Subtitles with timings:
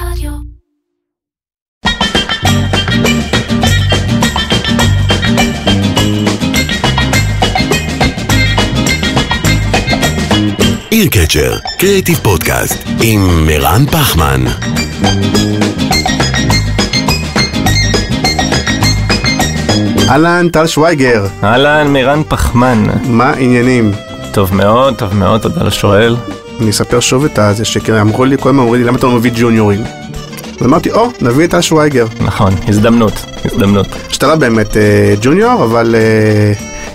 [0.00, 0.30] רדיו.
[10.90, 14.44] עיר קצ'ר, קריאיטיב פודקאסט, עם מירן פחמן.
[20.08, 22.84] אהלן, טל שוויגר, אהלן, מירן פחמן.
[23.04, 23.92] מה העניינים?
[24.32, 26.16] טוב מאוד, טוב מאוד, תודה לשואל.
[26.60, 29.30] אני אספר שוב את הזה שאמרו לי, כל הזמן אמרו לי, למה אתה לא מביא
[29.34, 29.82] ג'וניורים?
[30.60, 32.06] אז אמרתי, או, נביא את טל שוויגר.
[32.20, 33.12] נכון, הזדמנות,
[33.44, 33.86] הזדמנות.
[34.22, 36.52] לא באמת אה, ג'וניור, אבל אה,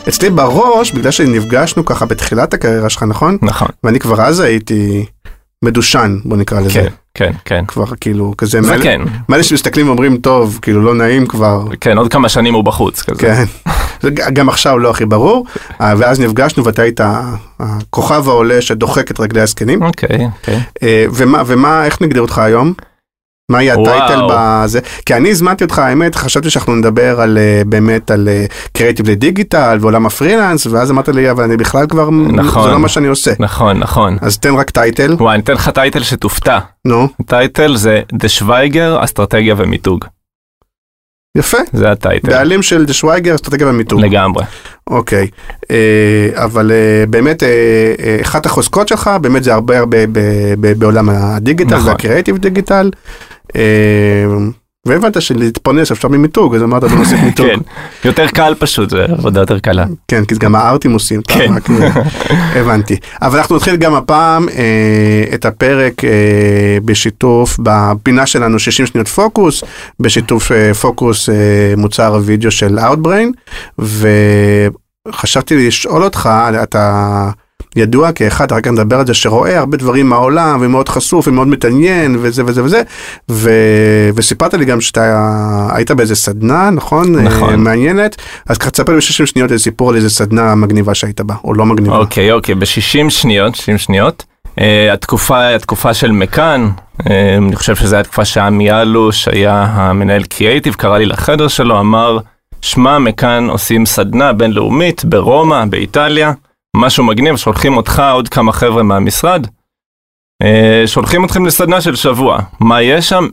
[0.07, 3.37] אצלי בראש, בגלל שנפגשנו ככה בתחילת הקריירה שלך, נכון?
[3.41, 5.05] נכון, ואני כבר אז הייתי
[5.63, 6.69] מדושן, בוא נקרא לזה.
[6.69, 7.65] כן, כן, כן.
[7.67, 9.01] כבר כאילו כזה, זה מאלה- כן.
[9.29, 11.63] מאלה שמסתכלים ואומרים, טוב, כאילו לא נעים כבר.
[11.81, 13.19] כן, עוד כמה שנים הוא בחוץ כזה.
[13.19, 13.43] כן,
[14.01, 15.45] זה גם עכשיו לא הכי ברור,
[15.81, 16.99] אה, ואז נפגשנו ואתה היית
[17.59, 19.83] הכוכב העולה שדוחק את רגלי הזקנים.
[19.83, 20.59] אוקיי, אוקיי.
[20.83, 22.73] אה, ומה, ומה, איך נגדיר אותך היום?
[23.51, 23.73] מה יהיה.
[23.73, 24.79] הטייטל בזה?
[25.05, 28.29] כי אני הזמנתי אותך, האמת, חשבתי שאנחנו נדבר על אה, באמת על
[28.73, 32.63] קריאיטיב לדיגיטל ועולם הפרילנס, ואז אמרת לי, אבל אני בכלל כבר, נכון.
[32.63, 33.31] זה לא מה שאני עושה.
[33.39, 34.17] נכון, נכון.
[34.21, 36.59] אז תן רק טייטל, וואי, אני אתן לך טייטל שתופתע.
[36.85, 40.05] נו, הטייטל זה דה שוויגר, אסטרטגיה ומיתוג.
[41.37, 41.57] יפה.
[41.73, 42.27] זה הטייטל.
[42.27, 44.01] בעלים של דה שוויגר, אסטרטגיה ומיתוג.
[44.01, 44.43] לגמרי.
[44.89, 45.27] אוקיי,
[45.71, 47.47] אה, אבל אה, באמת אה,
[47.99, 50.19] אה, אחת החוזקות שלך באמת זה הרבה הרבה ב-
[50.59, 51.87] ב- בעולם הדיגיטל נכון.
[51.89, 52.91] והקריאיטיב דיגיטל.
[53.55, 54.25] אה,
[54.85, 57.47] והבנת שלהתפרנס אפשר ממיתוג אז אמרת בוא נוסיף מיתוג.
[57.47, 57.59] כן,
[58.05, 59.85] יותר קל פשוט, זה עבודה יותר קלה.
[60.07, 61.53] כן, כי גם הארטים עושים, כן.
[61.53, 62.01] אה,
[62.59, 62.95] הבנתי.
[63.21, 69.63] אבל אנחנו נתחיל גם הפעם אה, את הפרק אה, בשיתוף, בפינה שלנו 60 שניות פוקוס,
[69.99, 70.51] בשיתוף
[70.81, 71.29] פוקוס
[71.77, 73.59] מוצר הוידאו של Outbrain,
[75.09, 76.29] וחשבתי לשאול אותך,
[76.63, 77.29] אתה
[77.75, 82.43] ידוע כאחד, רק נדבר על זה, שרואה הרבה דברים מהעולם, ומאוד חשוף, ומאוד מתעניין, וזה
[82.45, 82.81] וזה וזה,
[83.31, 83.49] ו...
[84.15, 87.15] וסיפרת לי גם שאתה היית באיזה סדנה, נכון?
[87.15, 87.49] נכון.
[87.49, 88.15] אה, מעניינת,
[88.49, 91.53] אז ככה תספר לי ב-60 שניות איזה סיפור על איזה סדנה מגניבה שהיית בה, או
[91.53, 91.97] לא מגניבה.
[91.97, 94.23] אוקיי, אוקיי, ב-60 שניות, 60 שניות.
[94.45, 94.59] Uh,
[94.93, 96.69] התקופה, התקופה של מקאן,
[96.99, 97.03] uh,
[97.37, 102.17] אני חושב שזו התקופה שעמי אלוש היה המנהל קריאייטיב, קרא לי לחדר שלו, אמר,
[102.61, 106.31] שמע, מקאן עושים סדנה בינלאומית ברומא, באיטליה,
[106.75, 109.47] משהו מגניב, שולחים אותך, עוד כמה חבר'ה מהמשרד,
[110.43, 112.39] uh, שולחים אתכם לסדנה של שבוע.
[112.59, 113.27] מה יש שם?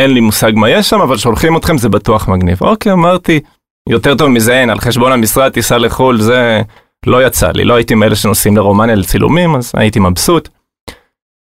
[0.00, 2.58] אין לי מושג מה יש שם, אבל שולחים אתכם, זה בטוח מגניב.
[2.60, 3.40] אוקיי, אמרתי,
[3.88, 6.62] יותר טוב מזה אין, על חשבון המשרד תיסע לחו"ל, זה...
[7.06, 10.48] לא יצא לי, לא הייתי מאלה שנוסעים לרומניה לצילומים, אז הייתי מבסוט.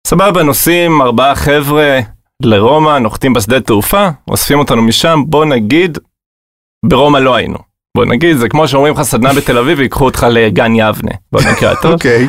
[0.07, 1.99] סבבה, נוסעים ארבעה חבר'ה
[2.43, 5.97] לרומא, נוחתים בשדה תעופה, אוספים אותנו משם, בוא נגיד,
[6.85, 7.57] ברומא לא היינו.
[7.97, 11.11] בוא נגיד, זה כמו שאומרים לך סדנה בתל אביב, ייקחו אותך לגן יבנה.
[11.31, 11.93] בוא נקרא טוב.
[11.93, 12.27] אוקיי,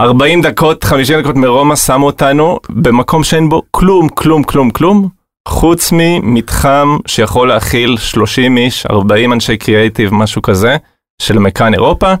[0.00, 5.08] 40 דקות, 50 דקות מרומא שמו אותנו במקום שאין בו כלום, כלום, כלום, כלום,
[5.48, 10.76] חוץ ממתחם שיכול להכיל 30 איש, 40 אנשי קריאייטיב, משהו כזה,
[11.22, 12.14] של מקאן אירופה.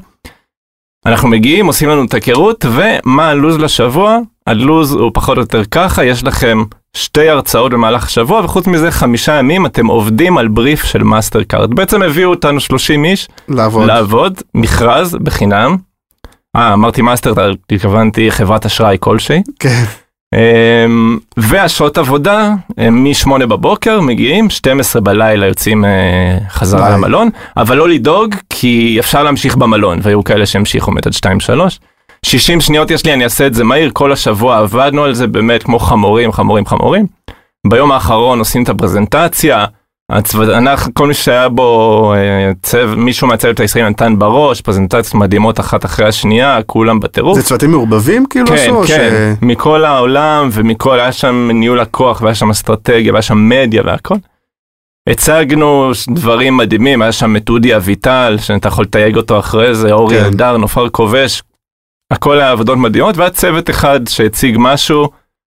[1.06, 4.18] אנחנו מגיעים, עושים לנו את היכרות, ומה הלו"ז לשבוע?
[4.46, 6.62] הלו"ז הוא פחות או יותר ככה, יש לכם
[6.96, 11.74] שתי הרצאות במהלך השבוע, וחוץ מזה חמישה ימים אתם עובדים על בריף של מאסטר קארד.
[11.74, 13.86] בעצם הביאו אותנו 30 איש לעבוד.
[13.86, 15.76] לעבוד, מכרז בחינם.
[16.56, 17.34] אה, אמרתי מאסטר,
[17.72, 19.42] התכוונתי חברת אשראי כלשהי.
[19.58, 19.84] כן,
[20.34, 26.92] אמ, והשעות עבודה הם מ-8 בבוקר מגיעים, 12 בלילה יוצאים אה, חזרה ביי.
[26.92, 31.78] למלון, אבל לא לדאוג כי אפשר להמשיך במלון, והיו כאלה שהמשיכו באמת עד 2-3.
[32.24, 35.62] 60 שניות יש לי, אני אעשה את זה מהיר, כל השבוע עבדנו על זה באמת
[35.62, 37.06] כמו חמורים, חמורים, חמורים.
[37.66, 39.64] ביום האחרון עושים את הפרזנטציה,
[40.12, 45.60] הצוות, אנחנו, כל מי שהיה בו אה, צו, מישהו מהצוות הישראלי נתן בראש, פרזנטציות מדהימות
[45.60, 47.38] אחת אחרי השנייה, כולם בטירוף.
[47.38, 48.82] זה צוותים מעורבבים כאילו כן, עשו?
[48.86, 53.82] כן, ש- מכל העולם ומכל, היה שם ניהול לקוח והיה שם אסטרטגיה והיה שם מדיה
[53.86, 54.14] והכל.
[55.08, 60.18] הצגנו דברים מדהימים, היה שם את אודי אביטל, שאתה יכול לתייג אותו אחרי זה, אורי
[60.18, 60.24] כן.
[60.24, 61.42] אלדר, נופר כובש,
[62.12, 65.08] הכל היה עבודות מדהימות, והיה צוות אחד שהציג משהו,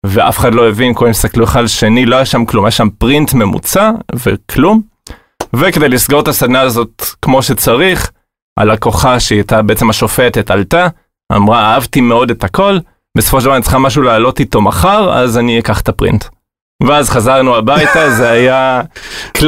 [0.05, 2.89] ואף אחד לא הבין, כולם הסתכלו אחד על שני, לא היה שם כלום, היה שם
[2.97, 4.81] פרינט ממוצע וכלום.
[5.53, 8.11] וכדי לסגור את הסדנה הזאת כמו שצריך,
[8.59, 10.87] הלקוחה שהיא הייתה בעצם השופטת עלתה,
[11.35, 12.77] אמרה אהבתי מאוד את הכל,
[13.17, 16.25] בסופו של דבר אני צריכה משהו לעלות איתו מחר, אז אני אקח את הפרינט.
[16.83, 18.81] ואז חזרנו הביתה, זה היה,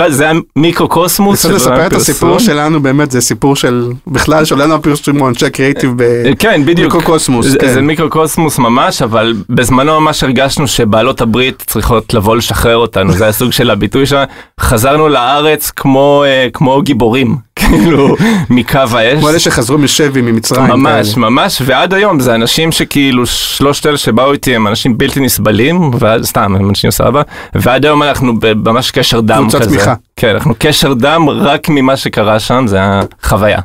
[0.07, 1.45] זה היה מיקרוקוסמוס.
[1.45, 1.97] אפשר לספר את הפרסום.
[1.97, 5.93] הסיפור שלנו באמת זה סיפור של בכלל שעולנו הפרסום הוא אנשי קריאיטיב
[6.39, 6.61] כן.
[6.65, 7.45] במיקרוקוסמוס.
[7.45, 7.73] זה, כן.
[7.73, 13.33] זה מיקרוקוסמוס ממש, אבל בזמנו ממש הרגשנו שבעלות הברית צריכות לבוא לשחרר אותנו, זה היה
[13.33, 14.25] סוג של הביטוי שלנו.
[14.59, 17.35] חזרנו לארץ כמו, אה, כמו גיבורים,
[17.69, 18.15] כאילו
[18.49, 19.19] מקו האש.
[19.19, 20.63] כמו אלה שחזרו משבי ממצרים.
[20.63, 21.29] ממש, כאלה.
[21.29, 26.25] ממש, ועד היום זה אנשים שכאילו, שלושת אלה שבאו איתי הם אנשים בלתי נסבלים, ואז
[26.25, 27.21] סתם, הם אנשים סבבה,
[27.55, 28.33] ועד היום אנחנו
[28.65, 29.69] ממש קשר דם קבוצת כזה.
[29.69, 29.95] תמיכה.
[30.15, 33.59] כן, אנחנו קשר דם רק ממה שקרה שם, זה החוויה.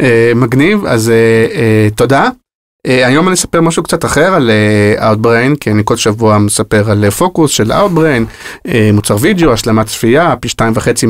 [0.00, 1.14] אה, מגניב, אז אה,
[1.54, 2.28] אה, תודה.
[2.86, 4.50] היום אני אספר משהו קצת אחר על
[4.98, 8.24] Outbrain, כי אני כל שבוע מספר על פוקוס של Outbrain,
[8.92, 11.06] מוצר וידאו, השלמת צפייה, פי שתיים וחצי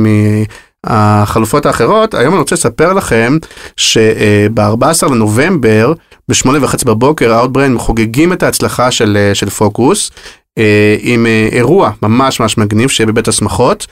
[0.87, 2.15] מהחלופות האחרות.
[2.15, 3.39] היום אני רוצה לספר לכם
[3.77, 5.93] שב-14 לנובמבר,
[6.29, 10.11] בשמונה וחצי בבוקר, Outbrain חוגגים את ההצלחה של, אה, של פוקוס.
[10.59, 13.87] אה, עם אה, אירוע ממש ממש מגניב שיהיה בבית השמחות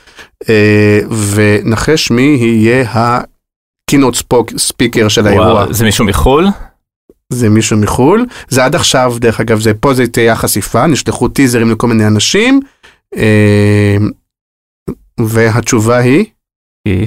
[1.35, 3.21] ונחש מי יהיה
[3.91, 4.23] קינות
[4.57, 5.53] ספיקר של האירוע.
[5.53, 6.47] וואו, זה מישהו מחו"ל?
[7.33, 8.27] זה מישהו מחו"ל.
[8.49, 12.61] זה עד עכשיו, דרך אגב, זה פה זה תהיה חשיפה, נשלחו טיזרים לכל מיני אנשים.
[15.21, 16.25] והתשובה היא
[16.85, 17.07] היא.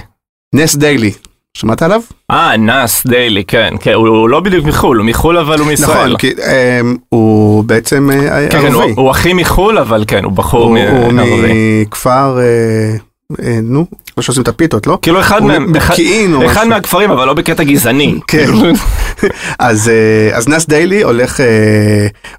[0.56, 1.12] נס דיילי.
[1.58, 2.02] שמעת עליו?
[2.32, 6.06] אה, נאס דיילי, כן, כן, הוא, הוא לא בדיוק מחו"ל, הוא מחו"ל אבל הוא מישראל.
[6.06, 8.94] נכון, כי אה, הוא בעצם אה, כן, הוא, ערבי.
[8.98, 11.84] הוא הכי מחו"ל, אבל כן, הוא בחור הוא הוא ערבי.
[11.86, 12.96] מכפר, אה,
[13.44, 13.86] אה, נו,
[14.18, 14.98] לא שעושים את הפיתות, לא?
[15.02, 16.68] כאילו אחד הוא מהם, אחד-.
[16.68, 18.20] מהכפרים, אבל לא בקטע גזעני.
[18.28, 18.46] כן.
[19.60, 19.92] אז,
[20.34, 21.40] אז נס דיילי הולך,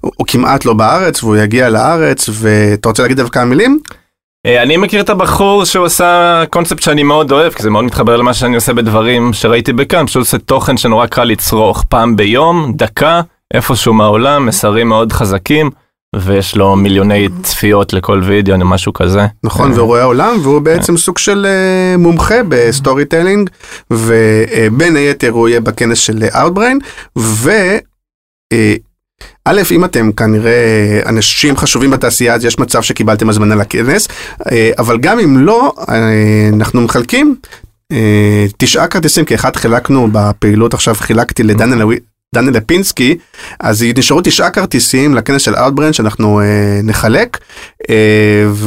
[0.01, 3.79] הוא הוא כמעט לא בארץ והוא יגיע לארץ ואתה רוצה להגיד כמה מילים?
[4.45, 8.17] אה, אני מכיר את הבחור שהוא עשה קונספט שאני מאוד אוהב, כי זה מאוד מתחבר
[8.17, 13.21] למה שאני עושה בדברים שראיתי בכאן, פשוט עושה תוכן שנורא קל לצרוך פעם ביום, דקה,
[13.53, 15.69] איפשהו מהעולם, מסרים מאוד חזקים,
[16.15, 19.25] ויש לו מיליוני צפיות לכל וידאו, או משהו כזה.
[19.43, 23.49] נכון, והוא רואה עולם והוא בעצם סוג של אה, מומחה ב storytelling
[23.91, 26.77] ובין היתר הוא יהיה בכנס של Outbrain
[27.17, 27.51] ו...
[28.53, 28.75] אה,
[29.49, 30.53] א', אם אתם כנראה
[31.05, 34.07] אנשים חשובים בתעשייה, אז יש מצב שקיבלתם הזמנה לכנס,
[34.51, 35.95] אה, אבל גם אם לא, אה,
[36.53, 37.35] אנחנו מחלקים
[37.91, 41.99] אה, תשעה כרטיסים, כי אחד חילקנו בפעילות עכשיו, חילקתי לדניאל לוי-
[42.35, 43.17] דניאל לפינסקי,
[43.59, 46.45] אז נשארו תשעה כרטיסים לכנס של Outbrain שאנחנו אה,
[46.83, 47.37] נחלק,
[47.89, 47.95] אה,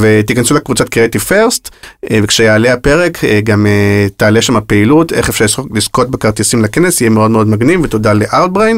[0.01, 1.69] ותיכנסו לקבוצת קריאיטיב פרסט,
[2.13, 7.11] וכשיעלה הפרק אה, גם אה, תעלה שם הפעילות, איך אפשר לזכות- לזכות בכרטיסים לכנס, יהיה
[7.11, 8.77] מאוד מאוד מגניב, ותודה ל-Outbrain.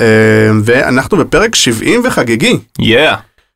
[0.00, 0.06] אה,
[0.64, 2.58] ואנחנו בפרק 70 וחגיגי.
[2.82, 2.84] Yeah.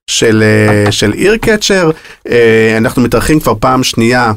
[0.07, 1.91] של, אה, של איר קצ'ר,
[2.29, 4.33] אה, אנחנו מתארחים כבר פעם שנייה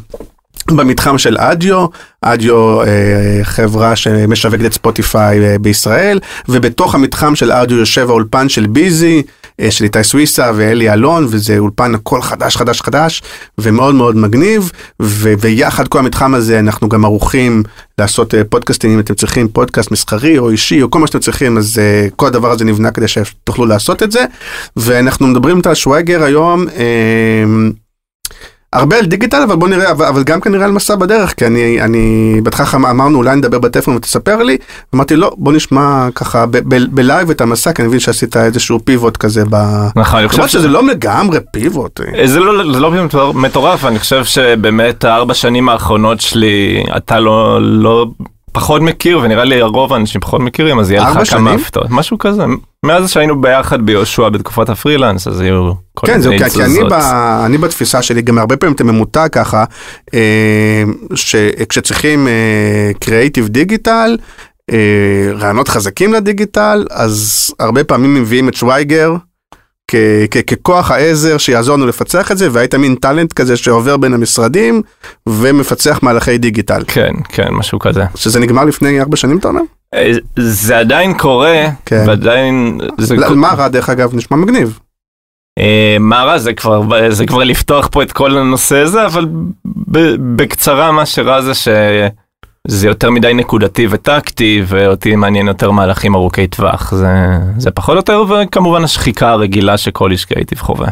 [0.72, 1.86] במתחם של אדיו,
[2.22, 6.20] אדיו אה, חברה שמשווקת את ספוטיפיי אה, בישראל,
[6.50, 9.24] ובתוך המתחם של אדיו יושב האולפן של ביזי,
[9.70, 13.22] של איתי סוויסה ואלי אלון, וזה אולפן הכל חדש חדש חדש,
[13.58, 14.72] ומאוד מאוד מגניב,
[15.02, 17.64] ו- ויחד כל המתחם הזה אנחנו גם ערוכים
[17.98, 21.58] לעשות אה, פודקאסטים, אם אתם צריכים פודקאסט מסחרי או אישי או כל מה שאתם צריכים,
[21.58, 24.26] אז אה, כל הדבר הזה נבנה כדי שתוכלו לעשות את זה,
[24.78, 26.68] ואנחנו מדברים על שוויגר היום.
[26.68, 27.44] אה,
[28.78, 31.82] הרבה על דיגיטל אבל בוא נראה אבל, אבל גם כנראה על מסע בדרך כי אני
[31.82, 32.06] אני
[32.44, 34.58] בהתחלה אמ- אמרנו אולי נדבר בטלפון ותספר לי
[34.96, 36.46] אמרתי לא בוא נשמע ככה
[36.92, 39.56] בלייב את המסע כי אני מבין שעשית איזשהו פיבוט כזה ב...
[39.96, 42.00] נכון, אני חושב שזה לא לגמרי פיבוט.
[42.02, 42.28] אה.
[42.28, 47.60] זה לא, זה לא מטור- מטורף, אני חושב שבאמת הארבע שנים האחרונות שלי, אתה לא,
[47.62, 48.06] לא
[48.52, 51.52] פחות מכיר, ונראה לי הרוב האנשים פחות מכירים, אז יהיה ארבע לך כמה?
[51.52, 52.44] הפתעות, משהו כזה.
[52.88, 56.92] מאז שהיינו ביחד ביהושע בתקופת הפרילנס, אז היו כל כן, מיני כי, כי אני, תזוזות.
[56.92, 56.94] ב,
[57.46, 59.64] אני בתפיסה שלי גם הרבה פעמים אתה ממותג ככה,
[61.16, 62.28] שכשצריכים
[63.00, 64.18] קריאיטיב דיגיטל,
[65.34, 68.54] רעיונות חזקים לדיגיטל, אז הרבה פעמים מביאים את
[69.92, 69.96] כ-
[70.32, 74.82] כ- ככוח העזר שיעזור לנו לפצח את זה, והיית מין טאלנט כזה שעובר בין המשרדים
[75.30, 76.84] ומפצח מהלכי דיגיטל.
[76.88, 78.04] כן, כן, משהו כזה.
[78.16, 79.62] שזה נגמר לפני ארבע שנים אתה אומר?
[80.38, 82.04] זה עדיין קורה, כן.
[82.08, 82.80] ועדיין...
[82.98, 84.80] זה מה רע דרך אגב נשמע מגניב.
[85.58, 89.26] אה, מה רע זה כבר זה כבר לפתוח פה את כל הנושא הזה אבל
[90.36, 96.94] בקצרה מה שרע זה שזה יותר מדי נקודתי וטקטי ואותי מעניין יותר מהלכים ארוכי טווח
[96.96, 97.08] זה
[97.58, 100.88] זה פחות או יותר וכמובן השחיקה הרגילה שכל איש קריאיטיב חווה.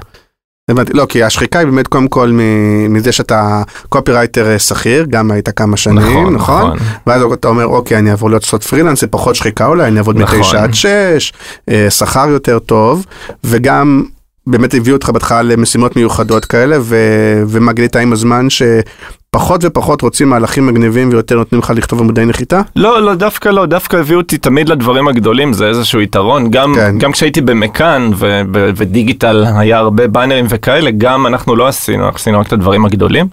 [0.70, 2.40] הבנתי, לא, כי השחיקה היא באמת קודם כל
[2.90, 6.78] מזה שאתה קופירייטר אה, שכיר, גם היית כמה שנים, נכון?
[7.08, 10.18] ואז אתה אומר, אוקיי, אני אעבור להיות לעשות פרילנס, זה פחות שחיקה אולי, אני אעבוד
[10.18, 10.40] נכון.
[10.40, 11.34] מתשע עד שש,
[11.70, 13.06] אה, שכר יותר טוב,
[13.44, 14.04] וגם
[14.48, 18.50] באמת הביאו אותך בהתחלה למשימות מיוחדות כאלה, ו- ומה גילית עם הזמן
[19.36, 22.62] שפחות ופחות רוצים מהלכים מגניבים ויותר נותנים לך לכתוב עמודי נחיתה?
[22.76, 26.52] לא, לא, דווקא לא, דווקא הביאו אותי תמיד לדברים הגדולים, זה איזשהו יתרון.
[26.52, 26.98] גם, כן.
[26.98, 32.16] גם כשהייתי במכאן ו- ו- ודיגיטל היה הרבה באנרים וכאלה, גם אנחנו לא עשינו, אנחנו
[32.16, 33.28] עשינו רק את הדברים הגדולים.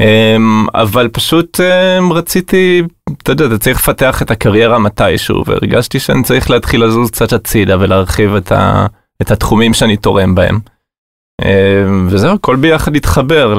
[0.00, 2.82] אמ, אבל פשוט אמ, רציתי,
[3.22, 7.76] אתה יודע, אתה צריך לפתח את הקריירה מתישהו, והרגשתי שאני צריך להתחיל לזוז קצת הצידה
[7.80, 8.86] ולהרחיב את, ה-
[9.22, 10.58] את התחומים שאני תורם בהם.
[11.44, 13.54] אמ, וזהו, הכל ביחד התחבר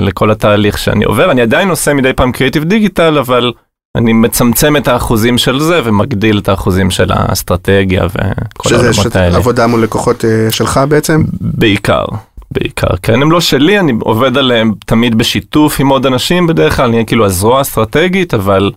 [0.00, 1.30] לכל התהליך שאני עובר.
[1.30, 3.52] אני עדיין עושה מדי פעם קריאיטיב דיגיטל, אבל
[3.96, 9.36] אני מצמצם את האחוזים של זה ומגדיל את האחוזים של האסטרטגיה וכל שזה העולמות האלה.
[9.36, 11.24] עבודה מול לקוחות אה, שלך בעצם?
[11.40, 12.04] בעיקר,
[12.50, 12.96] בעיקר.
[13.02, 17.06] כן, הם לא שלי, אני עובד עליהם תמיד בשיתוף עם עוד אנשים, בדרך כלל אני
[17.06, 18.70] כאילו הזרוע האסטרטגית, אבל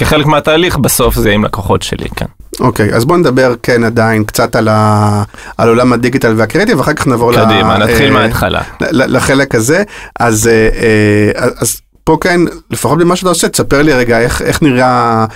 [0.00, 2.26] כחלק מהתהליך בסוף זה עם לקוחות שלי, כן.
[2.60, 5.22] אוקיי, אז בוא נדבר כן עדיין קצת על, ה...
[5.58, 7.82] על עולם הדיגיטל והקריאיטיב, ואחר כך נעבור קדימה, ל...
[7.86, 8.60] נתחיל אה, מההתחלה.
[8.90, 9.82] לחלק הזה.
[10.20, 14.62] אז, אה, אה, אז פה כן, לפחות במה שאתה עושה, תספר לי רגע איך, איך
[14.62, 15.26] נראה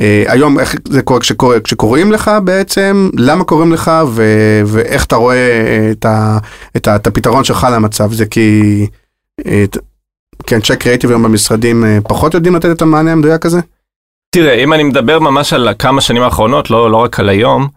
[0.00, 4.22] אה, היום, איך זה קורה כשקורא, כשקוראים לך בעצם, למה קוראים לך ו,
[4.66, 5.36] ואיך אתה רואה
[5.90, 6.38] את, ה,
[6.76, 8.86] את, ה, את הפתרון שלך למצב זה כי,
[9.46, 9.78] אה, ת-
[10.46, 13.60] כי אנשי קריאיטיב היום במשרדים אה, פחות יודעים לתת את המענה המדויק הזה?
[14.40, 17.68] תראה, אם אני מדבר ממש על כמה שנים האחרונות, לא, לא רק על היום,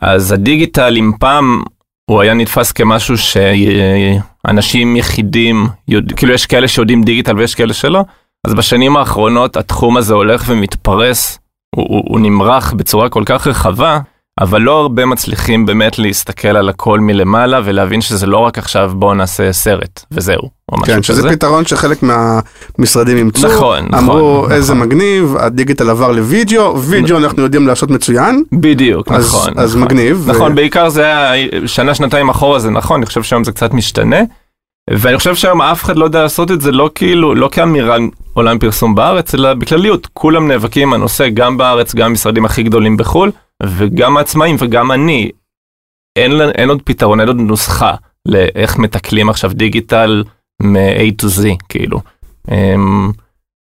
[0.00, 1.62] אז הדיגיטל, אם פעם
[2.10, 8.04] הוא היה נתפס כמשהו שאנשים יחידים, יודע, כאילו יש כאלה שיודעים דיגיטל ויש כאלה שלא,
[8.46, 11.38] אז בשנים האחרונות התחום הזה הולך ומתפרס,
[11.74, 13.98] הוא, הוא, הוא נמרח בצורה כל כך רחבה,
[14.40, 19.14] אבל לא הרבה מצליחים באמת להסתכל על הכל מלמעלה ולהבין שזה לא רק עכשיו בואו
[19.14, 21.30] נעשה סרט וזהו, או כן, שזה כזה.
[21.30, 24.52] פתרון שחלק מהמשרדים אימצו, נכון, נכון, אמרו נכון.
[24.52, 29.52] איזה מגניב, הדיגיטל עבר לוידאו, וידאו אנחנו יודעים לעשות מצוין, בדיוק, אז- נכון.
[29.56, 29.82] אז נכון.
[29.82, 33.52] מגניב, ו- נכון, בעיקר זה היה שנה, שנתיים אחורה, זה נכון, אני חושב שהיום זה
[33.52, 34.20] קצת משתנה.
[34.90, 37.96] ואני חושב שהיום אף אחד לא יודע לעשות את זה לא כאילו, לא כאמירה
[38.34, 40.08] עולם פרסום בארץ, אלא בכלליות.
[40.12, 43.30] כולם נאבקים הנושא, גם בארץ, גם המשרדים הכי גדולים בחו"ל,
[43.62, 45.30] וגם העצמאים וגם אני.
[46.16, 47.94] אין, אין עוד פתרון, אין עוד נוסחה
[48.26, 50.24] לאיך מטקלים עכשיו דיגיטל
[50.62, 52.00] מ-A to Z, כאילו.
[52.50, 53.10] אמ,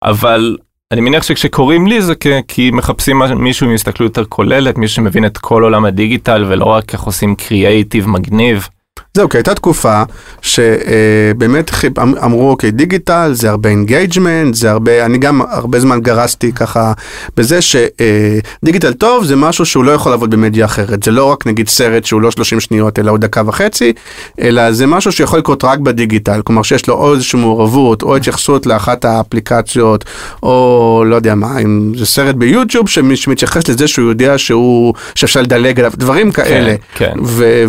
[0.02, 0.56] אבל
[0.92, 2.14] אני מניח שכשקוראים לי זה
[2.48, 6.92] כי מחפשים מישהו עם הסתכלות יותר כוללת, מישהו שמבין את כל עולם הדיגיטל ולא רק
[6.92, 8.68] איך עושים קריאייטיב מגניב.
[9.14, 10.02] זהו, כי הייתה תקופה
[10.42, 16.92] שבאמת אמרו, אוקיי, דיגיטל זה הרבה engagement, זה הרבה, אני גם הרבה זמן גרסתי ככה
[17.36, 21.68] בזה שדיגיטל טוב זה משהו שהוא לא יכול לעבוד במדיה אחרת, זה לא רק נגיד
[21.68, 23.92] סרט שהוא לא 30 שניות אלא עוד דקה וחצי,
[24.40, 28.66] אלא זה משהו שיכול לקרות רק בדיגיטל, כלומר שיש לו או איזושהי מעורבות או התייחסות
[28.66, 30.04] לאחת האפליקציות,
[30.42, 35.78] או לא יודע מה, אם זה סרט ביוטיוב שמתייחס לזה שהוא יודע שהוא, שאפשר לדלג
[35.78, 36.74] עליו, דברים כאלה.
[36.94, 37.12] כן.
[37.24, 37.64] ו-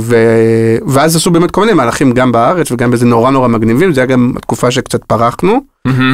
[0.88, 4.06] ואז עשו באמת כל מיני מהלכים גם בארץ וגם בזה נורא נורא מגניבים, זה היה
[4.06, 5.62] גם התקופה שקצת פרחנו.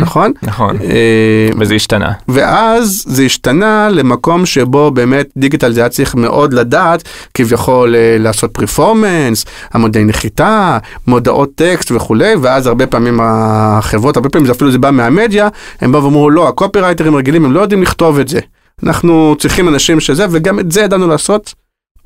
[0.01, 0.31] נכון?
[0.43, 2.11] נכון, אה, וזה השתנה.
[2.27, 8.51] ואז זה השתנה למקום שבו באמת דיגיטל זה היה צריך מאוד לדעת כביכול אה, לעשות
[8.51, 9.45] פרפורמנס,
[9.75, 14.91] עמודי נחיתה, מודעות טקסט וכולי, ואז הרבה פעמים החברות, הרבה פעמים זה אפילו זה בא
[14.91, 15.47] מהמדיה,
[15.81, 18.39] הם באו ואמרו לא, הקופירייטרים רגילים הם לא יודעים לכתוב את זה.
[18.83, 21.53] אנחנו צריכים אנשים שזה, וגם את זה ידענו לעשות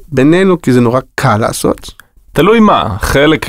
[0.08, 2.01] בינינו, כי זה נורא קל לעשות.
[2.34, 3.46] תלוי מה, חלק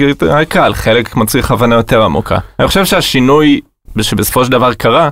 [0.49, 2.39] קל, חלק מצריך הבנה יותר עמוקה.
[2.59, 3.61] אני חושב שהשינוי
[4.01, 5.09] שבסופו של דבר קרה,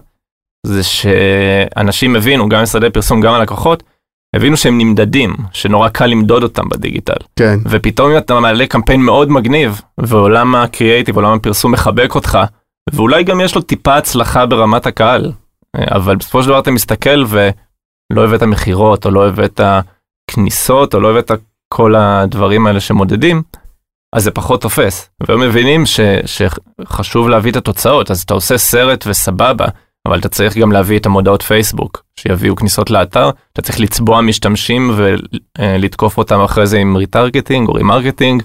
[0.67, 3.83] זה שאנשים הבינו, גם משרדי פרסום, גם הלקוחות,
[4.37, 7.17] הבינו שהם נמדדים, שנורא קל למדוד אותם בדיגיטל.
[7.37, 7.59] כן.
[7.65, 12.39] ופתאום אתה מעלה קמפיין מאוד מגניב, ועולם הקריאייטיב, עולם הפרסום מחבק אותך,
[12.93, 15.33] ואולי גם יש לו טיפה הצלחה ברמת הקהל,
[15.77, 19.61] אבל בסופו של דבר אתה מסתכל ולא הבאת מכירות, או לא הבאת
[20.31, 21.31] כניסות, או לא הבאת
[21.75, 23.43] כל הדברים האלה שמודדים,
[24.13, 25.11] אז זה פחות תופס.
[25.29, 29.67] והם מבינים ש, שחשוב להביא את התוצאות, אז אתה עושה סרט וסבבה,
[30.07, 34.91] אבל אתה צריך גם להביא את המודעות פייסבוק, שיביאו כניסות לאתר, אתה צריך לצבוע משתמשים
[34.97, 38.43] ולתקוף אותם אחרי זה עם retargeting או remarketing,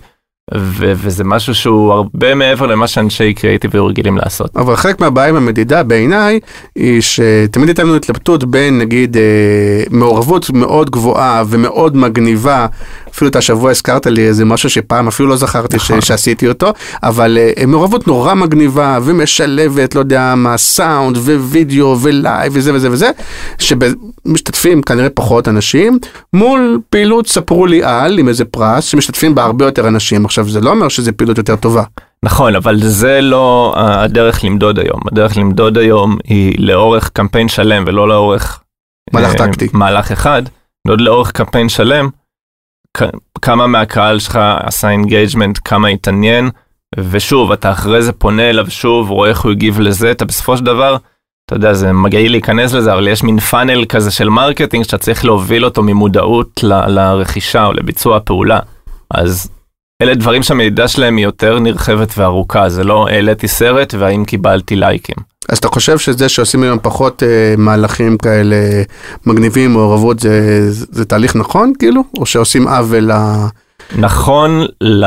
[0.53, 4.55] ו- וזה משהו שהוא הרבה מעבר למה שאנשי קריאיטיב היו רגילים לעשות.
[4.55, 6.39] אבל חלק מהבעיה עם המדידה בעיניי,
[6.75, 12.67] היא שתמיד הייתה לנו התלבטות בין נגיד אה, מעורבות מאוד גבוהה ומאוד מגניבה,
[13.15, 17.37] אפילו את השבוע הזכרת לי איזה משהו שפעם אפילו לא זכרתי ש- שעשיתי אותו, אבל
[17.37, 23.11] אה, מעורבות נורא מגניבה ומשלבת, לא יודע מה, סאונד ווידאו ולייב וזה וזה וזה,
[23.57, 25.99] שמשתתפים כנראה פחות אנשים,
[26.33, 30.25] מול פעילות ספרו לי על, עם איזה פרס, שמשתתפים בה הרבה יותר אנשים.
[30.25, 31.83] עכשיו זה לא אומר שזה פעילות יותר טובה.
[32.23, 34.99] נכון, אבל זה לא אה, הדרך למדוד היום.
[35.11, 38.59] הדרך למדוד היום היא לאורך קמפיין שלם ולא לאורך...
[39.13, 39.67] מהלך טקטי.
[39.73, 40.43] מהלך אחד,
[40.85, 42.09] למדוד לאורך קמפיין שלם,
[43.41, 46.49] כמה מהקהל שלך עשה engagement, כמה התעניין,
[46.97, 50.65] ושוב, אתה אחרי זה פונה אליו שוב, רואה איך הוא הגיב לזה, אתה בסופו של
[50.65, 50.97] דבר,
[51.45, 55.25] אתה יודע, זה מגעיל להיכנס לזה, אבל יש מין funnel כזה של marketing שאתה צריך
[55.25, 58.59] להוביל אותו ממודעות ל- לרכישה או לביצוע הפעולה.
[59.11, 59.49] אז
[60.01, 65.15] אלה דברים שהמדידה שלהם היא יותר נרחבת וארוכה, זה לא העליתי סרט והאם קיבלתי לייקים.
[65.49, 68.55] אז אתה חושב שזה שעושים היום פחות אה, מהלכים כאלה
[69.25, 72.01] מגניבים, מעורבות, זה, זה תהליך נכון כאילו?
[72.17, 73.15] או שעושים עוול ל...
[73.97, 75.05] נכון ל...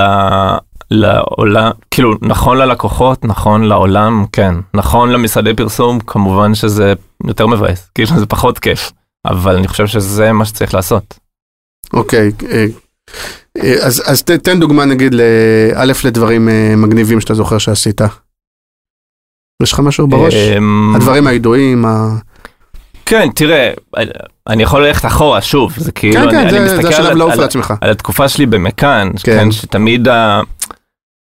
[0.90, 4.54] לעולם, כאילו נכון ללקוחות, נכון לעולם, כן.
[4.74, 6.92] נכון למשרדי פרסום, כמובן שזה
[7.26, 8.92] יותר מבאס, כאילו זה פחות כיף,
[9.26, 11.18] אבל אני חושב שזה מה שצריך לעשות.
[11.92, 12.66] אוקיי, אה, אה,
[13.82, 18.00] אז, אז ת, תן דוגמה נגיד לאלף לדברים אה, מגניבים שאתה זוכר שעשית.
[19.62, 20.34] יש לך משהו בראש?
[20.34, 22.16] אמ, הדברים הידועים, ה...
[23.06, 23.72] כן, תראה,
[24.48, 27.16] אני יכול ללכת אחורה שוב, זה כאילו, כן, אני, כן, אני זה, מסתכל זה על,
[27.16, 27.74] לעוף על, לעצמך.
[27.80, 29.38] על התקופה שלי במכאן, כן.
[29.38, 30.40] כן, שתמיד, ה,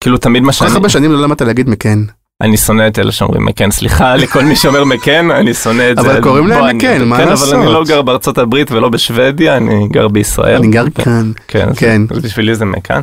[0.03, 1.99] כאילו תמיד מה כל שאני, כך הרבה שנים לא למדת להגיד מכן.
[2.41, 6.03] אני שונא את אלה שאומרים מקן, סליחה לכל מי שאומר מקן, אני שונא את זה.
[6.13, 7.53] אבל קוראים להם מקן, מה כן, לעשות?
[7.55, 10.57] אבל אני לא גר בארצות הברית ולא בשוודיה, אני גר בישראל.
[10.57, 11.33] אני גר כאן.
[11.49, 12.03] כן, אז- כן.
[12.11, 13.01] אז בשבילי זה מקאן.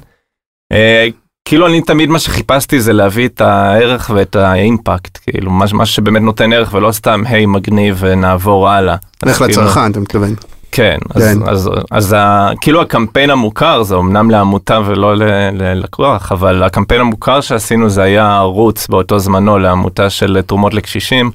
[0.71, 1.07] אה,
[1.47, 6.53] כאילו אני תמיד מה שחיפשתי זה להביא את הערך ואת האימפקט, כאילו מה, שבאמת נותן
[6.53, 8.95] ערך ולא סתם היי מגניב ונעבור הלאה.
[9.25, 10.35] לך כאילו- לצרכן, אתה מתכוון.
[10.71, 11.49] כן, אז, כן.
[11.49, 15.15] אז, אז ה, כאילו הקמפיין המוכר זה אמנם לעמותה ולא
[15.53, 21.31] ללקוח, אבל הקמפיין המוכר שעשינו זה היה ערוץ באותו זמנו לעמותה של תרומות לקשישים,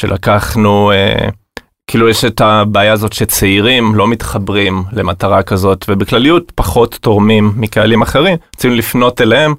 [0.00, 1.28] שלקחנו, אה,
[1.86, 8.36] כאילו יש את הבעיה הזאת שצעירים לא מתחברים למטרה כזאת, ובכלליות פחות תורמים מקהלים אחרים,
[8.56, 9.54] רצינו לפנות אליהם.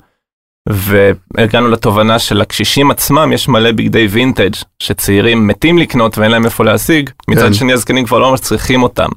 [0.69, 7.09] והגענו לתובנה שלקשישים עצמם יש מלא בגדי וינטג' שצעירים מתים לקנות ואין להם איפה להשיג,
[7.27, 7.53] מצד כן.
[7.53, 9.09] שני הזקנים כבר לא ממש צריכים אותם.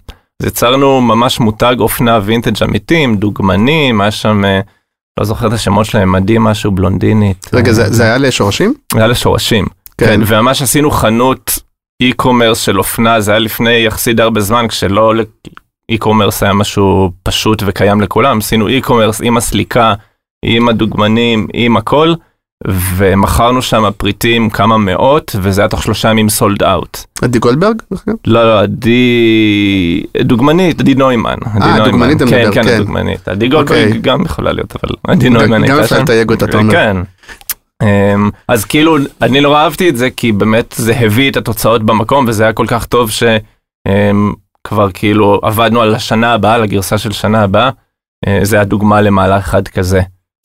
[0.42, 4.60] אז יצרנו ממש מותג אופנה וינטג' אמיתי עם דוגמנים, היה שם, אה,
[5.20, 7.50] לא זוכר את השמות שלהם, מדהים משהו, בלונדינית.
[7.52, 8.74] רגע, זה זה היה לשורשים?
[8.92, 9.66] זה היה לשורשים.
[9.98, 10.06] כן.
[10.06, 11.58] כן, וממש עשינו חנות
[12.02, 15.12] e-commerce של אופנה, זה היה לפני יחסית הרבה זמן, כשלא
[15.92, 19.94] e-commerce היה משהו פשוט וקיים לכולם, עשינו e-commerce עם הסליקה,
[20.44, 22.14] עם הדוגמנים, עם הכל,
[22.68, 26.98] ומכרנו שם פריטים כמה מאות, וזה היה תוך שלושה ימים סולד אאוט.
[27.22, 27.82] עדי גולדברג?
[28.26, 30.02] לא, לא, עדי...
[30.20, 31.34] דוגמנית, עדי נוימן.
[31.54, 31.84] נוימן.
[31.84, 32.62] דוגמנית אתה מדבר, כן, כן.
[32.62, 33.28] כן, הדוגמנית.
[33.28, 34.00] עדי גולדברג אוקיי.
[34.00, 36.02] גם יכולה להיות, אבל עדי נוימן גם הייתה אפשר שם.
[36.02, 36.72] לתייג אותה, אתה אומר.
[36.72, 36.96] כן.
[37.82, 42.24] אמ, אז כאילו, אני נורא אהבתי את זה, כי באמת זה הביא את התוצאות במקום,
[42.28, 47.42] וזה היה כל כך טוב שכבר כאילו עבדנו על השנה הבאה, על הגרסה של שנה
[47.42, 47.70] הבאה.
[48.28, 50.00] אה, זה היה דוגמה למהלך אחד כזה.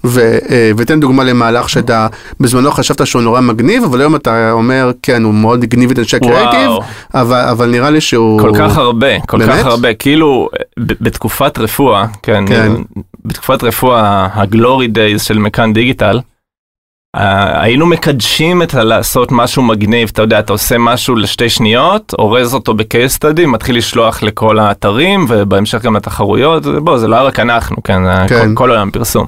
[0.06, 2.08] ו- אה, ותן דוגמה למהלך שאתה
[2.40, 6.20] בזמנו חשבת שהוא נורא מגניב, אבל היום אתה אומר, כן, הוא מאוד הגניב את אנשי
[6.20, 8.42] קריאיטיב, וואו, אבל אבל נראה לי שהוא...
[8.42, 9.60] כל כך הרבה, כל באמת?
[9.60, 12.72] כך הרבה, כאילו בתקופת רפואה, כן, כן.
[13.26, 16.20] בתקופת רפואה, הגלורי דייז של מכאן דיגיטל,
[17.16, 22.74] היינו מקדשים את הלעשות משהו מגניב, אתה יודע, אתה עושה משהו לשתי שניות, אורז אותו
[22.74, 28.28] ב-case study, מתחיל לשלוח לכל האתרים, ובהמשך גם לתחרויות, בוא, זה לא רק אנחנו, כן,
[28.28, 28.48] כן.
[28.48, 29.28] כל, כל העולם פרסום.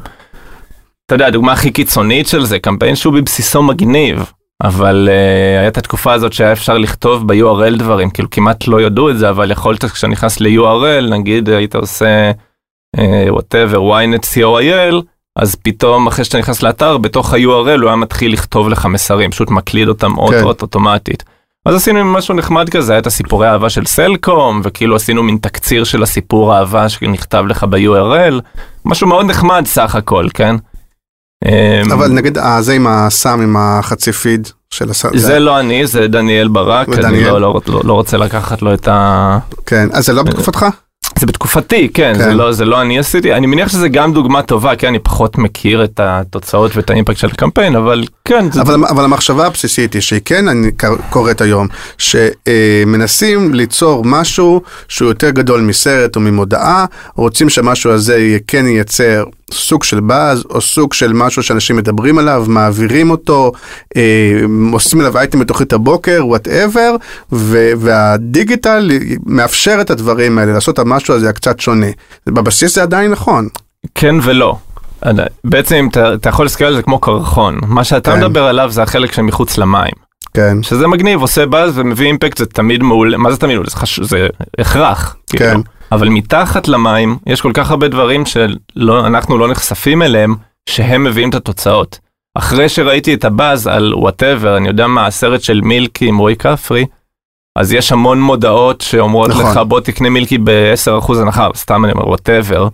[1.07, 4.31] אתה יודע, הדוגמה הכי קיצונית של זה, קמפיין שהוא בבסיסו מגניב,
[4.63, 9.17] אבל uh, הייתה התקופה הזאת שהיה אפשר לכתוב ב-URL דברים, כאילו כמעט לא ידעו את
[9.17, 12.31] זה, אבל יכולת כשאתה נכנס ל-URL, נגיד היית עושה
[12.95, 14.95] uh, whatever, ynet co.il,
[15.35, 19.49] אז פתאום אחרי שאתה נכנס לאתר, בתוך ה-URL הוא היה מתחיל לכתוב לך מסרים, פשוט
[19.49, 20.43] מקליד אותם אות כן.
[20.43, 21.23] אות אוטומטית.
[21.65, 25.83] אז עשינו משהו נחמד כזה, היה את הסיפורי האהבה של סלקום, וכאילו עשינו מין תקציר
[25.83, 28.41] של הסיפור האהבה שנכתב לך ב-URL,
[28.85, 30.55] משהו מאוד נחמד סך הכל, כן?
[31.45, 35.17] אמ, אבל נגיד אה, זה עם הסם, עם החצי פיד של הסם.
[35.17, 37.23] זה לא אני, זה דניאל ברק, אני.
[37.23, 39.37] לא, לא, לא, לא רוצה לקחת לו את ה...
[39.65, 40.65] כן, אז זה לא בתקופתך?
[41.19, 42.23] זה בתקופתי, כן, כן.
[42.23, 45.37] זה לא, זה לא אני עשיתי, אני מניח שזה גם דוגמה טובה, כי אני פחות
[45.37, 48.61] מכיר את התוצאות ואת האימפקט של הקמפיין, אבל כן, זה...
[48.61, 50.71] אבל, אבל המחשבה הבסיסית היא שהיא כן אני
[51.09, 58.65] קוראת היום, שמנסים ליצור משהו שהוא יותר גדול מסרט או ממודעה, רוצים שמשהו הזה כן
[58.67, 63.51] ייצר סוג של באז, או סוג של משהו שאנשים מדברים עליו, מעבירים אותו,
[63.95, 64.01] אה,
[64.71, 66.95] עושים עליו אייטם בתוכנית הבוקר, whatever,
[67.31, 68.91] והדיגיטל
[69.25, 71.87] מאפשר את הדברים האלה, לעשות את המשהו הזה קצת שונה.
[72.27, 73.47] בבסיס זה עדיין נכון.
[73.95, 74.57] כן ולא.
[75.43, 78.19] בעצם אם אתה, אתה יכול להסתכל על זה כמו קרחון, מה שאתה כן.
[78.19, 80.07] מדבר עליו זה החלק שמחוץ למים.
[80.33, 83.69] כן, שזה מגניב, עושה באז ומביא אימפקט, זה תמיד מעולה, מה זה תמיד מעולה?
[83.69, 83.99] זה, חש...
[83.99, 84.27] זה
[84.59, 85.15] הכרח.
[85.29, 85.37] כן.
[85.37, 85.63] כאילו.
[85.91, 90.35] אבל מתחת למים יש כל כך הרבה דברים שאנחנו לא נחשפים אליהם,
[90.69, 91.99] שהם מביאים את התוצאות.
[92.37, 96.85] אחרי שראיתי את הבאז על whatever, אני יודע מה, הסרט של מילקי עם רועי כפרי,
[97.57, 99.45] אז יש המון מודעות שאומרות נכון.
[99.45, 102.67] לך בוא תקנה מילקי ב-10% הנחה, סתם אני אומר whatever.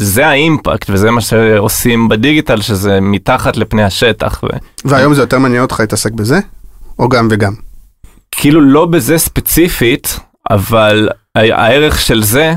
[0.00, 4.40] זה האימפקט וזה מה שעושים בדיגיטל שזה מתחת לפני השטח.
[4.42, 4.46] ו...
[4.84, 6.40] והיום זה יותר מעניין אותך להתעסק בזה?
[6.98, 7.52] או גם וגם?
[8.30, 12.54] כאילו לא בזה ספציפית, אבל הערך של זה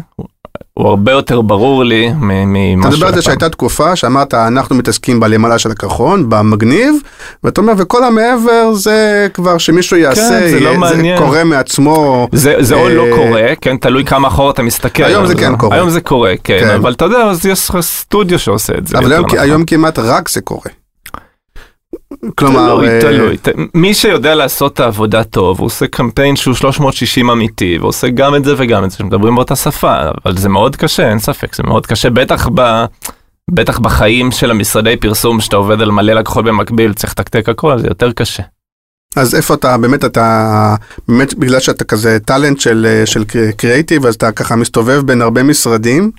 [0.79, 2.47] הוא הרבה יותר ברור לי ממה
[2.87, 3.21] אתה מדבר על זה.
[3.21, 6.95] שהייתה תקופה שאמרת אנחנו מתעסקים בלמעלה של הקרחון, במגניב,
[7.43, 11.17] ואתה אומר וכל המעבר זה כבר שמישהו יעשה, זה לא יהיה- מעניין.
[11.17, 12.27] קורה מעצמו.
[12.31, 15.03] זה, זה או אה, לא קורה, כן, תלוי כמה אחורה אתה מסתכל.
[15.03, 15.75] היום זה כן קורה.
[15.75, 16.69] היום זה קורה, כן, כן.
[16.69, 18.97] אבל אתה יודע, אז יש לך סטודיו שעושה את זה.
[18.97, 19.39] אבל היום, נכון.
[19.39, 20.71] היום כמעט רק זה קורה.
[22.35, 23.67] כלומר, תלוי, אה, תלוי.
[23.73, 28.43] מי שיודע לעשות את העבודה טוב, הוא עושה קמפיין שהוא 360 אמיתי, ועושה גם את
[28.43, 31.85] זה וגם את זה, שמדברים באותה שפה, אבל זה מאוד קשה, אין ספק, זה מאוד
[31.85, 32.85] קשה, בטח ב...
[33.51, 37.87] בטח בחיים של המשרדי פרסום, שאתה עובד על מלא לקוחות במקביל, צריך לתקתק הכל, זה
[37.87, 38.43] יותר קשה.
[39.15, 40.75] אז איפה אתה, באמת אתה,
[41.07, 43.23] באמת בגלל שאתה כזה טאלנט של, אה, של
[43.57, 46.11] קריאיטיב, אז אתה ככה מסתובב בין הרבה משרדים,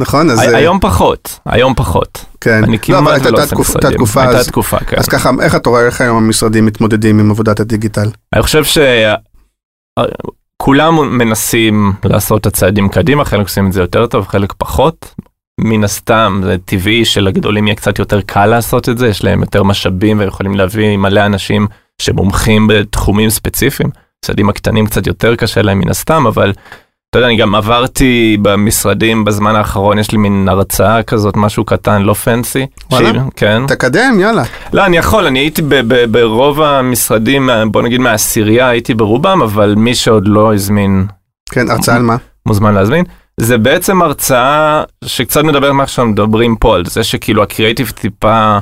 [0.00, 0.30] נכון?
[0.30, 2.24] אז, אה, היום פחות, היום פחות.
[2.44, 2.64] כן.
[2.64, 3.96] אני לא, אבל כמעט הייתה ולא עושה תקופה- הייתה משרדים.
[3.96, 4.96] תקופה, הייתה אז- תקופה, כן.
[4.98, 8.08] אז ככה, איך אתה רואה איך היום המשרדים מתמודדים עם עבודת הדיגיטל?
[8.34, 8.62] אני חושב
[10.62, 15.14] שכולם מנסים לעשות את הצעדים קדימה, חלק עושים את זה יותר טוב, חלק פחות.
[15.60, 19.62] מן הסתם זה טבעי שלגדולים יהיה קצת יותר קל לעשות את זה, יש להם יותר
[19.62, 21.66] משאבים ויכולים להביא מלא אנשים
[22.02, 23.90] שמומחים בתחומים ספציפיים.
[24.24, 26.52] הצעדים הקטנים קצת יותר קשה להם מן הסתם, אבל
[27.14, 32.02] אתה יודע, אני גם עברתי במשרדים בזמן האחרון, יש לי מין הרצאה כזאת, משהו קטן,
[32.02, 32.66] לא פנסי.
[32.90, 33.10] וואלה?
[33.10, 33.62] שהיא- כן.
[33.68, 34.42] תקדם, יאללה.
[34.72, 39.74] לא, אני יכול, אני הייתי ב- ב- ברוב המשרדים, בוא נגיד מהעשירייה, הייתי ברובם, אבל
[39.76, 41.06] מי שעוד לא הזמין,
[41.50, 42.16] כן, הרצאה על מה?
[42.46, 43.04] מוזמן להזמין.
[43.40, 48.58] זה בעצם הרצאה שקצת מדברת מה שאנחנו מדברים פה, על זה שכאילו הקריאיטיב טיפה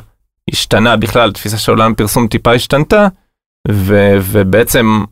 [0.51, 3.09] השתנה בכלל, התפיסה של עולם הפרסום טיפה השתנתה,
[3.71, 5.05] ו- ובעצם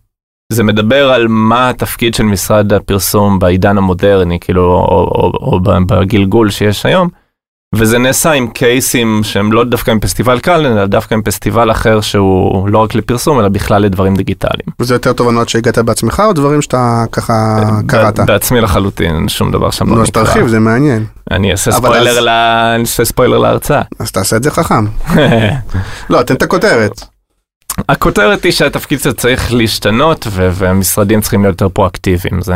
[0.53, 5.61] זה מדבר על מה התפקיד של משרד הפרסום בעידן המודרני, כאילו, או, או, או, או
[5.87, 7.09] בגלגול שיש היום.
[7.75, 12.01] וזה נעשה עם קייסים שהם לא דווקא עם פסטיבל קל, אלא דווקא עם פסטיבל אחר
[12.01, 14.67] שהוא לא רק לפרסום, אלא בכלל לדברים דיגיטליים.
[14.81, 17.33] וזה יותר תובנות שהגעת בעצמך, או דברים שאתה ככה
[17.87, 18.21] קראת?
[18.21, 20.25] בעצמי לחלוטין, שום דבר שם לא נו, אז נקרא.
[20.25, 21.05] תרחיב, זה מעניין.
[21.31, 22.29] אני אעשה אבל ספוילר, אז- ל...
[22.75, 23.83] אני אעשה ספוילר להרצאה.
[23.99, 24.85] אז תעשה את זה חכם.
[26.11, 27.05] לא, תן את הכותרת.
[27.88, 32.54] הכותרת היא שהתפקיד קצת צריך להשתנות והמשרדים צריכים להיות יותר פרואקטיביים, זה,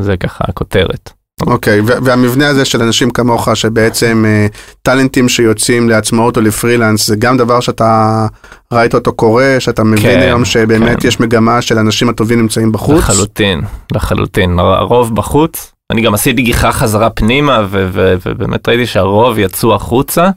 [0.00, 1.10] זה ככה הכותרת.
[1.46, 4.46] אוקיי, ו- והמבנה הזה של אנשים כמוך, שבעצם אה,
[4.82, 8.26] טאלנטים שיוצאים לעצמאות או לפרילנס, זה גם דבר שאתה
[8.72, 11.08] ראית אותו קורה, שאתה מבין כן, היום שבאמת כן.
[11.08, 12.98] יש מגמה של אנשים הטובים נמצאים בחוץ?
[12.98, 13.60] לחלוטין,
[13.92, 14.58] לחלוטין.
[14.58, 15.72] הרוב בחוץ.
[15.92, 20.30] אני גם עשיתי גיחה חזרה פנימה ובאמת ראיתי שהרוב יצאו החוצה.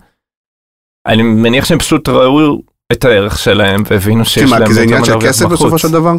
[1.08, 2.62] אני מניח שהם פשוט ראו
[2.92, 5.60] את הערך שלהם והבינו שיש להם כי זה עניין של כסף בחוץ.
[5.62, 6.14] בסופו של דבר?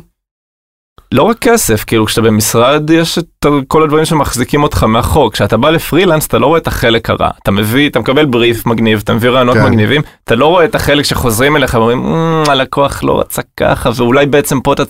[1.13, 5.71] לא רק כסף, כאילו כשאתה במשרד יש את כל הדברים שמחזיקים אותך מאחור, כשאתה בא
[5.71, 9.31] לפרילנס אתה לא רואה את החלק הרע, אתה מביא, אתה מקבל בריף מגניב, אתה מביא
[9.31, 9.67] רעיונות כן.
[9.67, 14.27] מגניבים, אתה לא רואה את החלק שחוזרים אליך ואומרים, "אמ, הלקוח לא רצה ככה, ואולי
[14.27, 14.83] בעצם פה אתה,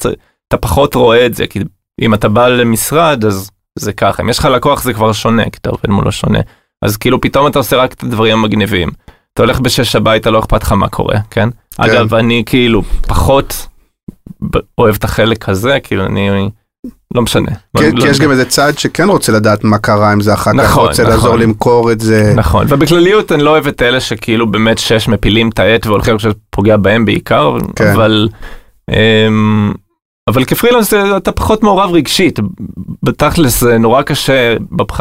[0.49, 1.61] אתה פחות רואה את זה, כי
[2.01, 5.59] אם אתה בא למשרד אז זה ככה, אם יש לך לקוח זה כבר שונה, כי
[5.61, 6.41] אתה עובד מולו שונה,
[6.83, 8.88] אז כאילו פתאום אתה עושה רק את הדברים המגניבים.
[9.38, 11.48] אתה הולך בשש הביתה, לא אכפת לך מה קורה, כן?
[11.77, 13.66] אגב, אני כאילו פחות
[14.79, 16.51] אוהב את החלק הזה, כאילו אני,
[17.14, 17.51] לא משנה.
[17.77, 20.51] כי לא- כי יש גם איזה צד שכן רוצה לדעת מה קרה עם זה אחר
[20.53, 21.14] כך, נכון, רוצה נכון.
[21.14, 22.33] לעזור למכור את זה.
[22.37, 26.33] נכון, ובכלליות אני לא אוהב את אלה שכאילו באמת שש מפילים את העט והולכים שזה
[26.51, 27.90] פוגע בהם בעיקר, כן.
[27.92, 28.29] אבל,
[28.90, 29.72] אמ,
[30.29, 32.38] אבל כפרילנס זה- אתה פחות מעורב רגשית,
[33.03, 34.57] בתכלס זה נורא קשה,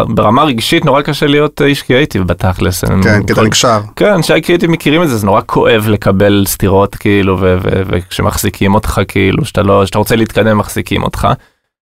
[0.10, 2.84] ברמה רגשית נורא קשה להיות איש קריאיטיב בתכלס.
[3.04, 3.80] כן, כי אתה נקשר.
[3.96, 8.76] כן, אנשי הקריאיטיב מכירים את זה, זה נורא כואב לקבל סטירות כאילו, ו- ו- וכשמחזיקים
[8.76, 11.28] אותך כאילו, שאתה לא, שאתה רוצה להתקדם מחזיקים אותך.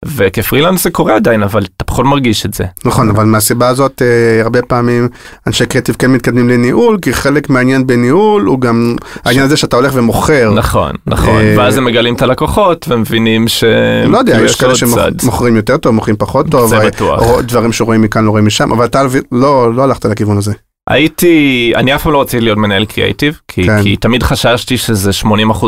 [0.05, 2.65] וכפרילנס זה קורה עדיין, אבל אתה פחות מרגיש את זה.
[2.85, 5.09] נכון, אבל מהסיבה הזאת אה, הרבה פעמים
[5.47, 9.91] אנשי קריאיטיב כן מתקדמים לניהול, כי חלק מהעניין בניהול הוא גם העניין הזה שאתה הולך
[9.95, 10.51] ומוכר.
[10.55, 13.63] נכון, נכון, אה, ואז הם מגלים את הלקוחות ומבינים ש...
[14.07, 14.75] לא יודע, כאילו, יש כאלה.
[14.75, 17.21] שמוכרים יותר טוב, מוכרים פחות טוב, זה אה, בטוח.
[17.21, 20.53] או דברים שרואים מכאן לא רואים משם, אבל אתה לא לא הלכת לכיוון הזה.
[20.89, 23.83] הייתי, אני אף פעם לא רציתי להיות מנהל קריאיטיב, כי, כן.
[23.83, 25.27] כי תמיד חששתי שזה 80%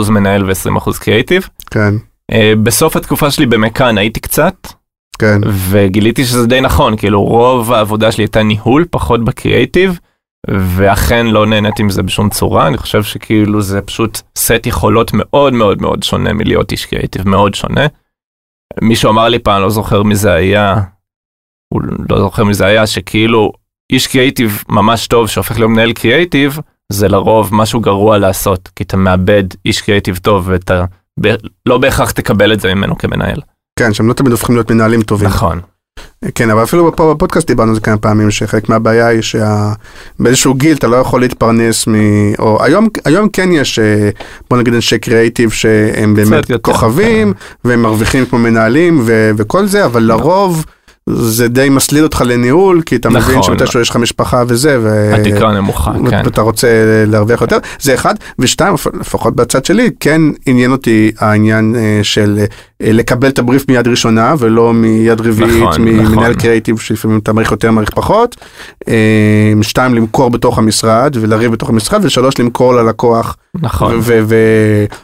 [0.09, 1.47] מנהל ו-20% קריאיטיב.
[1.71, 1.93] כן,
[2.63, 4.67] בסוף התקופה שלי במכאן הייתי קצת,
[5.19, 9.99] כן, וגיליתי שזה די נכון, כאילו רוב העבודה שלי הייתה ניהול, פחות בקריאיטיב,
[10.49, 15.81] ואכן לא נהניתי מזה בשום צורה, אני חושב שכאילו זה פשוט סט יכולות מאוד מאוד
[15.81, 17.87] מאוד שונה מלהיות איש קריאיטיב, מאוד שונה.
[18.81, 20.75] מישהו אמר לי פעם, לא זוכר מי זה היה,
[21.73, 23.51] הוא לא זוכר מי זה היה, שכאילו
[23.91, 26.59] איש קריאיטיב ממש טוב שהופך להיות מנהל קריאיטיב,
[26.91, 30.85] זה לרוב משהו גרוע לעשות, כי אתה מאבד איש קריאיטיב טוב ואתה
[31.65, 33.39] לא בהכרח תקבל את זה ממנו כמנהל.
[33.79, 35.27] כן, שהם לא תמיד הופכים להיות מנהלים טובים.
[35.27, 35.59] נכון.
[36.35, 40.77] כן, אבל אפילו פה בפודקאסט דיברנו על זה כמה פעמים, שחלק מהבעיה היא שבאיזשהו גיל
[40.77, 41.93] אתה לא יכול להתפרנס מ...
[42.39, 44.09] או היום, היום כן יש, אה,
[44.49, 47.33] בוא נגיד אנשי קריאיטיב שהם באמת יותר, כוכבים,
[47.65, 50.65] והם מרוויחים כמו מנהלים ו- וכל זה, אבל לרוב
[51.09, 53.43] זה די מסליל אותך לניהול, כי אתה מבין נכון.
[53.43, 55.15] שמתישהו יש לך משפחה וזה, ו...
[55.15, 56.21] התקרה נמוכה, כן.
[56.25, 56.67] ואתה רוצה
[57.07, 62.39] להרוויח יותר, זה אחד, ושתיים, לפחות בצד שלי, כן עניין אותי העניין אה, של
[62.81, 66.33] אה, לקבל את הבריף מיד ראשונה ולא מיד רביעית, נכון, ממנהל נכון.
[66.33, 68.35] קריאיטיב שלפעמים אתה מעריך יותר, מעריך פחות,
[68.87, 73.99] אה, שתיים, למכור בתוך המשרד ולריב בתוך המשרד, ושלוש, למכור ללקוח נכון.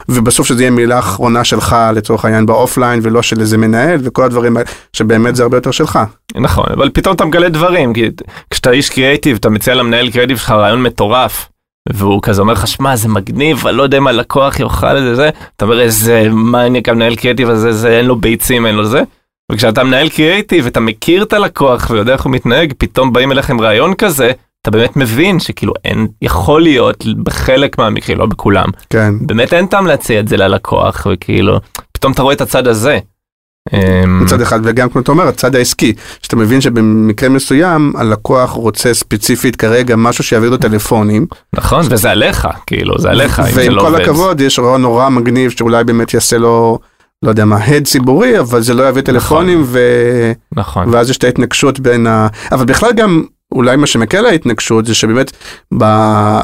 [0.08, 4.56] ובסוף שזה יהיה מילה אחרונה שלך לצורך העניין באופליין ולא של איזה מנהל וכל הדברים
[4.56, 5.98] האלה שבאמת זה הרבה יותר שלך.
[6.36, 8.10] נכון, אבל פתאום אתה מגלה דברים, כי
[8.50, 11.48] כשאתה איש קריאייטיב, אתה מציע למנהל קריאייטיב שלך רעיון מטורף,
[11.92, 15.14] והוא כזה אומר לך, שמע, זה מגניב, אני לא יודע אם הלקוח יאכל את זה,
[15.14, 19.02] זה, אתה אומר, איזה מניאק המנהל קריאייטיב הזה, זה, אין לו ביצים, אין לו זה.
[19.52, 23.94] וכשאתה מנהל קריאייטיב ואתה מכיר את הלקוח ויודע איך הוא מתנהג, פתאום באים אליכם רעיון
[23.94, 24.30] כזה,
[24.68, 29.14] אתה באמת מבין שכאילו אין, יכול להיות בחלק מהמקרים, לא בכולם, כן.
[29.20, 31.60] באמת אין טעם להציע את זה ללקוח, וכאילו,
[31.92, 32.98] פתאום אתה רואה את הצד הזה.
[33.72, 38.94] אמ, מצד אחד וגם כמו אתה אומר הצד העסקי שאתה מבין שבמקרה מסוים הלקוח רוצה
[38.94, 43.72] ספציפית כרגע משהו שיעביר לו טלפונים נכון, וזה עליך, כאילו, זה עליך, אם זה ועם
[43.72, 44.00] לא כל עובד.
[44.00, 46.78] הכבוד יש רעיון נורא מגניב שאולי באמת יעשה לו
[47.22, 49.78] לא יודע מה הד ציבורי אבל זה לא יביא טלפונים ו...
[50.56, 52.28] נכון, ואז יש את ההתנגשות בין ה...
[52.52, 55.32] אבל בכלל גם אולי מה שמקל ההתנגשות זה שבאמת.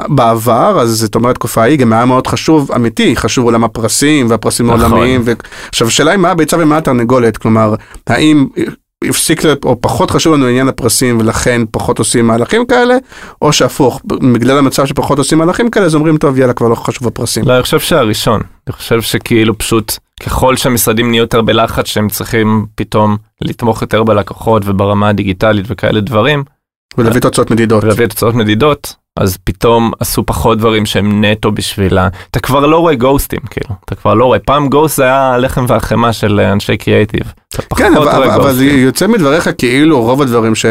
[0.09, 4.67] בעבר אז זאת אומרת תקופה ההיא גם היה מאוד חשוב אמיתי חשוב עולם הפרסים והפרסים
[4.67, 4.81] נכון.
[4.81, 5.33] העולמיים ו...
[5.69, 7.75] עכשיו השאלה היא מה הביצה ומה התרנגולת כלומר
[8.07, 8.47] האם
[9.09, 12.95] הפסיק או פחות חשוב לנו עניין הפרסים ולכן פחות עושים מהלכים כאלה
[13.43, 14.01] או שהפוך
[14.33, 17.45] בגלל המצב שפחות עושים מהלכים כאלה אז אומרים טוב יאללה כבר לא חשוב הפרסים.
[17.49, 22.67] לא, אני חושב שהראשון, אני חושב שכאילו פשוט, ככל שהמשרדים נהיו יותר בלחץ שהם צריכים
[22.75, 26.45] פתאום לתמוך יותר בלקוחות וברמה הדיגיטלית וכאלה דברים,
[26.99, 27.85] ולהביא תוצאות מדידות.
[27.85, 32.09] ולהביא תוצאות מדידות, אז פתאום עשו פחות דברים שהם נטו בשביל ה...
[32.31, 35.64] אתה כבר לא רואה גוסטים, כאילו, אתה כבר לא רואה, פעם גוסט זה היה הלחם
[35.68, 37.33] והחמאה של אנשי קריאייטיב.
[37.77, 38.64] כן, אבל, אבל, אבל זה.
[38.64, 40.66] יוצא מדבריך כאילו רוב הדברים ש,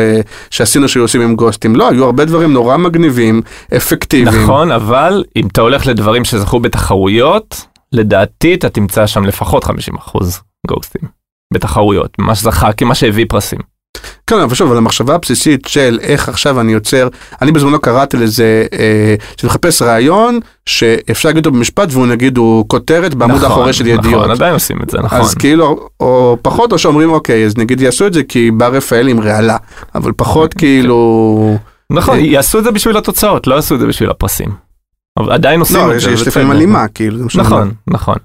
[0.50, 3.42] שעשינו שהיו עושים עם גוסטים, לא, היו הרבה דברים נורא מגניבים,
[3.78, 4.44] אפקטיביים.
[4.44, 9.70] נכון, אבל אם אתה הולך לדברים שזכו בתחרויות, לדעתי אתה תמצא שם לפחות 50%
[10.68, 11.02] גוסטים.
[11.54, 13.60] בתחרויות, מה שזכה, מה שהביא פרסים.
[14.28, 17.08] כן, אבל שוב, אבל המחשבה הבסיסית של איך עכשיו אני יוצר,
[17.42, 23.14] אני בזמנו קראתי לזה, אה, מחפש רעיון שאפשר להגיד אותו במשפט והוא נגיד הוא כותרת
[23.14, 24.16] בעמוד נכון, האחורי של ידיעות.
[24.16, 25.20] נכון, עדיין עושים את זה, נכון.
[25.20, 29.08] אז כאילו, או פחות, או שאומרים אוקיי, אז נגיד יעשו את זה כי בא רפאל
[29.08, 29.58] עם רעלה,
[29.96, 31.58] אבל פחות כאילו...
[31.90, 34.50] נכון, אה, יעשו את זה בשביל התוצאות, לא יעשו את זה בשביל הפרסים.
[35.18, 36.12] אבל עדיין עושים לא, את יש, זה.
[36.12, 36.30] יש בסדר.
[36.30, 37.18] לפעמים הלימה, כאילו.
[37.18, 37.44] אומר.
[37.44, 38.16] נכון, נכון.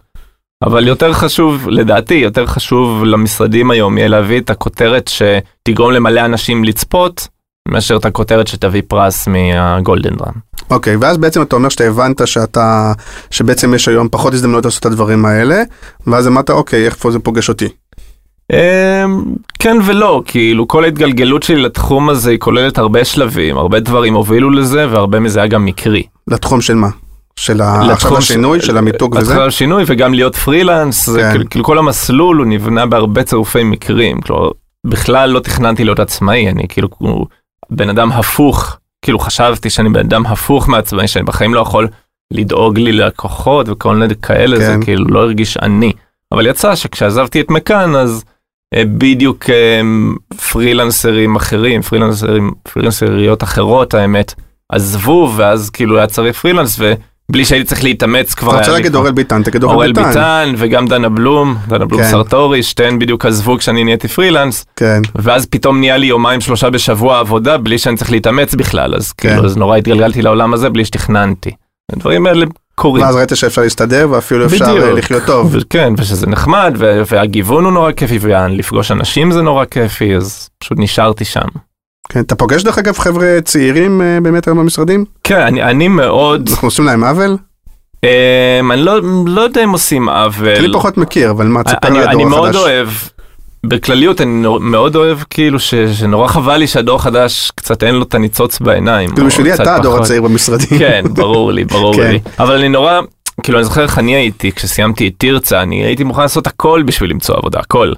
[0.65, 6.65] אבל יותר חשוב, לדעתי, יותר חשוב למשרדים היום יהיה להביא את הכותרת שתגרום למלא אנשים
[6.65, 7.29] לצפות,
[7.69, 10.33] מאשר את הכותרת שתביא פרס מהגולדן דראם.
[10.71, 12.93] אוקיי, ואז בעצם אתה אומר שאתה הבנת שאתה,
[13.31, 15.63] שבעצם יש היום פחות הזדמנויות לעשות את הדברים האלה,
[16.07, 17.69] ואז אמרת, אוקיי, איך פה זה פוגש אותי?
[18.53, 19.23] אמ,
[19.59, 24.51] כן ולא, כאילו כל ההתגלגלות שלי לתחום הזה היא כוללת הרבה שלבים, הרבה דברים הובילו
[24.51, 26.03] לזה והרבה מזה היה גם מקרי.
[26.29, 26.89] לתחום של מה?
[27.39, 29.33] של ה- עכשיו לתחום השינוי, ש- של המיתוג וזה?
[29.33, 31.31] התחלה השינוי וגם להיות פרילנס, זה כן.
[31.31, 34.51] כאילו- כאילו כל המסלול הוא נבנה בהרבה צירופי מקרים, כלומר
[34.87, 36.89] בכלל לא תכננתי להיות עצמאי, אני כאילו
[37.71, 41.89] בן אדם הפוך, כאילו חשבתי שאני בן אדם הפוך מעצמאי, שאני בחיים לא יכול
[42.33, 44.85] לדאוג לי ללקוחות וכל מיני כאלה, זה כן.
[44.85, 45.93] כאילו לא הרגיש אני.
[46.33, 48.25] אבל יצא שכשעזבתי את מכאן אז
[48.75, 49.81] אה, בדיוק אה,
[50.53, 54.35] פרילנסרים אחרים, פרילנסרים, פרילנסריות אחרות האמת,
[54.73, 56.79] עזבו ואז כאילו היה צריך פרילנס
[57.31, 60.09] ובלי שהייתי צריך להתאמץ כבר אתה רוצה להגיד אורל ביטן, תגיד אורל אורל ביטן.
[60.09, 62.11] ביטן וגם דנה בלום, דנה בלום כן.
[62.11, 67.21] סרטורי, שתיהן בדיוק עזבו כשאני נהייתי פרילנס, כן, ואז פתאום נהיה לי יומיים שלושה בשבוע
[67.21, 69.29] עבודה בלי שאני צריך להתאמץ בכלל, אז כן.
[69.29, 71.51] כאילו אז נורא התגלגלתי לעולם הזה בלי שתכננתי.
[71.93, 73.05] הדברים האלה קורים.
[73.05, 74.99] ואז ראית שאפשר להסתדר ואפילו אפשר אה, בדיוק.
[74.99, 75.57] לחיות טוב.
[75.71, 81.25] כן, ושזה נחמד, והגיוון הוא נורא כיפי, ולפגוש אנשים זה נורא כיפי, אז פשוט נשארתי
[81.25, 81.68] שם.
[82.09, 85.05] כן, אתה פוגש דרך אגב חבר'ה צעירים אה, באמת היום במשרדים?
[85.25, 87.37] כן, אני, אני מאוד, אנחנו עושים להם עוול?
[88.05, 88.93] אה, אני לא,
[89.27, 90.49] לא יודע אם עושים עוול.
[90.57, 92.61] אני פחות מכיר, אבל מה, תספר אני, לי אני מאוד החדש.
[92.63, 92.89] אוהב,
[93.67, 98.03] בכלליות אני נור- מאוד אוהב כאילו ש, שנורא חבל לי שהדור החדש קצת אין לו
[98.03, 99.11] את הניצוץ בעיניים.
[99.11, 99.97] כאילו בשבילי אתה הדור.
[99.99, 100.79] הצעיר במשרדים.
[100.79, 102.11] כן, ברור לי, ברור כן.
[102.11, 102.21] לי.
[102.39, 103.01] אבל אני נורא,
[103.43, 107.11] כאילו אני זוכר איך אני הייתי, כשסיימתי את תרצה, אני הייתי מוכן לעשות הכל בשביל
[107.11, 107.93] למצוא עבודה, הכל.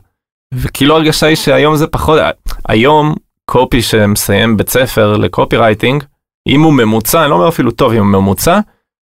[0.54, 2.18] וכאילו הרגשה היא שהיום זה פחות,
[2.68, 3.14] היום
[3.50, 6.04] קופי שמסיים בית ספר לקופי רייטינג,
[6.48, 8.58] אם הוא ממוצע, אני לא אומר אפילו טוב, אם הוא ממוצע,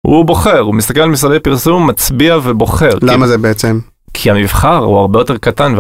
[0.08, 2.90] הוא בוחר, הוא מסתכל על משרדי פרסום, מצביע ובוחר.
[3.02, 3.80] למה זה בעצם?
[4.14, 5.76] כי המבחר הוא הרבה יותר קטן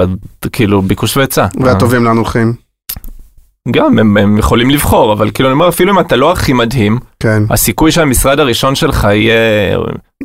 [0.45, 1.45] וכאילו ביקוש והיצע.
[1.59, 2.53] והטובים לאן הולכים?
[3.71, 6.99] גם הם, הם יכולים לבחור אבל כאילו אני אומר אפילו אם אתה לא הכי מדהים
[7.19, 7.43] כן.
[7.49, 9.77] הסיכוי שהמשרד הראשון שלך יהיה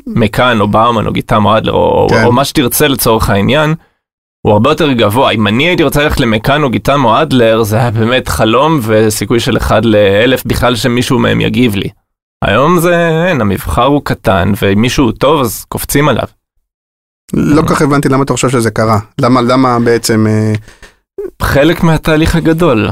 [0.06, 2.24] מכאן או באומן או גיטם או אדלר או, כן.
[2.24, 3.74] או מה שתרצה לצורך העניין.
[4.46, 7.76] הוא הרבה יותר גבוה אם אני הייתי רוצה ללכת למכאן או גיטם או אדלר זה
[7.76, 11.88] היה באמת חלום וסיכוי של אחד לאלף בכלל שמישהו מהם יגיב לי.
[12.44, 16.24] היום זה אין המבחר הוא קטן ואם מישהו טוב אז קופצים עליו.
[17.32, 18.98] לא כל כך הבנתי למה אתה חושב שזה קרה.
[19.20, 20.52] למה, למה בעצם, אה,
[21.42, 22.88] חלק מהתהליך הגדול.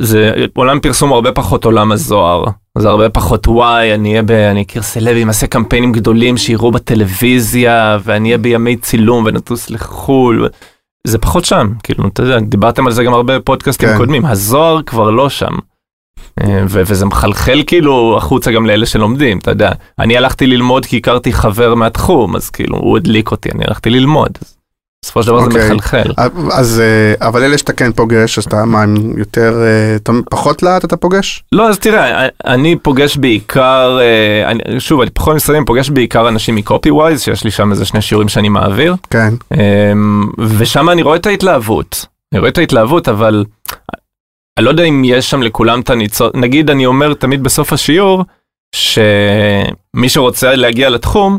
[0.00, 2.44] זה עולם פרסום הרבה פחות עולם הזוהר.
[2.78, 4.30] זה הרבה פחות וואי, אני אהיה ב...
[4.30, 10.48] אני אכיר סלבים, אעשה קמפיינים גדולים שיראו בטלוויזיה, ואני אהיה בימי צילום ונטוס לחו"ל.
[11.06, 13.96] זה פחות שם, כאילו, אתה יודע, דיברתם על זה גם הרבה בפודקאסטים כן.
[13.96, 15.54] קודמים, הזוהר כבר לא שם.
[16.40, 19.72] אה, ו- וזה מחלחל כאילו החוצה גם לאלה שלומדים, אתה יודע.
[19.98, 24.38] אני הלכתי ללמוד כי הכרתי חבר מהתחום, אז כאילו, הוא הדליק אותי, אני הלכתי ללמוד.
[24.42, 24.56] אז
[25.04, 25.64] בסופו של דבר זה אוקיי.
[25.66, 26.12] מחלחל.
[26.52, 30.84] אז, אה, אבל אלה שאתה כן פוגש, אז אתה, מה, הם יותר, אה, פחות לאט
[30.84, 31.44] אתה פוגש?
[31.52, 36.90] לא, אז תראה, אני פוגש בעיקר, אה, שוב, אני פחות משרדים, פוגש בעיקר אנשים מקופי
[36.90, 41.26] ווייז, שיש לי שם איזה שני שיעורים שאני מעביר, כן, אמ, ושם אני רואה את
[41.26, 42.06] ההתלהבות.
[42.32, 43.44] אני רואה את ההתלהבות, אבל
[44.58, 48.24] אני לא יודע אם יש שם לכולם את הניצות, נגיד אני אומר תמיד בסוף השיעור,
[48.74, 51.38] שמי שרוצה להגיע לתחום,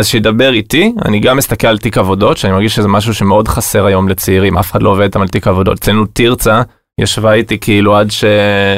[0.00, 3.84] אז שידבר איתי, אני גם מסתכל על תיק עבודות, שאני מרגיש שזה משהו שמאוד חסר
[3.86, 5.78] היום לצעירים, אף אחד לא עובד איתם על תיק עבודות.
[5.78, 6.62] אצלנו תרצה
[7.00, 8.24] ישבה איתי כאילו עד ש...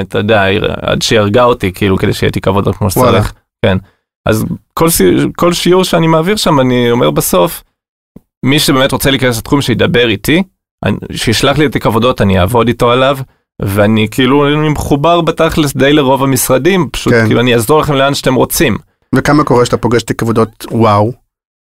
[0.00, 0.44] אתה יודע,
[0.82, 2.90] עד שהיא הרגה אותי, כאילו, כדי שיהיה תיק עבודות כמו.
[2.90, 3.32] שצריך.
[3.64, 3.76] כן.
[4.26, 4.88] אז כל,
[5.36, 7.62] כל שיעור שאני מעביר שם, אני אומר בסוף,
[8.44, 10.42] מי שבאמת רוצה להיכנס לתחום, שידבר איתי,
[11.12, 13.18] שישלח לי את תיק עבודות, אני אעבוד איתו עליו,
[13.62, 17.26] ואני כאילו אני מחובר בתכלס די לרוב המשרדים, פשוט כן.
[17.26, 18.78] כאילו אני אעזור לכם לאן שאתם רוצים.
[19.14, 21.12] וכמה קורה שאתה פוגש תיק עבודות וואו,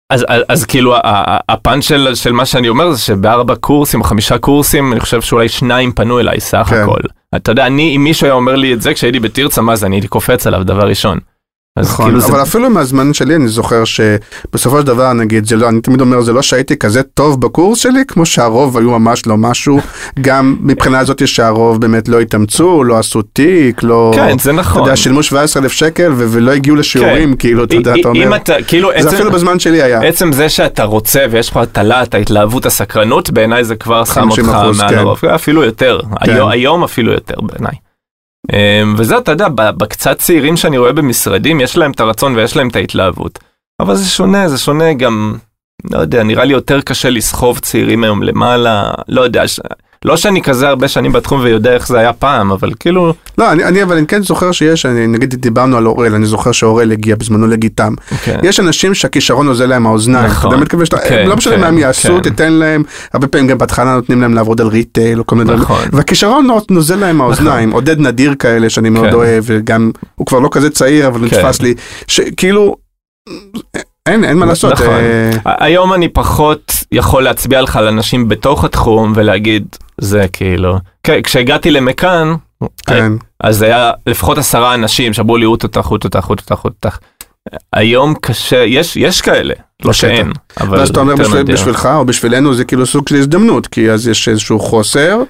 [0.09, 4.03] אז, אז, אז כאילו ה- ה- הפאנץ' של, של מה שאני אומר זה שבארבע קורסים,
[4.03, 6.81] חמישה קורסים, אני חושב שאולי שניים פנו אליי סך כן.
[6.83, 6.99] הכל.
[7.35, 9.95] אתה יודע, אני, אם מישהו היה אומר לי את זה כשהייתי בתרצה, מה זה, אני
[9.95, 11.19] הייתי קופץ עליו דבר ראשון.
[11.79, 15.69] נכון, כאילו אבל זה, אפילו מהזמן שלי אני זוכר שבסופו של דבר נגיד זה לא,
[15.69, 19.37] אני תמיד אומר זה לא שהייתי כזה טוב בקורס שלי כמו שהרוב היו ממש לא
[19.37, 19.79] משהו,
[20.21, 24.81] גם מבחינה הזאת שהרוב באמת לא התאמצו, לא עשו תיק, לא, כן, זה אתה נכון.
[24.81, 28.53] יודע, שילמו 17 אלף שקל ו- ולא הגיעו לשיעורים, כאילו, אתה יודע, אתה אומר, אתה,
[28.67, 32.15] כאילו, זה עצם, אפילו בזמן שלי היה, עצם זה שאתה רוצה ויש לך את הלהט,
[32.15, 34.97] ההתלהבות, הסקרנות, בעיניי זה כבר שם 50%, אותך מעל כן.
[34.97, 37.84] הרוב, אפילו יותר, היום, היום אפילו יותר בעיניי.
[38.53, 42.67] אמ, וזה, אתה יודע, בקצת צעירים שאני רואה במשרדים, יש להם את הרצון ויש להם
[42.67, 43.39] את ההתלהבות.
[43.79, 45.35] אבל זה שונה, זה שונה גם,
[45.91, 49.59] לא יודע, נראה לי יותר קשה לסחוב צעירים היום למעלה, לא יודע, ש...
[50.05, 53.63] לא שאני כזה הרבה שנים בתחום ויודע איך זה היה פעם, אבל כאילו, לא, אני,
[53.63, 57.15] אני אבל אני כן זוכר שיש, אני, נגיד דיברנו על אוראל, אני זוכר שאוראל הגיע
[57.15, 58.39] בזמנו לגיטם, כן.
[58.43, 60.49] יש אנשים שהכישרון נוזל להם מהאוזניים, נכון.
[60.49, 62.21] אתה באמת מקווה שאתה, כן, לא משנה כן, מה הם יעשו, כן.
[62.21, 65.61] תיתן להם, הרבה פעמים גם בהתחלה נותנים להם לעבוד על ריטייל או כל מיני דברים,
[65.61, 65.85] נכון.
[65.91, 69.13] והכישרון נו- נוזל להם מהאוזניים, עודד נדיר כאלה שאני מאוד כן.
[69.13, 71.37] אוהב, וגם, הוא כבר לא כזה צעיר אבל כן.
[71.37, 71.73] נתפס לי,
[72.07, 72.75] שכאילו,
[74.05, 74.87] אין, אין מה לעשות, נכון.
[74.87, 79.65] אה, היום אני פחות יכול להצביע לך על אנשים בתוך התחום ולהגיד,
[80.01, 82.33] זה כאילו, כן, כשהגעתי למכאן,
[82.87, 83.11] כן,
[83.43, 86.97] אז היה לפחות עשרה אנשים שאמרו לי, אותך, אותך, אותך, אותך.
[87.73, 89.53] היום קשה, יש, יש כאלה,
[89.85, 89.93] לא.
[89.93, 90.31] שאין,
[90.61, 91.43] אבל ואז אתה אומר בשביל-.
[91.43, 95.21] בשבילך או בשבילנו זה כאילו סוג של הזדמנות, כי אז יש איזשהו חוסר.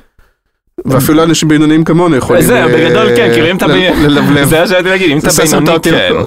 [0.86, 4.48] ואפילו אנשים בינוניים כמונו יכולים זה, אה, בגדול כן, כאילו אם אתה, ל- ב- ללבלב,
[4.48, 5.66] זה מה שהייתי להגיד, אם אתה בינוני,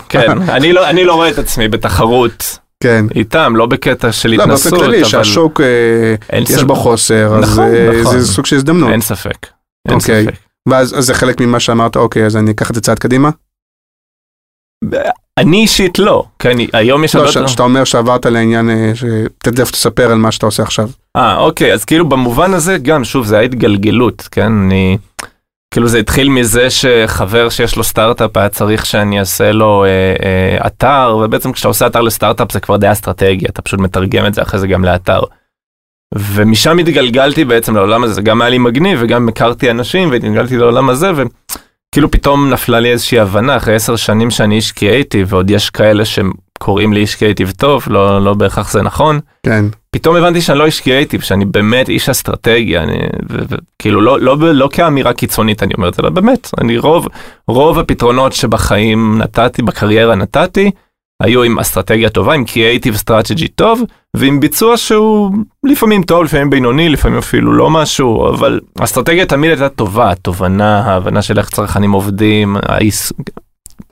[0.09, 0.23] כן.
[0.27, 3.07] כן, לא- אני לא רואה את עצמי בתחרות כן.
[3.15, 6.65] איתם, לא בקטע של לא, באופן התנסות, כללי אבל שהשוק אה, יש ספק.
[6.65, 8.19] בו חוסר, אז נכון, אה, נכון.
[8.19, 8.91] זה סוג של הזדמנות.
[8.91, 9.47] אין ספק,
[9.89, 10.25] אין אוקיי.
[10.25, 10.35] ספק.
[10.69, 13.31] ואז אז זה חלק ממה שאמרת, אוקיי, אז אני אקח את זה צעד קדימה?
[15.39, 17.47] אני אישית לא, כן, היום יש לא.
[17.49, 18.93] שאתה אומר שעברת לעניין, אה,
[19.39, 20.89] תכף תספר על מה שאתה עושה עכשיו.
[21.17, 24.53] אה, אוקיי, אז כאילו במובן הזה גם, שוב, זה ההתגלגלות, כן?
[24.53, 24.99] אני...
[25.71, 29.89] כאילו זה התחיל מזה שחבר שיש לו סטארט-אפ היה צריך שאני אעשה לו אה,
[30.23, 34.35] אה, אתר, ובעצם כשאתה עושה אתר לסטארט-אפ זה כבר די אסטרטגיה, אתה פשוט מתרגם את
[34.35, 35.21] זה אחרי זה גם לאתר.
[36.15, 40.91] ומשם התגלגלתי בעצם לעולם הזה, זה גם היה לי מגניב וגם הכרתי אנשים והתגלגלתי לעולם
[40.91, 45.71] הזה וכאילו פתאום נפלה לי איזושהי הבנה אחרי עשר שנים שאני איש קריאייטיב ועוד יש
[45.71, 46.05] כאלה
[46.59, 49.21] שקוראים לי איש קריאייטיב טוב, לא, לא בהכרח זה נכון.
[49.43, 52.99] כן, פתאום הבנתי שאני לא איש קריאייטיב, שאני באמת איש אסטרטגיה, אני,
[53.31, 56.51] ו, ו, כאילו לא, לא, לא, לא כאמירה קיצונית אני אומר את זה, אלא באמת,
[56.61, 57.07] אני רוב,
[57.49, 60.71] רוב הפתרונות שבחיים נתתי, בקריירה נתתי,
[61.23, 63.83] היו עם אסטרטגיה טובה, עם creative strategy טוב,
[64.17, 65.33] ועם ביצוע שהוא
[65.65, 71.23] לפעמים טוב, לפעמים בינוני, לפעמים אפילו לא משהו, אבל האסטרטגיה תמיד הייתה טובה, התובנה, ההבנה
[71.23, 72.57] של איך צרכנים עובדים.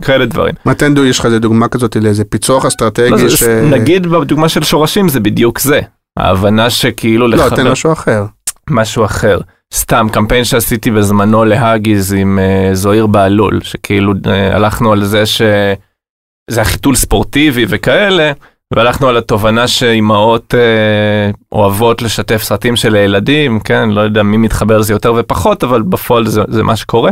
[0.02, 0.54] כאלה דברים.
[0.66, 3.42] מתן דו, יש לך איזה דוגמה כזאת לאיזה פיצוח לא, אסטרטגי זה, ש...
[3.42, 5.80] נגיד בדוגמה של שורשים זה בדיוק זה,
[6.16, 8.24] ההבנה שכאילו לא, לחבר- תן משהו אחר.
[8.70, 9.38] משהו אחר.
[9.74, 16.60] סתם קמפיין שעשיתי בזמנו להאגיז עם uh, זוהיר בהלול, שכאילו uh, הלכנו על זה שזה
[16.60, 18.32] החיתול ספורטיבי וכאלה,
[18.74, 24.78] והלכנו על התובנה שאימהות uh, אוהבות לשתף סרטים של ילדים, כן, לא יודע מי מתחבר
[24.78, 27.10] לזה יותר ופחות, אבל בפועל זה, זה מה שקורה.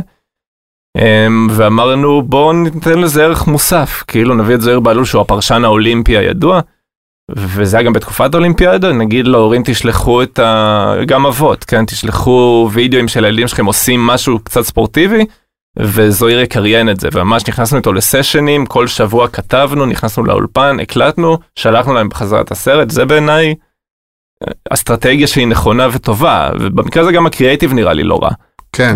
[0.98, 1.00] Um,
[1.50, 6.60] ואמרנו בואו ניתן לזה ערך מוסף, כאילו נביא את זוהיר בהלול שהוא הפרשן האולימפי הידוע,
[7.30, 10.94] וזה היה גם בתקופת האולימפיאדה, נגיד להורים תשלחו את ה...
[11.06, 15.26] גם אבות, כן, תשלחו וידאוים של הילדים שלכם עושים משהו קצת ספורטיבי,
[15.78, 21.94] וזוהיר יקריין את זה, וממש נכנסנו איתו לסשנים, כל שבוע כתבנו, נכנסנו לאולפן, הקלטנו, שלחנו
[21.94, 23.54] להם בחזרה את הסרט, זה בעיניי
[24.42, 28.30] אה, אסטרטגיה שהיא נכונה וטובה, ובמקרה הזה גם הקריאייטיב נראה לי לא רע.
[28.72, 28.94] כן.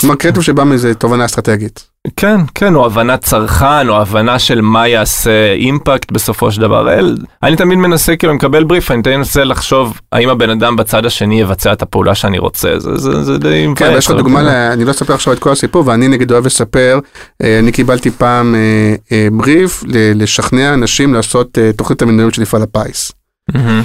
[0.00, 1.90] כלומר קריאטיב שבא מאיזה תובנה אסטרטגית.
[2.16, 6.92] כן, כן, או הבנת צרכן, או הבנה של מה יעשה אימפקט בסופו של דבר.
[6.92, 11.06] אל, אני תמיד מנסה, כאילו, מקבל בריף, אני תמיד מנסה לחשוב האם הבן אדם בצד
[11.06, 13.66] השני יבצע את הפעולה שאני רוצה, זה, זה, זה די.
[13.76, 14.50] כן, יש לך דוגמה, כאילו.
[14.50, 16.98] ל- אני לא אספר עכשיו את כל הסיפור, ואני נגיד אוהב לספר,
[17.42, 19.84] אה, אני קיבלתי פעם אה, אה, בריף
[20.14, 23.12] לשכנע אנשים לעשות תוכנית המנהלות של מפעל הפיס.
[23.54, 23.82] מהמם,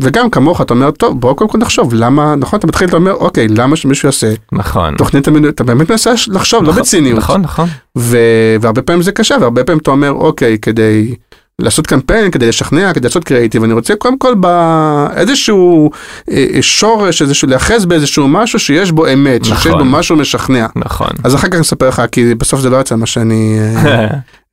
[0.00, 3.12] וגם כמוך אתה אומר, טוב, בואו קודם כל נחשוב, למה, נכון, אתה מתחיל, אתה אומר,
[3.14, 4.96] אוקיי, למה שמישהו יעשה נכון.
[4.96, 7.18] תוכנית המנהלות, אתה באמת מנסה לחשוב, לא נכון, בציניות.
[7.18, 7.68] נכון, נכון.
[7.98, 11.14] ו- והרבה פעמים זה קשה, והרבה פעמים אתה אומר, אוקיי, כדי
[11.58, 15.90] לעשות קמפיין, כדי לשכנע, כדי לעשות קריאיטיב, אני רוצה קודם כל באיזשהו
[16.30, 19.78] אה, אה, שורש, איזשהו, להיאחז באיזשהו משהו שיש בו אמת, שיש נכון.
[19.78, 20.66] בו משהו משכנע.
[20.76, 21.10] נכון.
[21.24, 23.58] אז אחר כך אני אספר לך, כי בסוף זה לא יצא מה שאני,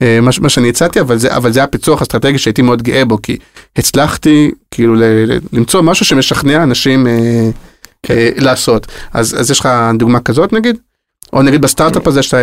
[0.02, 3.06] אה, מה, מה שאני הצעתי, אבל זה, אבל זה היה פיצוח אסטרטגי שהייתי מאוד גאה
[3.06, 3.38] בו, כי
[3.78, 7.50] הצלחתי כאילו ל, ל, למצוא משהו שמשכנע אנשים אה,
[8.10, 8.88] אה, לעשות.
[9.14, 9.70] אז, אז יש לך
[10.00, 10.78] דוגמה כזאת נגיד?
[11.34, 12.38] או נגיד בסטארט-אפ הזה, שאתה,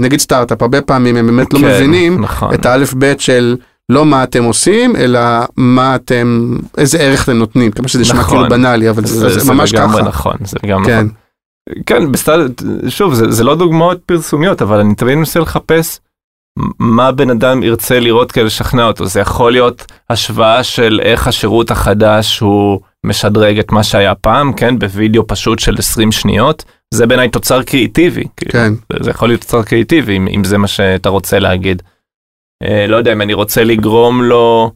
[0.00, 2.54] נגיד סטארט-אפ, הרבה פעמים הם באמת לא כן, מבינים נכון.
[2.54, 3.56] את האלף בית של
[3.90, 5.20] לא מה אתם עושים, אלא
[5.56, 8.36] מה אתם, איזה ערך אתם נותנים, כמה שזה נשמע נכון.
[8.38, 10.08] כאילו בנאלי, אבל זה, זה, ממש לגמרי ככה.
[10.08, 11.82] נכון, זה לגמרי כן, נכון.
[11.86, 16.00] כן, בסטארט, שוב, זה, זה לא דוגמאות פרסומיות, אבל אני תמיד מנסה לחפש
[16.78, 19.06] מה בן אדם ירצה לראות כדי לשכנע אותו.
[19.06, 24.78] זה יכול להיות השוואה של איך השירות החדש הוא משדרג את מה שהיה פעם, כן,
[24.78, 26.64] בווידאו פשוט של 20 שניות.
[26.94, 28.24] זה בעיניי תוצר קריאיטיבי.
[28.36, 28.52] כאילו.
[28.52, 31.82] כן, זה- זה יכול להיות תוצר קריאיטיבי, אם, אם זה מה שאתה רוצה להגיד.
[32.62, 34.72] אה, לא יודע, אם אני רוצה לגרום לו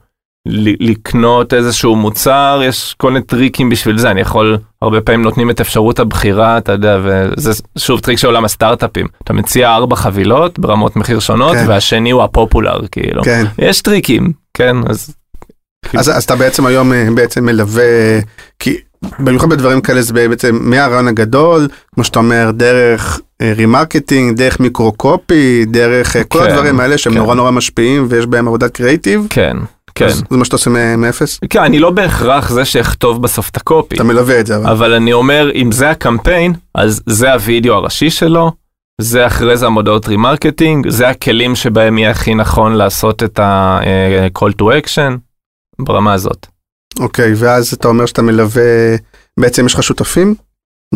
[0.80, 5.60] לקנות איזשהו מוצר, יש כל מיני טריקים בשביל זה, אני יכול, הרבה פעמים נותנים את
[5.60, 9.06] אפשרות הבחירה, אתה יודע, וזה שוב טריק של עולם הסטארט-אפים.
[9.24, 11.64] אתה מציע ארבע חבילות ברמות מחיר שונות, כן.
[11.68, 13.22] והשני הוא ה popular, כאילו.
[13.24, 13.44] כן.
[13.58, 15.14] יש טריקים, כן, אז...
[15.94, 18.18] אז, אז אתה בעצם היום אה, בעצם מלווה,
[18.58, 18.76] כי
[19.18, 25.64] במיוחד בדברים כאלה זה בעצם מהרעיון הגדול, כמו שאתה אומר, דרך אה, remarketing, דרך micro-copy,
[25.64, 27.18] דרך אה, כל כן, הדברים האלה שהם כן.
[27.18, 29.26] נורא נורא משפיעים ויש בהם עבודת קריאיטיב.
[29.30, 29.56] כן,
[29.94, 30.06] כן.
[30.06, 31.40] אז זה מה שאתה עושה מאפס?
[31.50, 33.94] כן, אני לא בהכרח זה שאכתוב בסוף את הקופי.
[33.94, 34.66] אתה מלווה את זה אבל.
[34.66, 38.52] אבל אני אומר, אם זה הקמפיין, אז זה הוידאו הראשי שלו,
[39.00, 44.64] זה אחרי זה המודעות remarketing, זה הכלים שבהם יהיה הכי נכון לעשות את ה-call to
[44.64, 45.18] action,
[45.78, 46.46] ברמה הזאת.
[47.00, 48.96] אוקיי, ואז אתה אומר שאתה מלווה,
[49.40, 50.34] בעצם יש לך שותפים?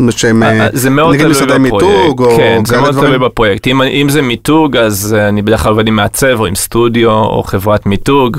[0.09, 1.87] שהם, אה, זה מאוד נגיד תלוי משרדי בפרויקט.
[1.87, 2.93] מיתוג, או כן, זה מאוד?
[2.93, 3.67] תלוי בפרויקט.
[3.67, 7.11] אם, אם זה מיתוג, אז אה, אני בדרך כלל עובד עם מעצב או עם סטודיו
[7.11, 8.37] או חברת מיתוג.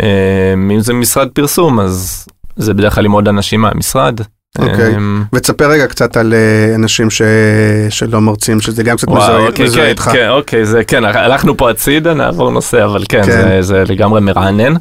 [0.00, 2.26] אה, אם זה משרד פרסום, אז
[2.56, 4.20] זה בדרך כלל עם עוד אנשים מהמשרד.
[4.58, 4.94] אוקיי.
[4.94, 4.98] אה,
[5.32, 7.22] ותספר רגע קצת על אה, אנשים ש...
[7.90, 10.10] שלא מרצים, שזה גם קצת מזוהה אוקיי, כן, איתך.
[10.12, 13.62] כן, אוקיי, זה כן, הלכנו פה הצידה, נעבור נושא, אבל כן, כן.
[13.62, 14.74] זה, לגמרי מרענן.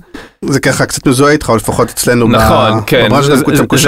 [0.45, 2.81] זה ככה קצת מזוהה איתך, או לפחות אצלנו, נכון.
[2.85, 3.07] כן,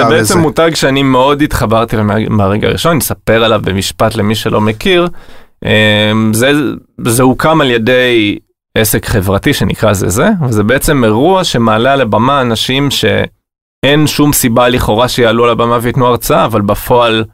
[0.08, 0.16] זה.
[0.16, 1.96] בעצם מותג שאני מאוד התחברתי
[2.30, 5.08] מהרגע הראשון, אני אספר עליו במשפט למי שלא מכיר.
[5.64, 8.38] אמ, זה, הוקם על ידי
[8.74, 12.88] עסק חברתי שנקרא זה זה, וזה בעצם אירוע שמעלה על הבמה אנשים
[13.84, 17.24] שאין שום סיבה לכאורה שיעלו על הבמה וייתנו הרצאה, אבל בפועל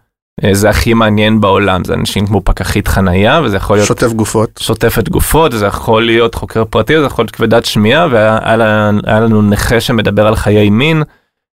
[0.44, 4.50] אה, זה הכי מעניין בעולם, זה אנשים כמו פקחית חנייה, וזה יכול להיות שוטף גופות.
[4.60, 9.80] שוטפת גופות, זה יכול להיות חוקר פרטי, זה יכול להיות כבדת שמיעה, והיה לנו נכה
[9.80, 11.02] שמדבר על חיי מין,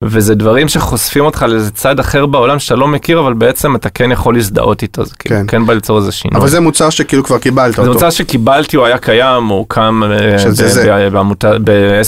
[0.04, 4.12] וזה דברים שחושפים אותך לאיזה צד אחר בעולם שאתה לא מכיר, אבל בעצם אתה כן
[4.12, 5.46] יכול להזדהות איתו, זה כאילו כן.
[5.48, 6.40] כן בא ליצור איזה שינוי.
[6.40, 7.94] אבל זה מוצר שכאילו כבר קיבלת זה אותו.
[7.94, 11.10] מוצר שקיבלתי, הוא היה קיים, הוא הוקם אה, זה זה.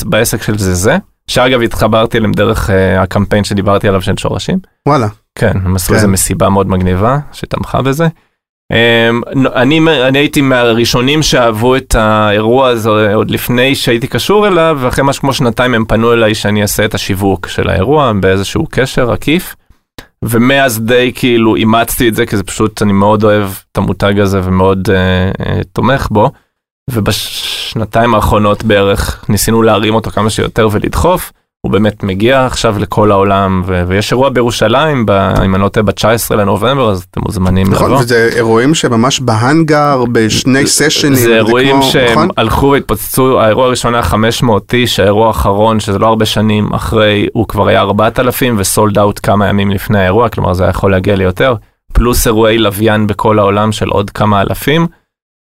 [0.06, 0.98] בעסק של זה זה,
[1.28, 4.60] שאגב התחברתי אליהם דרך אה, הקמפיין שדיברתי עליו של שורשים.
[4.88, 5.08] וואלה.
[5.36, 5.96] כן, הם עשו כן.
[5.96, 8.08] איזו מסיבה מאוד מגניבה שתמכה בזה.
[8.72, 9.22] אמ,
[9.56, 15.22] אני, אני הייתי מהראשונים שאהבו את האירוע הזה עוד לפני שהייתי קשור אליו, ואחרי משהו
[15.22, 19.56] כמו שנתיים הם פנו אליי שאני אעשה את השיווק של האירוע באיזשהו קשר עקיף.
[20.26, 24.42] ומאז די כאילו אימצתי את זה, כי זה פשוט, אני מאוד אוהב את המותג הזה
[24.44, 26.32] ומאוד אה, אה, תומך בו.
[27.76, 31.32] ובשנתיים האחרונות בערך ניסינו להרים אותו כמה שיותר ולדחוף.
[31.62, 35.12] הוא באמת מגיע עכשיו לכל העולם, ו- ויש אירוע בירושלים, ב-
[35.46, 38.02] אם אני לא טועה, ב-19 לנובמבר, אז אתם מוזמנים נכון, לבוא.
[38.02, 41.16] וזה אירועים שממש בהאנגר, בשני סשנים.
[41.16, 42.28] זה אירועים כמו- שהם נכון?
[42.38, 47.48] הלכו והתפוצצו, האירוע הראשון היה 500 איש, האירוע האחרון, שזה לא הרבה שנים אחרי, הוא
[47.48, 51.56] כבר היה 4,000 וסולד אאוט כמה ימים לפני האירוע, כלומר זה יכול להגיע ליותר,
[51.94, 54.88] פלוס אירועי לוויין בכל העולם של עוד כמה אלפים.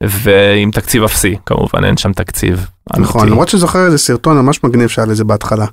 [0.09, 2.65] ועם תקציב אפסי, כמובן, אין שם תקציב.
[2.97, 5.65] נכון, למרות שזוכר איזה סרטון ממש מגניב שהיה לזה בהתחלה.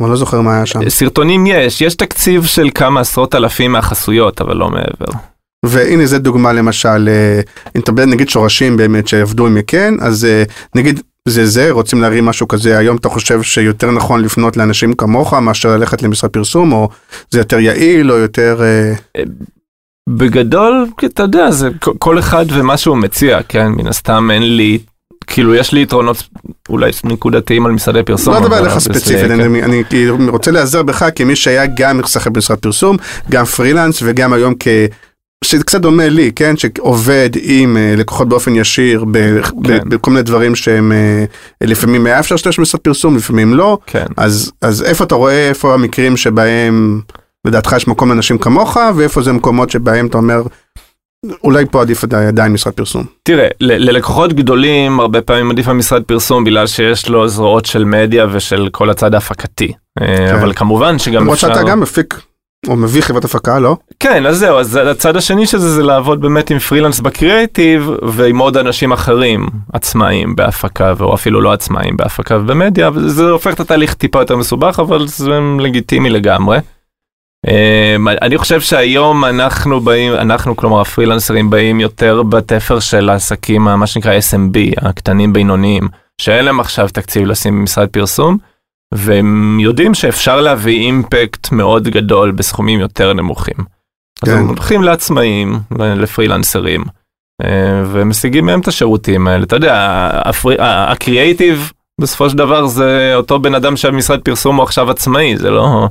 [0.00, 0.88] אבל לא זוכר מה היה שם.
[0.88, 5.18] סרטונים יש, יש תקציב של כמה עשרות אלפים מהחסויות, אבל לא מעבר.
[5.66, 7.40] והנה זה דוגמה למשל, אה,
[7.76, 10.42] אם אתה מדבר נגיד שורשים באמת שעבדו עם מקן, אז אה,
[10.74, 15.34] נגיד זה זה, רוצים להרים משהו כזה, היום אתה חושב שיותר נכון לפנות לאנשים כמוך
[15.34, 16.88] מאשר ללכת למשרד פרסום, או
[17.30, 18.60] זה יותר יעיל, או יותר...
[20.08, 24.78] אה, בגדול, אתה יודע, זה כל אחד ומה שהוא מציע, כן, מן הסתם אין לי,
[25.26, 26.28] כאילו יש לי יתרונות
[26.68, 28.34] אולי נקודתיים על משרדי פרסום.
[28.34, 32.30] לא מדבר עליך ספציפית, אני, אני, אני כאילו רוצה להיעזר בך כמי שהיה גם משחק
[32.30, 32.96] במשרד פרסום,
[33.30, 34.68] גם פרילנס וגם היום כ...
[35.44, 39.50] שזה קצת דומה לי, כן, שעובד עם uh, לקוחות באופן ישיר ב, כן.
[39.62, 44.06] ב, בכל מיני דברים שהם uh, לפעמים היה אפשר להשתמש במשרד פרסום, לפעמים לא, כן.
[44.16, 47.00] אז, אז איפה אתה רואה, איפה המקרים שבהם
[47.46, 50.42] לדעתך יש מקום לאנשים כמוך, ואיפה זה מקומות שבהם אתה אומר,
[51.44, 53.04] אולי פה עדיף עדיין משרד פרסום.
[53.22, 58.68] תראה, ללקוחות גדולים הרבה פעמים עדיף המשרד פרסום בגלל שיש לו זרועות של מדיה ושל
[58.72, 59.72] כל הצד ההפקתי.
[60.00, 60.34] אה, כן.
[60.34, 61.20] אבל כמובן שגם אפשר...
[61.20, 62.20] למרות שאתה גם מפיק
[62.68, 63.76] או מביא חברת הפקה, לא?
[64.00, 68.38] כן, אז זהו, אז הצד השני של זה זה לעבוד באמת עם פרילנס בקריאייטיב ועם
[68.38, 73.94] עוד אנשים אחרים, עצמאים בהפקה, או אפילו לא עצמאים בהפקה ובמדיה, וזה הופך את התהליך
[73.94, 76.58] טיפה יותר מסובך, אבל זה לגיטימי לגמרי.
[77.46, 83.86] אמ, אני חושב שהיום אנחנו באים, אנחנו כלומר הפרילנסרים באים יותר בתפר של העסקים, מה
[83.86, 85.88] שנקרא SMB, הקטנים בינוניים,
[86.20, 88.38] שאין להם עכשיו תקציב לשים במשרד פרסום.
[88.94, 93.56] והם יודעים שאפשר להביא אימפקט מאוד גדול בסכומים יותר נמוכים.
[93.56, 94.30] כן.
[94.30, 96.84] אז הם הולכים לעצמאים, לפרילנסרים,
[97.44, 99.44] אה, ומשיגים מהם את השירותים האלה.
[99.44, 100.10] אתה יודע,
[100.60, 105.88] הקריאייטיב בסופו של דבר זה אותו בן אדם שהמשרד פרסום הוא עכשיו עצמאי, זה לא...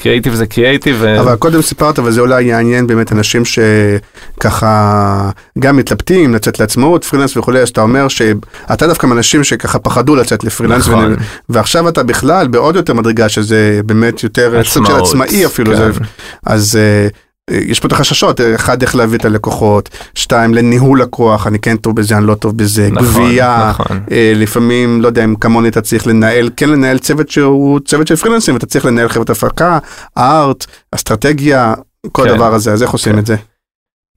[0.00, 1.04] קריאיטיב זה קריאיטיב.
[1.04, 7.60] אבל קודם סיפרת וזה אולי יעניין באמת אנשים שככה גם מתלבטים לצאת לעצמאות פרילנס וכולי
[7.60, 11.16] אז אתה אומר שאתה דווקא מאנשים שככה פחדו לצאת לפרילנס נכון.
[11.48, 15.92] ועכשיו אתה בכלל בעוד יותר מדרגה שזה באמת יותר סוג של עצמאי אפילו כן.
[15.92, 16.00] זה,
[16.46, 17.08] אז אה,
[17.50, 21.96] יש פה את החששות, אחד איך להביא את הלקוחות, שתיים לניהול לקוח, אני כן טוב
[21.96, 24.00] בזה, אני לא טוב בזה, נכון, גבייה, נכון.
[24.10, 28.16] אה, לפעמים, לא יודע אם כמוני אתה צריך לנהל, כן לנהל צוות שהוא צוות של
[28.16, 29.78] פרילנסים, ואתה צריך לנהל חברת הפקה,
[30.18, 31.74] ארט, אסטרטגיה,
[32.12, 33.18] כל כן, הדבר הזה, אז איך עושים כן.
[33.18, 33.36] את זה?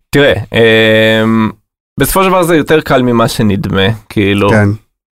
[0.10, 1.24] תראה, אה,
[2.00, 4.70] בסופו של דבר זה יותר קל ממה שנדמה, כאילו, כן.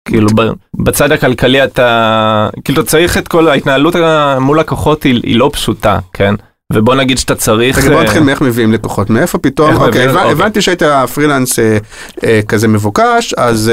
[0.09, 0.29] כאילו
[0.77, 3.97] בצד הכלכלי אתה, כאילו אתה צריך את כל ההתנהלות
[4.41, 6.35] מול לקוחות היא, היא לא פשוטה, כן?
[6.73, 7.79] ובוא נגיד שאתה צריך...
[7.79, 10.83] רגע בוא אה, נתחיל מאיך מביאים לקוחות, מאיפה פתאום, אוקיי, הבנתי שהיית
[11.15, 11.79] פרילנס אה,
[12.25, 13.71] אה, כזה מבוקש, אז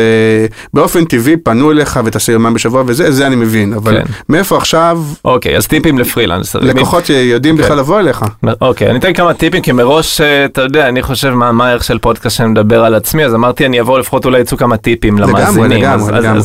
[0.73, 4.03] באופן טבעי פנו אליך ותעשה יומיים בשבוע וזה, זה אני מבין, אבל כן.
[4.29, 5.03] מאיפה עכשיו...
[5.25, 6.55] אוקיי, אז טיפים לפרילנס.
[6.55, 7.77] לקוחות שיודעים בכלל כן.
[7.77, 8.25] לבוא אליך.
[8.61, 12.37] אוקיי, אני אתן כמה טיפים, כי מראש, אתה יודע, אני חושב מה הערך של פודקאסט
[12.37, 15.71] שאני מדבר על עצמי, אז אמרתי אני אבוא לפחות אולי יצאו כמה טיפים למאזינים.
[15.71, 16.41] לגמרי, לגמרי, לגמרי.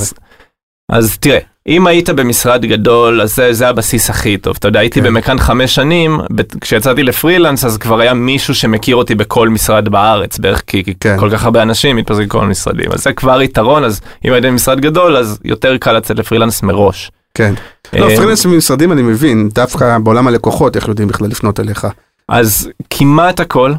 [0.90, 1.38] אז תראה.
[1.66, 4.56] אם היית במשרד גדול, אז זה, זה הבסיס הכי טוב.
[4.58, 5.06] אתה יודע, הייתי כן.
[5.06, 6.20] במכאן חמש שנים,
[6.60, 11.16] כשיצאתי לפרילנס, אז כבר היה מישהו שמכיר אותי בכל משרד בארץ, בערך כי כן.
[11.18, 12.92] כל כך הרבה אנשים מתפזרים כל המשרדים.
[12.92, 17.10] אז זה כבר יתרון, אז אם היית במשרד גדול, אז יותר קל לצאת לפרילנס מראש.
[17.34, 17.54] כן.
[17.92, 21.86] לא, אה, פרילנס במשרדים אני מבין, דווקא בעולם הלקוחות, איך יודעים בכלל לפנות אליך.
[22.28, 23.72] אז כמעט הכל,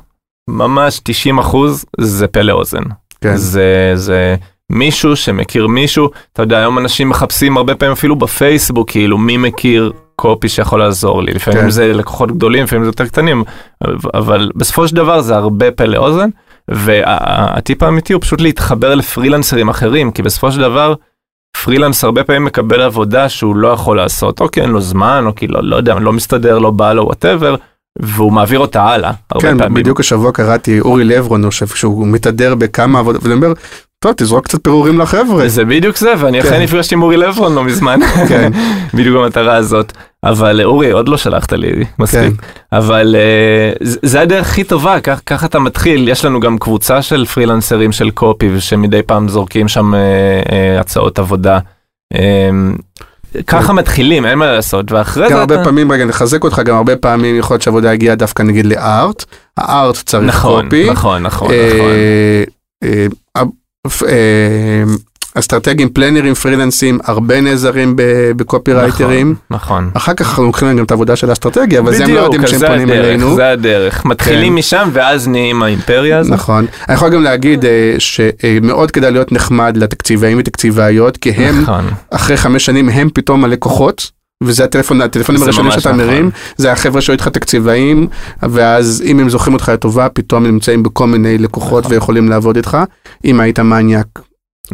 [0.47, 2.83] ממש 90 אחוז, זה פה לאוזן.
[3.21, 3.35] כן.
[3.35, 4.35] זה, זה...
[4.71, 9.91] מישהו שמכיר מישהו, אתה יודע, היום אנשים מחפשים הרבה פעמים אפילו בפייסבוק, כאילו מי מכיר
[10.15, 11.69] קופי שיכול לעזור לי, לפעמים כן.
[11.69, 13.43] זה לקוחות גדולים, לפעמים זה יותר קטנים,
[14.13, 16.29] אבל בסופו של דבר זה הרבה פה לאוזן,
[16.67, 20.93] והטיפ האמיתי הוא פשוט להתחבר לפרילנסרים אחרים, כי בסופו של דבר,
[21.63, 25.35] פרילנס הרבה פעמים מקבל עבודה שהוא לא יכול לעשות, או כי אין לו זמן, או
[25.35, 27.55] כי לא, לא יודע, לא מסתדר, לא בא לו, whatever,
[27.99, 29.73] והוא מעביר אותה הלאה, הרבה כן, פעמים.
[29.73, 33.53] בדיוק השבוע קראתי אורי לברון, שהוא מתהדר בכמה עבודות, ואני אומר,
[34.03, 35.47] טוב, תזרוק קצת פירורים לחבר'ה.
[35.47, 36.47] זה בדיוק זה, ואני כן.
[36.47, 37.99] אכן נפגשתי עם אורי לברון לא מזמן,
[38.29, 38.51] כן.
[38.93, 39.91] בדיוק במטרה הזאת.
[40.23, 42.19] אבל אורי, עוד לא שלחת לי מספיק.
[42.21, 42.29] כן.
[42.77, 46.09] אבל אה, זה הדרך הכי טובה, ככה אתה מתחיל.
[46.09, 49.97] יש לנו גם קבוצה של פרילנסרים של קופי, שמדי פעם זורקים שם אה,
[50.47, 51.59] uh, הצעות עבודה.
[52.13, 52.17] Uh,
[53.47, 53.73] ככה כן.
[53.73, 55.33] מתחילים, אין מה לעשות, ואחרי זה אתה...
[55.33, 58.65] גם הרבה פעמים, רגע, נחזק אותך, גם הרבה פעמים יכול להיות שעבודה הגיעה דווקא נגיד
[58.65, 59.25] לארט,
[59.57, 60.89] הארט צריך נכון, קופי.
[60.89, 61.91] נכון, נכון, נכון.
[63.87, 64.83] אה,
[65.35, 67.93] אסטרטגים, פלנרים, פרילנסים, הרבה נעזרים
[68.35, 69.35] בקופי רייטרים.
[69.49, 69.91] נכון, נכון.
[69.93, 72.47] אחר כך אנחנו לוקחים להם גם את העבודה של האסטרטגיה, אבל זה הם לא יודעים
[72.47, 73.35] שהם פונים אלינו.
[73.35, 74.59] זה הדרך, מתחילים כן.
[74.59, 76.33] משם ואז נהיים האימפריה הזאת.
[76.33, 76.65] נכון.
[76.89, 81.85] אני יכול גם להגיד אה, שמאוד כדאי להיות נחמד לתקציבאים ותקציבאיות, כי הם, נכון.
[82.09, 84.20] אחרי חמש שנים הם פתאום הלקוחות.
[84.41, 86.05] וזה הטלפון, הטלפונים הראשונים שאתה נכון.
[86.05, 88.07] מרים, זה החבר'ה שהיו איתך תקציבאים,
[88.43, 91.93] ואז אם הם זוכרים אותך לטובה, פתאום הם נמצאים בכל מיני לקוחות נכון.
[91.95, 92.77] ויכולים לעבוד איתך.
[93.25, 94.07] אם היית מניאק,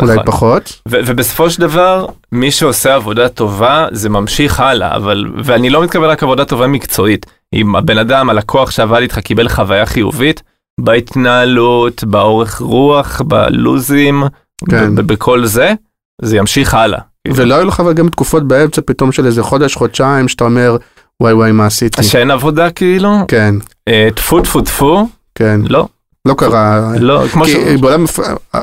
[0.01, 0.25] אולי נכון.
[0.25, 0.81] פחות.
[0.89, 6.09] ו- ובסופו של דבר, מי שעושה עבודה טובה, זה ממשיך הלאה, אבל, ואני לא מתכוון
[6.09, 7.25] רק עבודה טובה מקצועית.
[7.53, 10.41] אם הבן אדם, הלקוח שעבד איתך, קיבל חוויה חיובית,
[10.79, 14.23] בהתנהלות, באורך רוח, בלוזים,
[14.69, 14.95] כן.
[14.95, 15.73] ב- בכל זה,
[16.21, 16.99] זה ימשיך הלאה.
[17.35, 20.77] ולא היו לך אבל גם תקופות באמצע פתאום של איזה חודש, חודשיים, שאתה אומר,
[21.21, 22.03] וואי וואי, מה עשיתי?
[22.03, 23.09] שאין עבודה כאילו?
[23.27, 23.55] כן,
[23.87, 25.87] אה, טפו טפו טפו, כן, לא,
[26.25, 26.91] לא קרה.
[26.99, 27.53] לא, כמו ש...
[27.53, 28.05] כי בעולם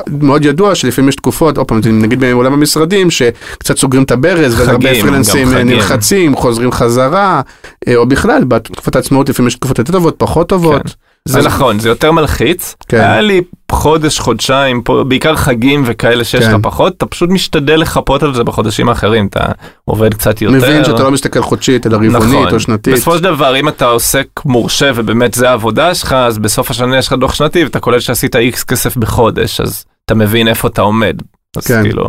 [0.07, 4.67] מאוד ידוע שלפעמים יש תקופות, עוד פעם, נגיד בעולם המשרדים, שקצת סוגרים את הברז, ואז
[4.67, 5.67] הרבה חגים, פרילנסים חגים.
[5.67, 7.41] נלחצים, חוזרים חזרה,
[7.87, 10.95] אה, או בכלל, בתקופת העצמאות לפעמים יש תקופות יותר טובות, פחות טובות.
[11.27, 12.75] זה אז- נכון, זה יותר מלחיץ.
[12.87, 12.97] כן.
[12.99, 16.51] היה לי חודש, חודשיים, בעיקר חגים וכאלה שיש כן.
[16.51, 19.45] לך פחות, אתה פשוט משתדל לחפות על זה בחודשים האחרים, אתה
[19.85, 20.55] עובד קצת יותר.
[20.57, 22.53] מבין שאתה לא מסתכל חודשית, אלא רבעונית נכון.
[22.53, 22.93] או שנתית.
[22.93, 27.07] בסופו של דבר, אם אתה עוסק מורשה ובאמת זה העבודה שלך, אז בסוף השנה יש
[27.07, 31.15] לך דוח שנתי ואתה קולט שעשית איקס כסף בחודש, אז אתה מבין איפה אתה עומד.
[31.57, 31.81] אז כן.
[31.83, 32.03] כאילו,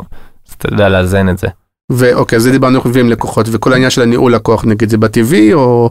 [0.48, 1.46] אז אתה יודע לאזן את זה.
[1.92, 5.90] ואוקיי, זה דיברנו מביאים לקוחות, וכל העניין של הניהול לקוח, נגיד זה בטבעי, או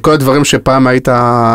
[0.00, 1.08] כל הדברים שפעם היית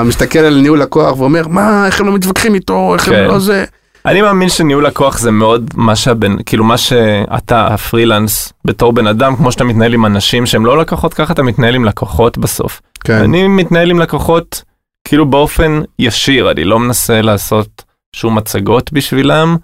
[0.05, 3.13] מסתכל על ניהול לקוח ואומר, מה, איך הם לא מתווכחים איתו, איך כן.
[3.15, 3.65] הם לא זה.
[4.05, 9.35] אני מאמין שניהול לקוח זה מאוד מה שהבן, כאילו מה שאתה הפרילנס בתור בן אדם,
[9.35, 12.81] כמו שאתה מתנהל עם אנשים שהם לא לקוחות, ככה אתה מתנהל עם לקוחות בסוף.
[13.03, 14.63] כן, אני מתנהל עם לקוחות
[15.07, 17.83] כאילו באופן ישיר, אני לא מנסה לעשות
[18.15, 19.57] שום מצגות בשבילם,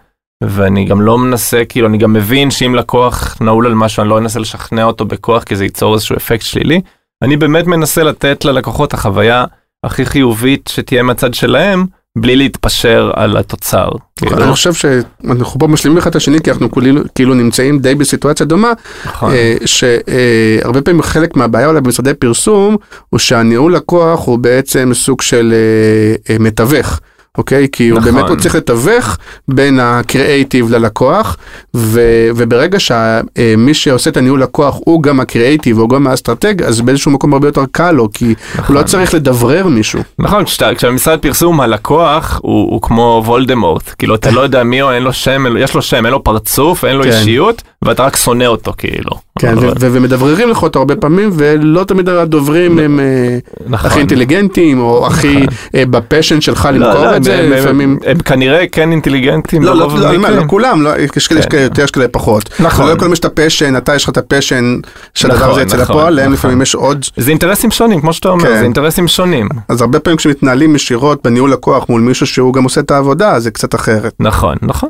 [0.44, 4.18] ואני גם לא מנסה, כאילו אני גם מבין שאם לקוח נעול על משהו, אני לא
[4.18, 6.82] אנסה לשכנע אותו בכוח, כי זה ייצור איזשהו אפקט שלילי.
[7.24, 9.46] אני באמת מנסה לתת ללקוחות החוויה
[9.84, 11.86] הכי חיובית שתהיה מהצד שלהם,
[12.18, 13.90] בלי להתפשר על התוצר.
[14.16, 16.70] כאילו, אני חושב שאנחנו פה משלימים אחד את השני, כי אנחנו
[17.16, 18.72] כאילו נמצאים די בסיטואציה דומה,
[19.06, 19.32] נכון.
[19.32, 22.78] אה, שהרבה פעמים חלק מהבעיה אולי במשרדי פרסום,
[23.10, 27.00] הוא שהניהול לקוח הוא בעצם סוג של אה, אה, מתווך.
[27.38, 27.68] אוקיי?
[27.72, 28.14] כי הוא נכון.
[28.16, 29.18] באמת הוא צריך לתווך
[29.48, 31.38] בין הקריאייטיב ללקוח,
[31.76, 32.02] ו,
[32.36, 37.34] וברגע שמי שעושה את הניהול לקוח הוא גם הקריאייטיב או גם האסטרטג, אז באיזשהו מקום
[37.34, 38.76] הרבה יותר קל לו, כי נכון.
[38.76, 40.00] הוא לא צריך לדברר מישהו.
[40.20, 44.92] נכון, כשאתה- כשבמשרד פרסום הלקוח הוא, הוא כמו וולדמורט, כאילו אתה לא יודע מי הוא,
[44.92, 47.10] אין לו שם, יש לו שם, אין לו פרצוף, אין לו כן.
[47.10, 49.12] אישיות, ואתה רק שונא אותו כאילו.
[49.40, 53.90] כן, אבל- ומדבררים לך אותו הרבה פעמים, ולא תמיד הדוברים הם אה, נכון.
[53.90, 58.00] הכי אינטליגנטים, או הכי אה, ב passion שלך לא, למכור לא, את זה, לפעמים...
[58.06, 60.30] הם כנראה כן אינטליגנטים לא, לא, לא.
[60.30, 62.50] לא כולם, לא, יש כאלה יש יותר, יש כאלה פחות.
[62.60, 62.88] נכון.
[62.88, 64.80] לא לכל מי שאתה passion, אתה יש לך את ה passion
[65.14, 66.34] שהדבר נכון, הזה נכון, לפועל, להם נכון.
[66.34, 68.58] לפעמים יש עוד, זה אינטרסים שונים, כמו שאתה אומר, כן.
[68.58, 69.50] זה אינטרסים שונים.
[69.70, 73.52] אז הרבה פעמים כשמתנהלים ישירות בניהול לקוח מול מישהו שהוא גם עושה את העבודה, זה
[73.52, 74.14] קצת אחרת.
[74.20, 74.90] נכון, נכון.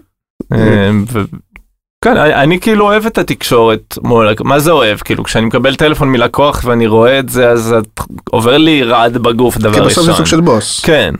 [2.04, 4.98] כן, אני, כאילו אוהב את התקשורת מול, מה זה אוהב?
[4.98, 9.58] כאילו כשאני מקבל טלפון מלקוח ואני רואה את זה, אז את, עובר לי רעד בגוף,
[9.58, 9.90] דבר כי ראשון.
[9.90, 10.80] בסוף זה סוג של בוס.
[10.86, 11.14] כן,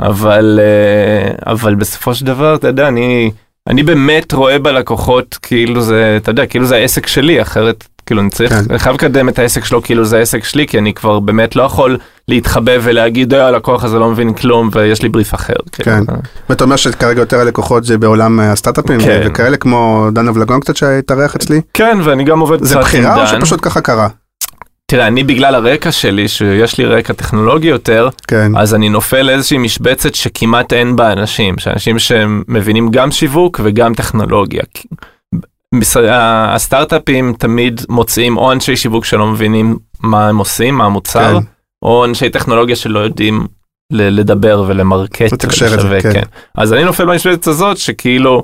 [0.00, 3.30] אבל, אה, אבל בסופו של דבר, אתה יודע, אני,
[3.66, 8.30] אני באמת רואה בלקוחות כאילו זה, אתה יודע, כאילו זה העסק שלי, אחרת, כאילו אני
[8.30, 8.62] צריך, כן.
[8.70, 11.62] אני חייב לקדם את העסק שלו כאילו זה העסק שלי, כי אני כבר באמת לא
[11.62, 11.98] יכול
[12.28, 15.54] להתחבא ולהגיד, "אה, הלקוח הזה לא מבין כלום ויש לי בריף אחר.
[15.72, 15.84] כאילו.
[16.06, 16.14] כן.
[16.50, 19.22] ואתה אומר שכרגע יותר הלקוחות זה בעולם אה, הסטארט-אפים, כן.
[19.26, 21.60] וכאלה כמו דן אבלגון קצת שהתארח אצלי.
[21.74, 23.40] כן, ואני גם עובד זה קצת עם בחירה או דן.
[23.40, 24.08] שפשוט ככה קרה?
[24.86, 28.52] תראה, אני בגלל הרקע שלי, שיש לי רקע טכנולוגי יותר, כן.
[28.56, 34.62] אז אני נופל לאיזושהי משבצת שכמעט אין בה אנשים, שאנשים שמבינים גם שיווק וגם טכנולוגיה.
[35.74, 36.08] משרד-
[36.54, 41.46] הסטארט-אפים תמיד מוצאים או אנשי שיווק שלא מבינים מה הם עושים, מה המוצר, כן.
[41.82, 43.46] או אנשי טכנולוגיה שלא יודעים
[43.92, 46.22] לדבר ולמרקט ולשווק, כן.
[46.54, 48.42] אז אני נופל במשבצת הזאת שכאילו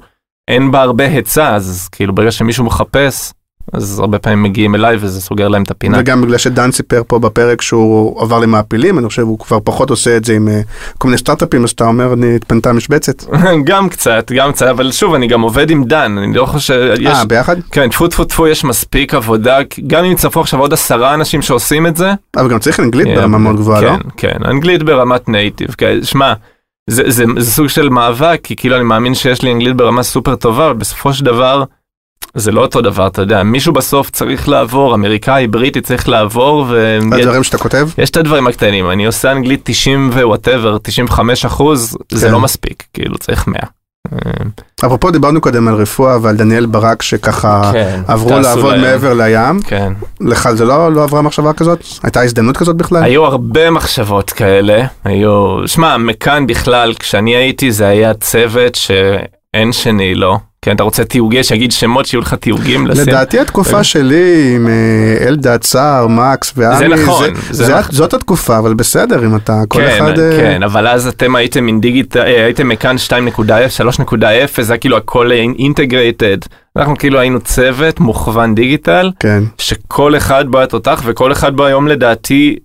[0.49, 3.33] אין בה הרבה היצע, אז כאילו ברגע שמישהו מחפש,
[3.73, 5.99] אז הרבה פעמים מגיעים אליי וזה סוגר להם את הפינה.
[6.01, 10.17] וגם בגלל שדן סיפר פה בפרק שהוא עבר למעפילים, אני חושב הוא כבר פחות עושה
[10.17, 10.61] את זה עם אה,
[10.99, 13.25] כל מיני סטארט-אפים, אז אתה אומר, אני התפנתה משבצת.
[13.65, 17.25] גם קצת, גם קצת, אבל שוב, אני גם עובד עם דן, אני לא חושב, אה,
[17.25, 17.57] ביחד?
[17.71, 21.87] כן, טפו טפו טפו, יש מספיק עבודה, גם אם יצטרכו עכשיו עוד עשרה אנשים שעושים
[21.87, 22.13] את זה.
[22.37, 23.91] אבל גם צריך אנגלית כן, ברמה מאוד גבוהה, לא?
[23.91, 26.33] כן, כן, אנגלית ברמת native, כן, שמע,
[26.91, 30.37] זה, זה, זה סוג של מאבק, כי כאילו אני מאמין שיש לי אנגלית ברמה סופר
[30.37, 31.65] טובה, אבל בסופו של דבר,
[32.35, 36.99] זה לא אותו דבר, אתה יודע, מישהו בסוף צריך לעבור, אמריקאי, בריטי צריך לעבור, ו...
[37.13, 37.89] הדברים שאתה כותב?
[37.99, 42.33] יש את הדברים הקטנים, אני עושה אנגלית 90 ו whatever, 95 אחוז, זה כן.
[42.33, 43.61] לא מספיק, כאילו צריך 100.
[44.87, 48.81] אפרופו דיברנו קודם על רפואה ועל דניאל ברק שככה כן, עברו לעבוד להם.
[48.81, 49.63] מעבר לים.
[49.63, 49.93] כן.
[50.21, 51.79] לך זה לא לא עברה מחשבה כזאת?
[52.03, 53.03] הייתה הזדמנות כזאת בכלל?
[53.03, 60.15] היו הרבה מחשבות כאלה, היו, שמע, מכאן בכלל, כשאני הייתי זה היה צוות שאין שני
[60.15, 63.03] לו, כן, אתה רוצה תיוגה שיגיד שמות שיהיו לך תיוגים לשים.
[63.09, 67.93] לדעתי התקופה שלי עם אה, אלדד סער, מקס ועמי, זה נכון, זה- זה זה- נכון.
[67.93, 70.19] זאת התקופה, אבל בסדר, אם אתה, כל כן, אחד...
[70.19, 73.11] אה, כן, אבל אז אתם הייתם עם דיגיטל, אה, הייתם מקן 2.0,
[73.81, 74.21] 3.0,
[74.63, 76.39] זה היה כאילו הכל integrated.
[76.77, 81.89] אנחנו כאילו היינו צוות מוכוון דיגיטל, כן, שכל אחד היה תותח, וכל אחד בו היום
[81.89, 82.57] לדעתי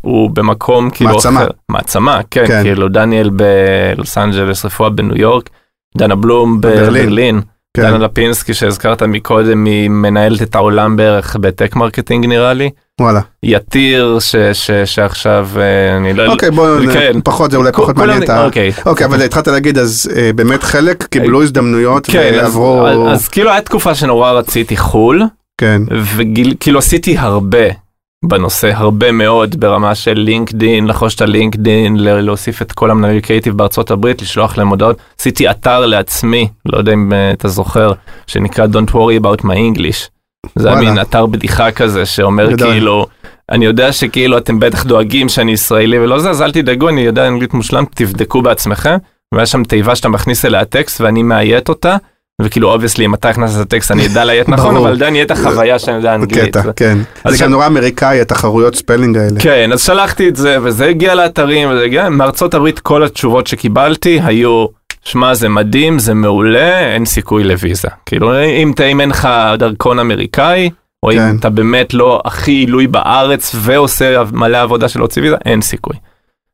[0.00, 1.40] הוא במקום כאילו מעצמה.
[1.42, 1.48] אחר.
[1.68, 2.62] מעצמה, כן, כן.
[2.62, 5.50] כאילו דניאל בלוס אנג'לס, רפואה בניו יורק,
[5.96, 7.40] דנה בלום בברלין.
[7.76, 7.82] כן.
[7.82, 12.70] דנה לפינסקי שהזכרת מקודם, היא מנהלת את העולם בערך ב tech marketing נראה לי.
[13.00, 13.20] וואלה.
[13.42, 16.26] יתיר ש, ש, שעכשיו אה, אני לא...
[16.26, 17.20] אוקיי, בוא, כן.
[17.24, 18.44] פחות, זה אולי פחות כולם- מעניין את ה...
[18.44, 18.72] אוקיי.
[18.86, 22.86] אוקיי, אבל התחלת להגיד, אז אה, באמת חלק קיבלו הזדמנויות כן, אז, ועברו...
[22.86, 25.22] אז, אז כאילו הייתה תקופה שנורא רציתי חו"ל,
[25.58, 25.82] כן,
[26.16, 27.83] וכאילו עשיתי הרבה
[28.28, 33.90] בנושא, הרבה מאוד ברמה של לינקדין, לחוש את הלינקדין, להוסיף את כל המנהלי קריאיטיב בארצות
[33.90, 34.96] הברית, לשלוח להם הודעות.
[35.18, 37.92] עשיתי אתר לעצמי, לא יודע אם אה, אתה זוכר,
[38.26, 40.08] שנקרא Don't worry about my English.
[40.56, 40.78] זה היה.
[40.78, 42.70] מין אתר בדיחה כזה שאומר גדול.
[42.70, 43.06] כאילו,
[43.50, 47.28] אני יודע שכאילו אתם בטח דואגים שאני ישראלי ולא זה, אז אל תדאגו, אני יודע
[47.28, 48.96] אנגלית מושלם, תבדקו בעצמכם.
[49.34, 51.96] והיה שם תיבה שאתה מכניס אליה טקסט ואני מאיית אותה.
[52.42, 54.76] וכאילו obviously אם אתה הכנסת את הטקסט אני אדע לאיית נכון.
[54.76, 56.56] אבל עדיין יהיה את החוויה שאני יודע אנגלית.
[56.56, 56.98] קטע, כן.
[57.28, 59.40] זה גם נורא אמריקאי, התחרויות spelling האלה.
[59.40, 64.20] כן, אז שלחתי את זה, וזה הגיע לאתרים, וזה הגיע, מארצות הברית כל התשובות שקיבלתי
[64.24, 64.66] היו,
[65.04, 67.88] שמע זה מדהים, זה מעולה, אין סיכוי לוויזה.
[68.06, 69.28] כאילו, אם, אין לך
[69.58, 70.70] דרכון אמריקאי,
[71.02, 71.18] או כן.
[71.18, 75.96] אם אתה באמת לא הכי עילוי בארץ ועושה מלא עבודה של להוציא ויזה, אין סיכוי.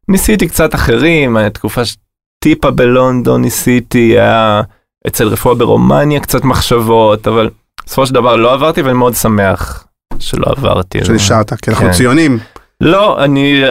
[0.09, 4.62] ניסיתי קצת אחרים, היה תקופה שטיפה בלונדון ניסיתי, היה
[5.07, 7.51] אצל רפואה ברומניה קצת מחשבות, אבל
[7.86, 9.86] בסופו של דבר לא עברתי ואני מאוד שמח
[10.18, 11.05] שלא עברתי.
[11.05, 11.92] שנשארת, כי אנחנו כן.
[11.92, 12.38] ציונים.
[12.80, 13.62] לא, אני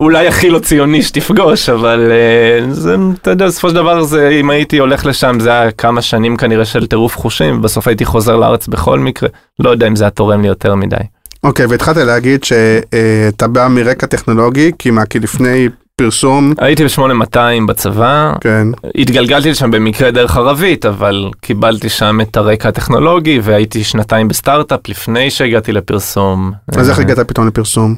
[0.00, 4.50] אולי הכי לא ציוני שתפגוש, אבל אה, זה, אתה יודע, בסופו של דבר זה, אם
[4.50, 8.68] הייתי הולך לשם, זה היה כמה שנים כנראה של טירוף חושים, ובסוף הייתי חוזר לארץ
[8.68, 9.28] בכל מקרה,
[9.58, 10.96] לא יודע אם זה היה תורם לי יותר מדי.
[11.44, 15.68] אוקיי, והתחלת להגיד שאתה בא מרקע טכנולוגי, כי מה, כי לפני
[16.00, 17.38] פרסום, הייתי ב-8200
[17.68, 24.28] בצבא, כן, התגלגלתי לשם במקרה דרך ערבית, אבל קיבלתי שם את הרקע הטכנולוגי, והייתי שנתיים
[24.28, 26.52] בסטארט-אפ לפני שהגעתי לפרסום.
[26.76, 27.94] אז איך הגעת פתאום לפרסום?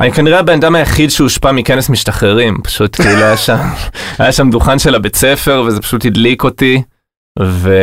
[0.00, 3.58] אני כנראה הבן אדם היחיד שהושפע מכנס משתחררים, פשוט כאילו היה שם,
[4.18, 6.82] היה שם דוכן של הבית ספר וזה פשוט הדליק אותי.
[7.42, 7.74] ו...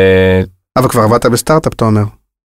[0.78, 2.04] אבל כבר עבדת בסטארט-אפ, אתה אומר.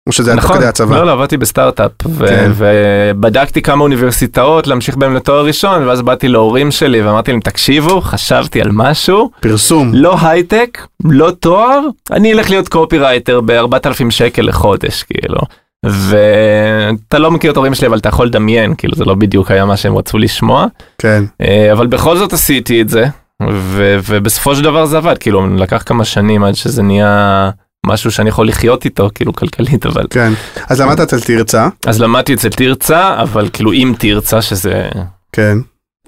[0.08, 0.97] או שזה היה תוך נכון, כדי הצבא.
[0.97, 2.51] לא, לא, עבדתי בסטארט-אפ, כן.
[2.55, 8.62] ובדקתי כמה אוניברסיטאות להמשיך בהם לתואר ראשון, ואז באתי להורים שלי ואמרתי להם, תקשיבו, חשבתי
[8.62, 9.91] על משהו, פרסום.
[9.93, 11.80] לא הייטק, לא תואר,
[12.12, 15.39] אני אלך להיות קופירייטר ב-4,000 שקל לחודש, כאילו.
[15.86, 19.66] ואתה לא מכיר את ההורים שלי, אבל אתה יכול לדמיין, כאילו זה לא בדיוק היה
[19.66, 20.66] מה שהם רצו לשמוע.
[20.97, 21.24] כן.
[21.41, 23.05] אה, אבל בכל זאת עשיתי את זה,
[23.49, 27.49] ו- ובסופו של דבר זה עבד, כאילו לקח כמה שנים עד שזה נהיה
[27.88, 30.05] משהו שאני יכול לחיות איתו, כאילו כלכלית, אבל...
[30.09, 30.33] כן.
[30.69, 34.89] אז למדת אצל תרצה, אז למדתי אצל תרצה, אבל כאילו עם תרצה שזה
[35.31, 35.57] כן.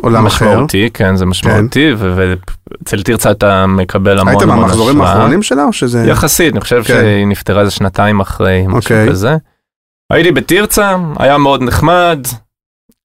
[0.02, 0.50] עולם אחר.
[0.50, 2.14] משמעותי, כן זה משמעותי, ו-
[2.72, 5.10] ואצל תרצה אתה מקבל המון היית השראה.
[5.10, 6.06] האחרונים שלה או שזה...
[6.08, 6.94] יחסית, אני חושב כן.
[6.94, 9.10] שהיא נפטרה איזה שנתיים אחרי, משהו אוקיי.
[9.10, 9.38] כזה.
[10.14, 12.28] הייתי בתרצה, היה מאוד נחמד.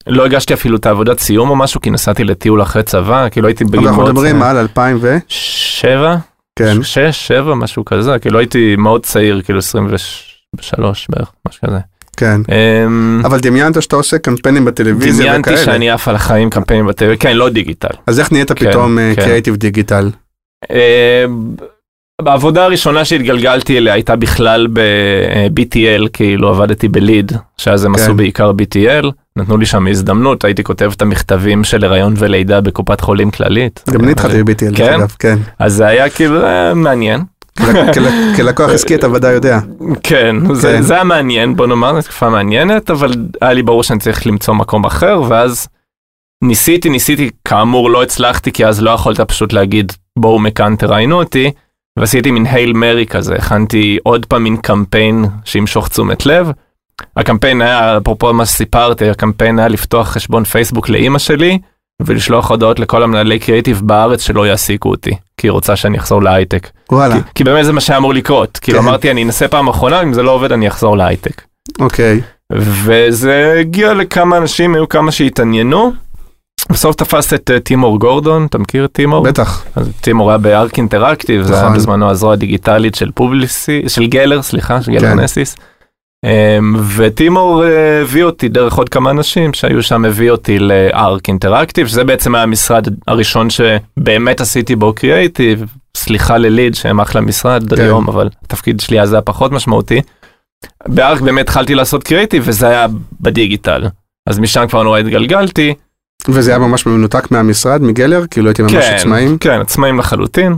[0.07, 3.63] לא הגשתי אפילו את העבודת סיום או משהו, כי נסעתי לטיול אחרי צבא, כאילו הייתי
[3.63, 4.49] בגיל אבל אנחנו מאוד מדברים צעיר.
[4.49, 5.17] על 2000 ו...
[5.27, 6.15] שבע?
[6.55, 6.83] כן.
[6.83, 11.79] שש, שבע, משהו כזה, כאילו הייתי מאוד צעיר, כאילו 23 בערך, משהו כזה.
[12.17, 12.41] כן.
[12.51, 15.65] אמ, אבל דמיינת שאתה עושה קמפיינים בטלוויזיה דמיינתי וכאלה.
[15.65, 17.95] שאני עף על החיים קמפיינים בטלוויזיה, כן, לא דיגיטל.
[18.07, 19.21] אז איך נהיית כן, פתאום כן.
[19.23, 20.09] קריאיטיב דיגיטל?
[20.71, 20.77] אמ,
[22.21, 28.01] בעבודה הראשונה שהתגלגלתי אליה הייתה בכלל ב-BTL, כאילו עבדתי בליד, שאז הם כן.
[28.03, 33.01] עשו בעיקר BTL, נתנו לי שם הזדמנות, הייתי כותב את המכתבים של הריון ולידה בקופת
[33.01, 33.83] חולים כללית.
[33.89, 34.93] גם אני התחלתי ב-BTL, דרך כן?
[34.93, 35.37] אגב, כן.
[35.59, 37.21] אז זה היה כאילו אה, מעניין.
[37.59, 38.05] כל- כל-
[38.35, 39.59] כלקוח עסקי אתה ודאי יודע.
[40.03, 40.81] כן, זה, כן.
[40.81, 43.11] זה היה מעניין, בוא נאמר, זו תקופה מעניינת, אבל
[43.41, 45.67] היה לי ברור שאני צריך למצוא מקום אחר, ואז
[46.43, 51.51] ניסיתי, ניסיתי, כאמור לא הצלחתי, כי אז לא יכולת פשוט להגיד, בואו מכאן תראיינו אותי,
[51.99, 56.51] ועשיתי מין הייל מרי כזה, הכנתי עוד פעם מין קמפיין שימשוך תשומת לב.
[57.17, 61.59] הקמפיין היה, אפרופו מה שסיפרתי, הקמפיין היה לפתוח חשבון פייסבוק לאימא שלי,
[62.01, 66.69] ולשלוח הודעות לכל המנהלי קריאיטיב בארץ שלא יעסיקו אותי, כי היא רוצה שאני אחזור להייטק.
[66.91, 68.57] וואלה, כי, כי באמת זה מה שהיה אמור לקרות.
[68.61, 68.87] כאילו כן.
[68.87, 71.41] אמרתי אני אנסה פעם אחרונה, אם זה לא עובד אני אחזור להייטק.
[71.79, 72.21] אוקיי.
[72.51, 75.93] וזה הגיע לכמה אנשים, היו כמה שהתעניינו.
[76.69, 79.23] בסוף תפס את אה, טימור גורדון, אתה מכיר את טימור?
[79.23, 79.65] בטח.
[79.75, 81.75] אז טימור היה בארק אינטראקטיב, זה היה נכון.
[81.77, 85.19] בזמנו הזרוע הדיגיטלית של פובליסי, של גלר, סליחה, של גלר כן.
[85.19, 85.55] נסיס.
[86.25, 91.87] אמ, וטימור אה, הביא אותי דרך עוד כמה אנשים שהיו שם, הביא אותי לארק אינטראקטיב,
[91.87, 95.65] שזה בעצם היה המשרד הראשון שבאמת עשיתי בו קריאייטיב,
[95.97, 97.81] סליחה לליד שהם אחלה משרד כן.
[97.81, 100.01] היום, אבל התפקיד שלי אז היה פחות משמעותי.
[100.87, 102.87] בארק באמת התחלתי לעשות קריאיטיב וזה היה
[103.21, 103.87] בדיגיטל.
[104.29, 105.73] אז משם כבר נורא התגלגלתי.
[106.27, 108.27] וזה היה ממש מנותק מהמשרד, מגלר?
[108.31, 109.37] כאילו הייתם ממש עצמאים?
[109.37, 110.55] כן, עצמאים לחלוטין.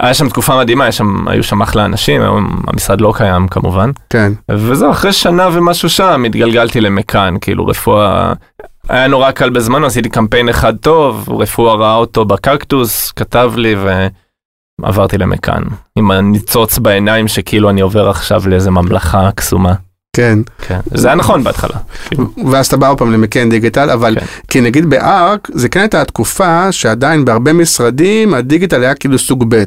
[0.00, 3.90] היה שם תקופה מדהימה, שם, היו שם אחלה אנשים, היום המשרד לא קיים כמובן.
[4.10, 4.32] כן.
[4.50, 8.32] וזהו, אחרי שנה ומשהו שם התגלגלתי למכאן, כאילו רפואה,
[8.88, 13.76] היה נורא קל בזמנו, עשיתי קמפיין אחד טוב, רפואה ראה אותו בקקטוס, כתב לי
[14.82, 15.62] ועברתי למכאן.
[15.96, 19.74] עם הניצוץ בעיניים שכאילו אני עובר עכשיו לאיזה ממלכה קסומה.
[20.16, 20.38] כן.
[20.68, 21.76] כן, זה היה נכון בהתחלה.
[22.50, 24.26] ואז אתה בא עוד פעם למקן דיגיטל, אבל כן.
[24.48, 29.64] כי נגיד בארק, זה כן הייתה התקופה שעדיין בהרבה משרדים הדיגיטל היה כאילו סוג ב'.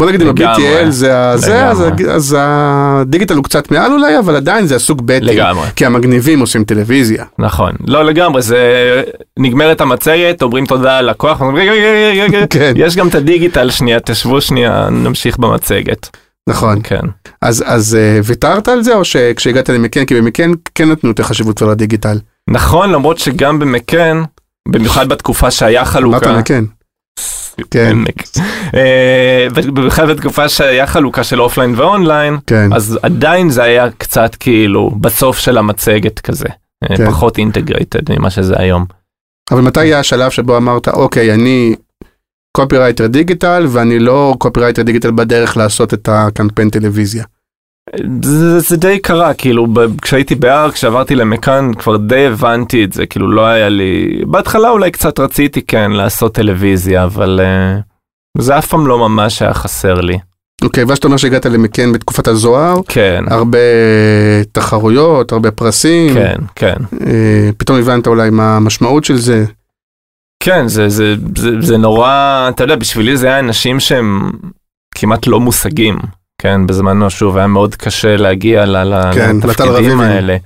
[0.00, 0.28] בוא נגיד אם.
[0.28, 1.66] ה-BTL זה הזה,
[2.14, 5.18] אז, הדיגיטל הוא קצת מעל אולי, אבל עדיין זה הסוג ב'.
[5.22, 5.66] לגמרי.
[5.76, 7.24] כי המגניבים עושים טלוויזיה.
[7.38, 9.02] נכון, לא לגמרי, זה
[9.38, 12.72] נגמרת המצגת, אומרים תודה ללקוח, אומרים רגע, רגע, רגע, רגע, כן.
[12.76, 16.16] יש גם את הדיגיטל שנייה, תשבו שנייה, נמשיך במצגת.
[16.48, 16.80] נכון.
[16.82, 17.00] כן.
[17.42, 21.58] אז, אז אה, ויתרת על זה, או שכשהגעת למקן, כי במקן כן נתנו יותר חשיבות
[21.58, 22.18] כבר לדיגיטל.
[22.50, 24.22] נכון, למרות שגם במקן,
[24.68, 26.64] במיוחד בתקופה שהיה אמרת חלוקה, מקן.
[27.70, 27.96] כן.
[28.74, 32.72] אה, במיוחד בתקופה שהיה חלוקה של אופליין ואונליין, כן.
[32.72, 36.48] אז עדיין זה היה קצת כאילו בסוף של המצגת כזה,
[36.90, 37.06] אה, כן.
[37.10, 38.84] פחות integrated ממה שזה היום.
[39.50, 41.76] אבל מתי היה השלב שבו אמרת, אוקיי, אני
[42.56, 47.24] קופירייטר דיגיטל, ואני לא קופירייטר דיגיטל בדרך לעשות את הקמפיין טלוויזיה.
[48.22, 53.06] זה, זה די קרה, כאילו ב- כשהייתי בהר, כשעברתי למקן, כבר די הבנתי את זה,
[53.06, 58.66] כאילו לא היה לי, בהתחלה אולי קצת רציתי כן לעשות טלוויזיה, אבל אה, זה אף
[58.66, 60.18] פעם לא ממש היה חסר לי.
[60.62, 63.58] אוקיי, ואז אתה אומר שהגעת למקן בתקופת הזוהר, כן, הרבה
[64.52, 66.76] תחרויות, הרבה פרסים, כן, כן.
[67.06, 69.44] אה, פתאום הבנת אולי מה המשמעות של זה.
[70.46, 74.30] כן, זה, זה, זה, זה נורא, אתה יודע, בשבילי זה היה אנשים שהם
[74.94, 75.98] כמעט לא מושגים,
[76.38, 80.00] כן, בזמנו, שוב, היה מאוד קשה להגיע ל- ל- כן, לתפקידים.
[80.00, 80.36] האלה.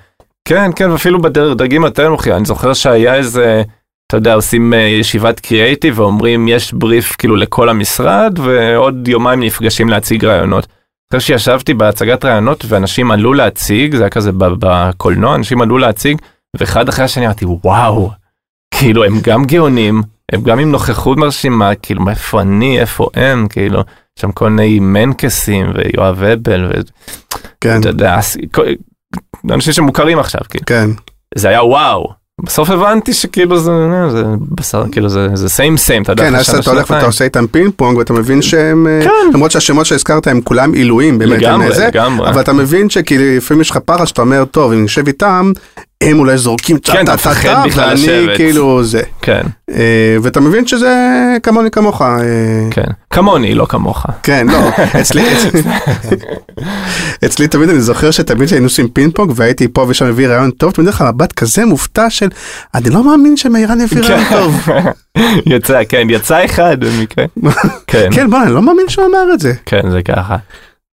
[0.45, 3.63] כן, כן, ואפילו בדרגים יותר נמוכים, אני זוכר שהיה איזה,
[4.07, 9.89] אתה יודע, עושים אה, ישיבת קריאייטיב ואומרים, יש בריף כאילו לכל המשרד, ועוד יומיים נפגשים
[9.89, 10.67] להציג רעיונות.
[11.11, 16.19] אחרי שישבתי בהצגת רעיונות ואנשים עלו להציג, זה היה כזה בקולנוע, אנשים עלו להציג,
[16.57, 18.11] ואחד אחרי השני אמרתי, וואו,
[18.71, 20.03] כאילו הם גם גאונים,
[20.33, 23.83] הם גם עם נוכחות מרשימה, כאילו מאיפה אני, איפה הם, כאילו,
[24.19, 26.73] שם כל מיני מנקסים ויואב אבל,
[27.61, 28.19] כן, ואתה יודע,
[29.51, 30.91] אנשים שמוכרים עכשיו, כאילו, כן,
[31.35, 32.21] זה היה וואו.
[32.45, 33.71] בסוף הבנתי שכאילו זה,
[34.11, 37.07] זה בשר, כאילו זה, זה סיים סיים, אתה יודע, כן, אז אתה הולך ואתה.
[37.07, 39.31] עושה איתם פינג פונג ואתה מבין שהם, אה, כן.
[39.35, 42.29] למרות שהשמות שהזכרת הם כולם עילויים, באמת, לגמרי, זה, לגמרי.
[42.29, 45.53] אבל אתה מבין שכאילו לפעמים יש לך פחד שאתה אומר, טוב, אם נשב איתם,
[46.01, 48.37] הם אולי זורקים כן, אתה מפחד בכלל ואני לשבת.
[48.37, 49.03] כאילו זה.
[49.23, 50.97] כן, אה, ואתה מבין שזה
[51.43, 52.03] כמוני כמוך.
[52.03, 52.19] אה,
[52.71, 52.85] כן.
[53.11, 54.07] כמוני, לא כמוך.
[54.23, 54.69] כן, לא,
[55.01, 55.63] אצלי, אצלי,
[57.25, 60.73] אצלי תמיד אני זוכר שתמיד שהיינו עושים פינג פונג והייתי פה ושם מביא רעיון טוב,
[60.73, 62.29] תמיד לך מבט כזה מופתע של,
[62.75, 64.69] אני לא מאמין שמאירן הביא רעיון טוב.
[65.47, 67.25] יצא, כן, יצא אחד במקרה.
[67.87, 68.09] כן.
[68.13, 69.53] כן, בוא, אני לא מאמין שהוא אמר את זה.
[69.67, 70.37] כן, זה ככה.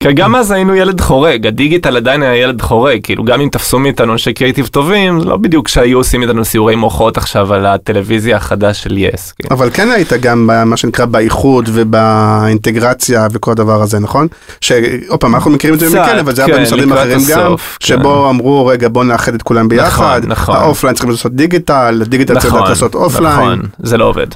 [0.02, 3.78] כי גם אז היינו ילד חורג, הדיגיטל עדיין היה ילד חורג, כאילו גם אם תפסו
[3.78, 8.36] מאיתנו אנשי קריאיטיב טובים, זה לא בדיוק שהיו עושים איתנו סיורי מוחות עכשיו על הטלוויזיה
[8.36, 9.32] החדש של יס.
[9.32, 9.48] כן.
[9.50, 14.28] אבל כן היית גם במה שנקרא באיחוד ובאינטגרציה וכל הדבר הזה, נכון?
[14.60, 17.40] שעוד פעם, אנחנו מכירים את זה מכן, אבל זה היה כן, במשרדים לקראת אחרים גם,
[17.40, 17.86] הסוף, כן.
[17.86, 20.56] שבו אמרו, רגע, בוא נאחד את כולם ביחד, נכון.
[20.56, 23.34] האופליין צריכים לעשות דיגיטל, הדיגיטל צריך לדעת לעשות אופליין.
[23.34, 24.26] נכון, זה לא עובד.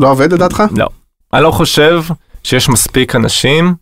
[0.00, 0.62] לא עובד לדעתך?
[0.76, 0.86] לא.
[1.34, 2.02] אני לא חושב
[2.42, 3.74] שיש מספיק אנשים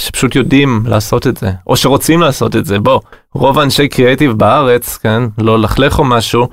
[0.00, 2.78] שפשוט יודעים לעשות את זה, או שרוצים לעשות את זה.
[2.78, 3.00] בוא,
[3.34, 6.48] רוב האנשי קריאיטיב בארץ, כן, לא לכלך או משהו,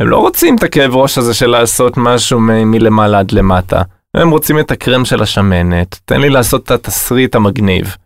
[0.00, 3.82] הם לא רוצים את הכאב ראש הזה של לעשות משהו מ- מלמעלה עד למטה.
[4.14, 7.96] הם רוצים את הקרם של השמנת, תן לי לעשות את התסריט המגניב.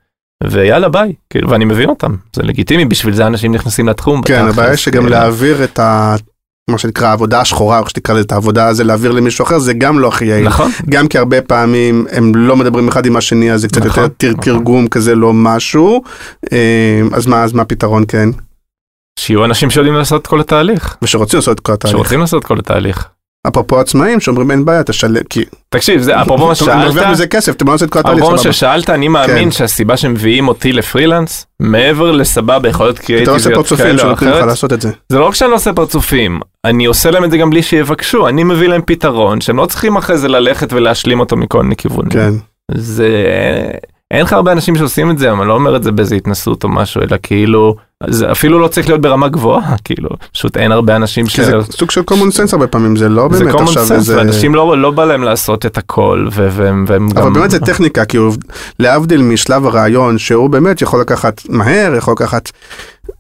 [0.45, 4.23] ויאללה ביי, כאילו, ואני מבין אותם, זה לגיטימי, בשביל זה אנשים נכנסים לתחום.
[4.23, 5.09] כן, הבעיה שגם כאילו.
[5.09, 6.17] להעביר את ה...
[6.71, 9.73] מה שנקרא העבודה השחורה, או איך שתקרא לזה, את העבודה הזה להעביר למישהו אחר, זה
[9.73, 10.47] גם לא הכי יעיל.
[10.47, 14.03] נכון, גם כי הרבה פעמים הם לא מדברים אחד עם השני, אז זה קצת נכון,
[14.03, 14.45] יותר תר- נכון.
[14.45, 16.03] תרגום כזה, לא משהו.
[16.53, 16.59] אה,
[17.13, 18.29] אז מה, אז מה הפתרון, כן?
[19.19, 21.97] שיהיו אנשים שיודעים לעשות את כל התהליך, ושרוצים לעשות את כל התהליך.
[21.97, 23.09] שרוצים לעשות את כל התהליך.
[23.49, 25.45] אפרופו עצמאים שאומרים אין בעיה, תשלם, כי...
[25.69, 28.37] תקשיב, זה אפרופו מה אתה מרוויח ששאלת, מזה כסף, אתה עושה את כל התהליך, אפרופו
[28.37, 28.53] מה.
[28.53, 29.51] ששאלת, אני מאמין כן.
[29.51, 34.31] שהסיבה שמביאים אותי לפרילנס, מעבר לסבבה יכולות אתה לא עושה קריאיטיביות פרצופים כאלה או שנותנים
[34.31, 34.91] לך אחרת, לעשות את זה.
[35.09, 38.29] זה לא רק שאני לא עושה פרצופים, אני עושה להם את זה גם בלי שיבקשו,
[38.29, 42.11] אני מביא להם פתרון שהם לא צריכים אחרי זה ללכת ולהשלים אותו מכל מיני כיוונים.
[42.11, 42.33] כן.
[42.75, 43.09] זה...
[44.15, 46.65] אין לך הרבה אנשים שעושים את זה, אבל אני לא אומר את זה באיזה התנסות
[46.65, 50.97] או משהו, אלא כאילו, זה אפילו לא צריך להיות ברמה גבוהה, כאילו, פשוט אין הרבה
[50.97, 51.37] אנשים ש...
[51.37, 53.93] כי זה סוג של common sense הרבה פעמים, זה לא זה באמת common עכשיו sense,
[53.93, 54.17] איזה...
[54.17, 57.09] ואנשים לא, לא בא להם לעשות את הכל, ו- והם, גם...
[57.17, 58.35] אבל באמת זה טכניקה, כי הוא,
[58.79, 62.51] להבדיל משלב הרעיון, שהוא באמת יכול לקחת מהר, יכול לקחת,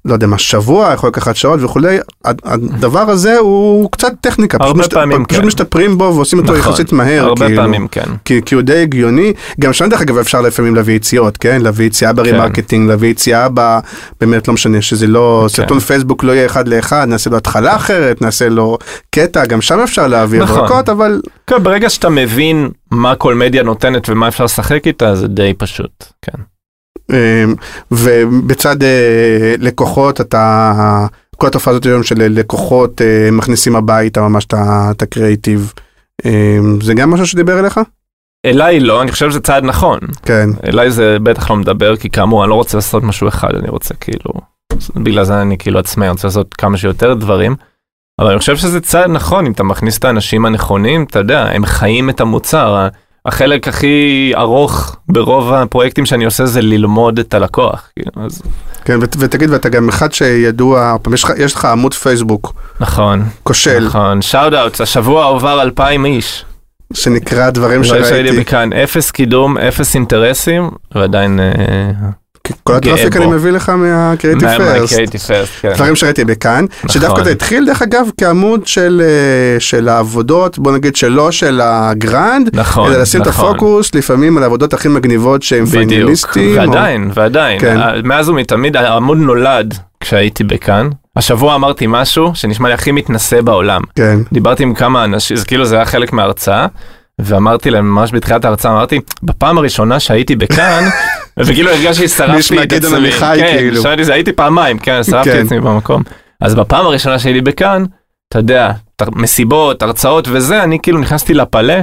[0.05, 4.76] לא יודע מה, שבוע, יכול לקחת שעות וכולי, הד- הדבר הזה הוא קצת טכניקה, פשוט,
[4.76, 5.46] הרבה פעמים פשוט כן.
[5.46, 7.62] משתפרים בו ועושים אותו נכון, יחסית מהר, הרבה כאילו.
[7.62, 8.05] פעמים כן.
[8.24, 11.61] כי, כי הוא די הגיוני, גם שם דרך אגב אפשר לפעמים להביא יציאות, כן?
[11.62, 12.16] להביא יציאה כן.
[12.16, 13.78] ברימרקטינג, להביא יציאה ב...
[14.20, 15.48] באמת לא משנה, שזה לא, כן.
[15.48, 18.78] סרטון פייסבוק לא יהיה אחד לאחד, נעשה לו התחלה אחרת, נעשה לו
[19.11, 20.59] קטע, גם שם אפשר להביא נכון.
[20.59, 25.28] הברקות, אבל כן, ברגע שאתה מבין מה כל מדיה נותנת ומה אפשר לשחק איתה, זה
[25.28, 26.42] די פשוט, כן.
[27.11, 27.55] אמ,
[27.90, 34.46] ובצד אה, לקוחות אתה כל התופעה הזאת היום של לקוחות אה, מכניסים הביתה ממש
[34.90, 35.72] את הקריאיטיב.
[36.24, 37.80] אמ, זה גם משהו שדיבר אליך?
[38.46, 39.98] אליי לא, אני חושב שזה צעד נכון.
[40.22, 40.50] כן.
[40.66, 43.94] אליי זה בטח לא מדבר, כי כאמור, אני לא רוצה לעשות משהו אחד, אני רוצה
[43.94, 44.30] כאילו,
[44.96, 47.57] בגלל זה אני כאילו עצמאי, אני רוצה לעשות כמה שיותר דברים.
[48.20, 51.66] אבל אני חושב שזה צעד נכון, אם אתה מכניס את האנשים הנכונים, אתה יודע, הם
[51.66, 52.88] חיים את המוצר.
[53.27, 57.89] החלק הכי ארוך ברוב הפרויקטים שאני עושה זה ללמוד את הלקוח.
[57.97, 58.43] כאילו, אז
[58.85, 64.22] כן, ות- ותגיד, ואתה גם אחד שידוע, יש יש לך עמוד פייסבוק נכון, כושל, נכון,
[64.22, 66.45] shout out, השבוע עבר 2,000 איש.
[66.93, 71.41] שנקרא דברים לא שהייתי שראיתי, בכאן, אפס קידום, אפס אינטרסים, ועדיין...
[71.41, 71.91] אה,
[72.62, 73.26] כל הטראפיק אני.
[73.26, 75.01] מביא לך מהקריאיטיב מה- first.
[75.61, 75.72] כן.
[75.74, 77.24] דברים שראיתי בכאן, שדווקא נכון.
[77.24, 79.03] זה התחיל דרך אגב כעמוד של,
[79.86, 83.51] אה, העבודות, בוא נגיד שלא של הגרנד, נכון, אלא לשים את נכון.
[83.51, 86.57] הפוקוס לפעמים על העבודות הכי מגניבות שהם פיינליסטים.
[86.59, 87.80] ועדיין, ועדיין, כן.
[87.80, 90.88] אה, מאז ומתמיד העמוד נולד כשהייתי בכאן.
[91.16, 93.82] השבוע אמרתי משהו שנשמע לי הכי מתנשא בעולם.
[93.97, 94.18] כן.
[94.32, 96.66] דיברתי עם כמה אנשים, זה כאילו זה היה חלק מההרצאה,
[97.20, 100.84] ואמרתי להם ממש בתחילת ההרצאה, אמרתי, בפעם הראשונה שהייתי בכאן,
[101.44, 103.10] וכאילו הרגשתי ששרפתי את עצמי.
[103.10, 103.82] כן, כאילו.
[104.02, 105.40] זה הייתי פעמיים, כן, שרפתי כן.
[105.40, 106.02] את עצמי במקום.
[106.40, 107.84] אז בפעם הראשונה שהייתי בכאן,
[108.28, 108.72] אתה יודע,
[109.12, 111.82] מסיבות, הרצאות וזה, אני כאילו נכנסתי לפלה,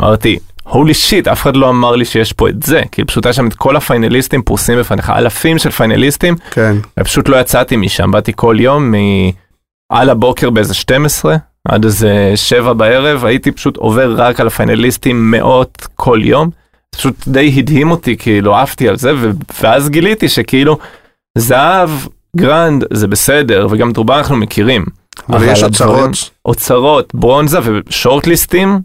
[0.00, 3.32] אמרתי, הולי שיט, אף אחד לא אמר לי שיש פה את זה, כי פשוט היה
[3.32, 6.76] שם את כל הפיינליסטים פרוסים בפניך, אלפים של פיינליסטים, כן.
[7.00, 8.94] ופשוט לא יצאתי משם, באתי כל יום
[9.92, 11.36] מעל הבוקר באיזה 12
[11.68, 16.50] עד איזה 7 בערב, הייתי פשוט עובר רק על הפיינליסטים מאות כל יום.
[16.90, 20.78] פשוט די הדהים אותי, כאילו עפתי על זה, ו- ואז גיליתי שכאילו
[21.38, 21.90] זהב,
[22.36, 24.84] grand, זה בסדר, וגם את רובם אנחנו מכירים.
[25.28, 26.30] אבל יש אוצרות.
[26.44, 28.80] אוצרות, ברונזה ושורטליסטים,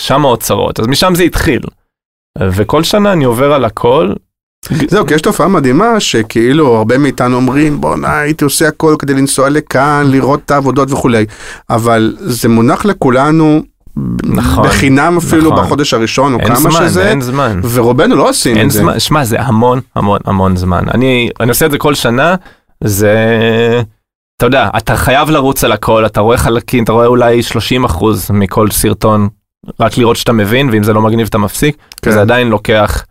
[0.00, 1.60] שם האוצרות, אז משם זה התחיל.
[2.38, 4.12] וכל שנה אני עובר על הכל,
[4.88, 9.48] זהו, כי יש תופעה מדהימה שכאילו הרבה מאיתנו אומרים בואנה הייתי עושה הכל כדי לנסוע
[9.48, 11.26] לכאן, לראות את העבודות וכולי,
[11.70, 13.62] אבל זה מונח לכולנו
[14.24, 15.64] נכון, בחינם אפילו נכון.
[15.64, 17.60] בחודש הראשון או כמה זמן, שזה, אין זמן.
[17.70, 18.78] ורובנו לא עושים את זה.
[18.78, 20.84] זמן, שמע, זה המון המון המון זמן.
[20.94, 22.34] אני, אני עושה את זה כל שנה,
[22.84, 23.16] זה,
[24.36, 28.30] אתה יודע, אתה חייב לרוץ על הכל, אתה רואה חלקים, אתה רואה אולי 30 אחוז
[28.30, 29.28] מכל סרטון,
[29.80, 32.10] רק לראות שאתה מבין, ואם זה לא מגניב אתה מפסיק, כן.
[32.10, 33.04] וזה עדיין לוקח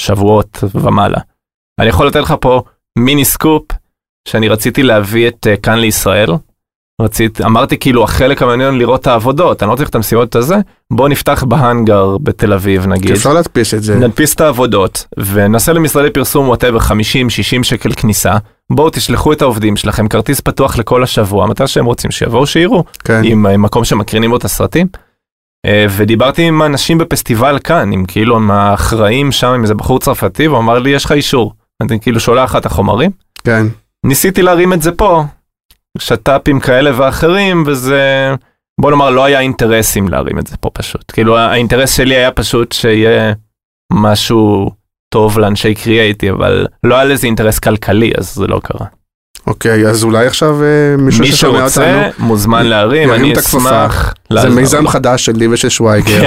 [0.00, 1.18] שבועות ומעלה.
[1.80, 2.62] אני יכול לתת לך פה
[2.98, 3.62] מיני סקופ,
[4.28, 6.30] שאני רציתי להביא את uh, כאן לישראל.
[7.00, 10.56] רציתי, אמרתי כאילו החלק המעניין לראות את העבודות, אני לא צריך את המסיבות הזה,
[10.90, 13.10] בוא נפתח בהאנגר בתל אביב נגיד.
[13.10, 13.94] אפשר להדפיס את זה.
[13.94, 16.92] נדפיס את העבודות ונעשה למשרדי פרסום ווטאבר 50-60
[17.62, 18.36] שקל כניסה.
[18.72, 23.20] בואו תשלחו את העובדים שלכם כרטיס פתוח לכל השבוע מתי שהם רוצים שיבואו שיראו כן.
[23.24, 24.86] עם אה, מקום שמקרינים בו את הסרטים.
[25.64, 30.48] אה, ודיברתי עם אנשים בפסטיבל כאן עם כאילו עם האחראים שם עם איזה בחור צרפתי
[30.48, 31.52] והוא אמר לי יש לך אישור.
[31.80, 33.10] אני כאילו שולח לך את החומרים.
[33.44, 33.66] כן.
[34.06, 35.24] ניסיתי להרים את זה פה.
[35.98, 38.34] שת"פים כאלה ואחרים וזה
[38.80, 42.72] בוא נאמר לא היה אינטרסים להרים את זה פה פשוט כאילו האינטרס שלי היה פשוט
[42.72, 43.32] שיהיה
[43.92, 44.70] משהו
[45.08, 48.86] טוב לאנשי קריאייטי אבל לא היה לזה אינטרס כלכלי אז זה לא קרה.
[49.46, 50.66] אוקיי, אז אולי עכשיו אה,
[50.98, 53.32] מישהו מי ששומע שרוצה אותנו, מוזמן להרים אני.
[53.38, 54.14] אשמח.
[54.42, 54.88] זה מיזם.
[54.88, 56.26] חדש שלי ושל שוויגר.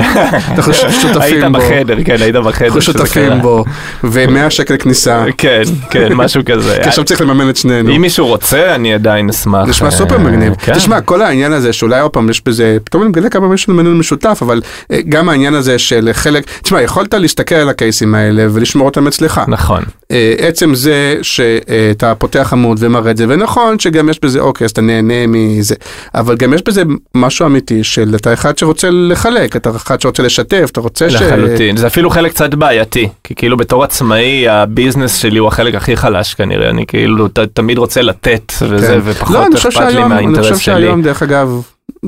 [0.49, 1.59] אנחנו ש- היית שותפים בו.
[1.59, 2.65] בחדר כן היית בחדר.
[2.65, 3.41] אנחנו שותפים.
[3.41, 3.63] בו.
[4.03, 5.24] ו-100 שקל כניסה.
[5.38, 6.78] כן כן משהו כזה.
[6.84, 7.95] כי עכשיו צריך לממן את שנינו.
[7.95, 9.68] אם מישהו רוצה אני עדיין אשמח.
[9.68, 10.53] נשמע אה, סופר מגניב.
[10.59, 10.74] כן.
[10.74, 13.78] תשמע, כל העניין הזה שאולי עוד פעם יש בזה, פתאום אני מגלה כמה יש לנו
[13.78, 14.61] מנוי משותף, אבל
[14.91, 19.41] אה, גם העניין הזה של חלק, תשמע, יכולת להסתכל על הקייסים האלה ולשמור אותם אצלך.
[19.47, 19.84] נכון.
[20.38, 24.81] עצם זה שאתה פותח עמוד ומראה את זה, ונכון שגם יש בזה, אוקיי, אז אתה
[24.81, 25.75] נהנה מזה,
[26.15, 26.83] אבל גם יש בזה
[27.15, 31.13] משהו אמיתי של אתה אחד שרוצה לחלק, אתה אחד שרוצה לשתף, אתה רוצה ש...
[31.13, 35.97] לחלוטין, זה אפילו חלק קצת בעייתי, כי כאילו בתור עצמאי הביזנס שלי הוא החלק הכי
[35.97, 38.99] חלש כנראה, אני כאילו ת, תמיד רוצה לתת וזה, כן.
[39.03, 40.75] ופחות לא, אני חושב אכפת לי שהיום, אני מהאינטרס חושב שלי.
[40.75, 41.61] שהיום, דרך אגב,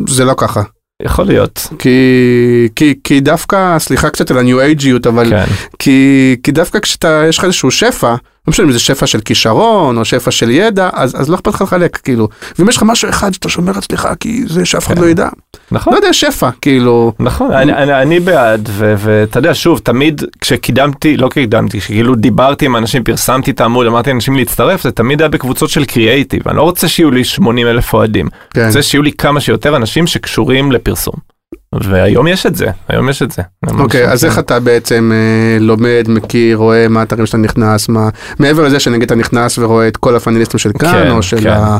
[0.08, 0.62] זה לא ככה.
[1.04, 1.68] יכול להיות.
[1.80, 5.46] כי, כי, כי דווקא, סליחה קצת על הניו אייג'יות, אבל כן.
[5.80, 8.16] כי, כי דווקא כשאתה, יש לך איזשהו שפע,
[8.48, 11.48] לא משנה אם זה שפע של כישרון או שפע של ידע, אז, אז לא אכפת
[11.48, 12.28] לך לחלק, כאילו.
[12.60, 15.02] ואם יש לך משהו אחד שאתה שומר אצלך, כי זה שאף אחד כן.
[15.02, 15.28] לא ידע,
[15.72, 15.94] נכון.
[15.94, 17.14] לא יודע, שפע, כאילו.
[17.20, 22.76] נכון, אני, אני, אני בעד, ואתה יודע, שוב, תמיד כשקידמתי, לא קידמתי, כשכאילו דיברתי עם
[22.76, 26.62] אנשים, פרסמתי את העמוד, אמרתי לאנשים להצטרף, זה תמיד היה בקבוצות של קריאייטיב, אני לא
[26.62, 28.62] רוצה שיהיו לי 80 אלף אוהדים, כן.
[28.62, 31.39] אני רוצה שיהיו לי כמה שיותר אנשים שקשורים לפרסום.
[31.84, 33.42] והיום יש את זה, היום יש את זה.
[33.64, 34.30] ממש אוקיי, אז כן.
[34.30, 39.04] איך אתה בעצם אה, לומד, מכיר, רואה מה האתרים שאתה נכנס, מה, מעבר לזה שנגיד
[39.04, 41.50] אתה נכנס ורואה את כל הפאנליסטים של כאן, כן, או של כן.
[41.50, 41.78] ה...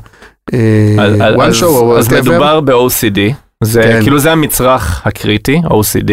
[1.00, 2.14] אז, אה, one אז, show או אז.
[2.14, 3.20] מדובר ב-OCD,
[3.64, 4.02] זה כן.
[4.02, 6.12] כאילו זה המצרך הקריטי, OCD,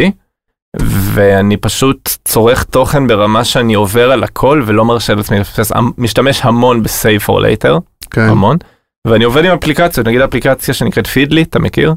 [0.82, 6.82] ואני פשוט צורך תוכן ברמה שאני עובר על הכל ולא מרשה לעצמי לפספס, משתמש המון
[6.82, 7.80] ב-Save for Later,
[8.10, 8.56] כן, המון,
[9.06, 11.94] ואני עובד עם אפליקציות, נגיד אפליקציה שנקראת פידלי, אתה מכיר?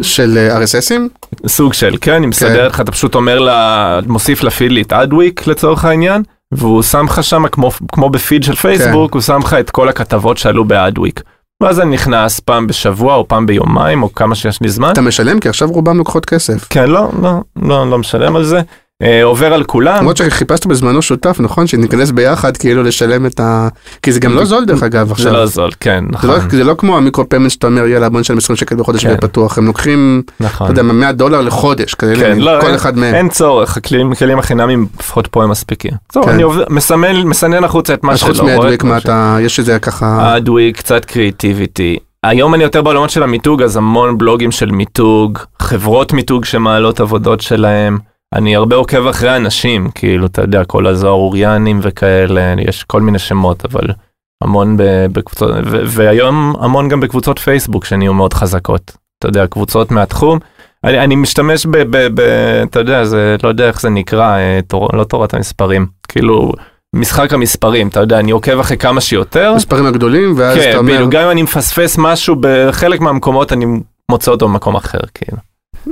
[0.00, 1.28] של אה, RSSים?
[1.46, 4.42] סוג של, כן, אני מסדר לך, אתה פשוט אומר לה, מוסיף
[4.80, 6.22] את אדוויק לצורך העניין,
[6.52, 9.16] והוא שם לך שם, כמו, כמו בפיד של פייסבוק, כן.
[9.16, 11.22] הוא שם לך את כל הכתבות שעלו באדוויק.
[11.62, 14.92] ואז אני נכנס פעם בשבוע או פעם ביומיים או כמה שיש לי זמן.
[14.92, 15.40] אתה משלם?
[15.40, 16.66] כי עכשיו רובם לוקחות כסף.
[16.70, 17.30] כן, לא, לא,
[17.62, 18.60] לא, לא משלם על זה.
[19.02, 19.96] אה, עובר על כולם.
[19.98, 21.66] למרות שחיפשת בזמנו שותף, נכון?
[21.66, 23.68] שניכנס ביחד כאילו לשלם את ה...
[24.02, 25.32] כי זה גם לא זול דרך אגב זה עכשיו.
[25.32, 28.08] לא זול, כן, זה נכון, לא, זה לא כמו ה micro payment שאתה אומר יאללה
[28.08, 29.06] בוא נשלם 20 שקל בחודש כן.
[29.08, 30.64] ויהיה פתוח הם לוקחים נכון.
[30.66, 33.14] אתה יודע 100 דולר לחודש כאלה כן, לא, כל אין- אחד מהם.
[33.14, 35.92] אין צורך, הכלים הכלים החינמים לפחות פה הם מספיקים.
[36.12, 36.30] זהו, כן.
[36.30, 38.56] אני עובד- מסמן, מסנן החוצה את מה אז שלא חוץ רואה.
[38.56, 41.96] מ Adweek מה אתה יש איזה ככה אדוויק, קצת קריאיטיביטי.
[42.24, 47.40] היום אני יותר בעולמות של המיתוג, אז המון בלוגים של מיתוג, חברות מיתוג שמעלות עבודות
[47.40, 47.98] שלהם.
[48.32, 53.18] אני הרבה עוקב אחרי אנשים, כאילו, אתה יודע, כל הזוהר אוריאנים וכאלה, יש כל מיני
[53.18, 53.88] שמות, אבל
[54.42, 54.76] המון
[55.12, 58.92] בקבוצות, ו- והיום המון גם בקבוצות פייסבוק שנהיו מאוד חזקות.
[59.18, 60.38] אתה יודע, קבוצות מהתחום.
[60.84, 62.20] אני, אני משתמש ב, ב, ב...
[62.62, 66.52] אתה יודע, זה, לא יודע איך זה נקרא, אה, תור, לא תורת המספרים, כאילו,
[66.96, 69.54] משחק המספרים, אתה יודע, אני עוקב אחרי כמה שיותר.
[69.56, 73.66] מספרים הגדולים ואז אתה כן, אומר בדיוק, גם אם אני מפספס משהו בחלק מהמקומות, אני
[74.10, 75.38] מוצא אותו במקום אחר, כאילו.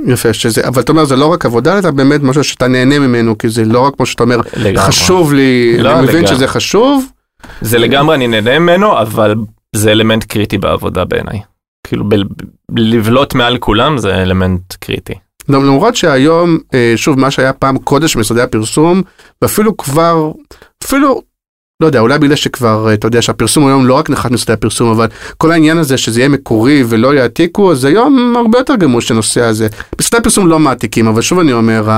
[0.07, 3.37] יפה שזה אבל אתה אומר זה לא רק עבודה אלא באמת משהו שאתה נהנה ממנו
[3.37, 4.77] כי זה לא רק כמו שאתה אומר לגמרי.
[4.87, 6.35] חשוב לי לא, אני מבין לגמרי.
[6.35, 7.05] שזה חשוב
[7.61, 9.35] זה לגמרי, אני נהנה ממנו, אבל
[9.75, 11.39] זה אלמנט קריטי בעבודה בעיניי.
[11.87, 12.15] כאילו, ב-
[12.77, 15.13] לבלוט מעל כולם זה אלמנט קריטי.
[15.49, 19.01] למרות שהיום אה, שוב מה שהיה פעם קודש במשרדי הפרסום
[19.41, 20.31] ואפילו כבר
[20.85, 21.21] אפילו
[21.81, 24.89] לא יודע אולי בגלל שכבר אה, אתה יודע שהפרסום היום לא רק נחת משרדי הפרסום
[24.91, 25.07] אבל
[25.37, 29.67] כל העניין הזה שזה יהיה מקורי ולא יעתיקו אז היום הרבה יותר גמוש הנושא הזה.
[30.01, 31.89] משרדי הפרסום לא מעתיקים אבל שוב אני אומר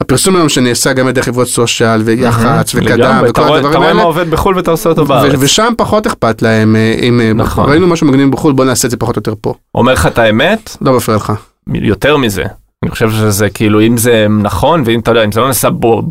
[0.00, 2.94] הפרסום היום שנעשה גם על ידי חברות סושיאל ויח"צ וקדם
[3.24, 5.32] אתה וכל רואה- אתה הדברים רואה מה האלה עובד בחו"ל ואתה עושה אותו בארץ.
[5.38, 7.70] ושם פחות אכפת להם אה, אם אה, נכון.
[7.70, 10.18] ראינו משהו מגניב בחו"ל בוא נעשה את זה פחות או יותר פה אומר לך את
[10.18, 11.32] האמת, לא מפריע לך.
[11.74, 12.42] יותר מזה.
[12.82, 16.02] אני חושב שזה כאילו, אם זה נכון, ואם אתה יודע, אם זה לא נעשה בו,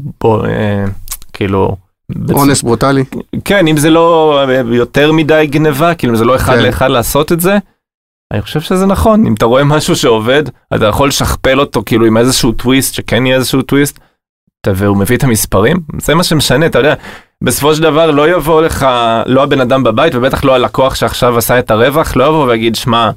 [1.33, 1.75] כאילו...
[2.31, 3.03] אונס ברוטלי.
[3.45, 6.63] כן, אם זה לא אה, יותר מדי גניבה, כאילו זה לא אחד כן.
[6.63, 7.57] לאחד לעשות את זה,
[8.33, 9.25] אני חושב שזה נכון.
[9.25, 10.43] אם אתה רואה משהו שעובד,
[10.75, 13.99] אתה יכול לשכפל אותו כאילו עם איזשהו טוויסט, שכן יהיה איזשהו טוויסט,
[14.67, 16.93] והוא מביא את המספרים, זה מה שמשנה, אתה יודע.
[17.43, 18.87] בסופו של דבר לא יבוא לך,
[19.25, 23.09] לא הבן אדם בבית, ובטח לא הלקוח שעכשיו עשה את הרווח, לא יבוא ויגיד, שמע,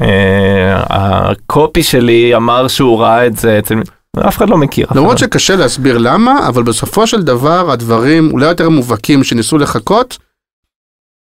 [0.00, 3.74] אה, הקופי שלי אמר שהוא ראה את זה אצל...
[4.18, 4.86] אף אחד לא מכיר.
[4.94, 10.18] למרות שקשה להסביר למה, אבל בסופו של דבר הדברים אולי יותר מובהקים שניסו לחכות,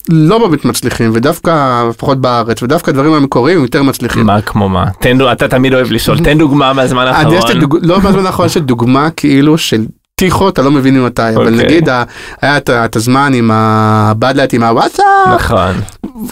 [0.09, 4.25] לא באמת מצליחים, ודווקא, לפחות בארץ, ודווקא הדברים המקוריים יותר מצליחים.
[4.25, 4.85] מה כמו מה?
[4.99, 7.35] תן, אתה תמיד אוהב לשאול, תן דוגמה מהזמן האחרון.
[7.35, 7.77] יש דוג...
[7.81, 11.65] לא בזמן האחרון של דוגמה כאילו של טיחו, אתה לא מבין ממתי, אבל אוקיי.
[11.65, 11.89] נגיד
[12.41, 15.05] היה את הזמן עם הבדלת עם הוואטסאפ,
[15.35, 15.71] נכון.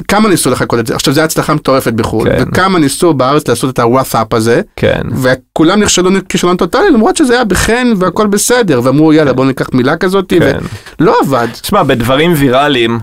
[0.07, 2.43] כמה ניסו לחקות את זה, עכשיו זו הצלחה מטורפת בחו"ל, כן.
[2.47, 5.01] וכמה ניסו בארץ לעשות את הוואטסאפ הזה, כן.
[5.21, 9.97] וכולם נכשלו כישלון טוטאלי למרות שזה היה בחן והכל בסדר ואמרו יאללה בוא ניקח מילה
[9.97, 10.57] כזאת כן.
[10.99, 11.47] ולא עבד.
[11.61, 12.99] תשמע, בדברים ויראליים,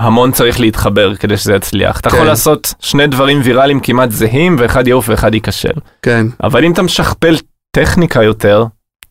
[0.00, 2.00] המון צריך להתחבר כדי שזה יצליח.
[2.00, 2.16] אתה כן.
[2.16, 5.72] יכול לעשות שני דברים ויראליים כמעט זהים, ואחד יעוף ואחד ייכשל.
[6.02, 6.26] כן.
[6.42, 7.36] אבל אם אתה משכפל
[7.76, 8.64] טכניקה יותר,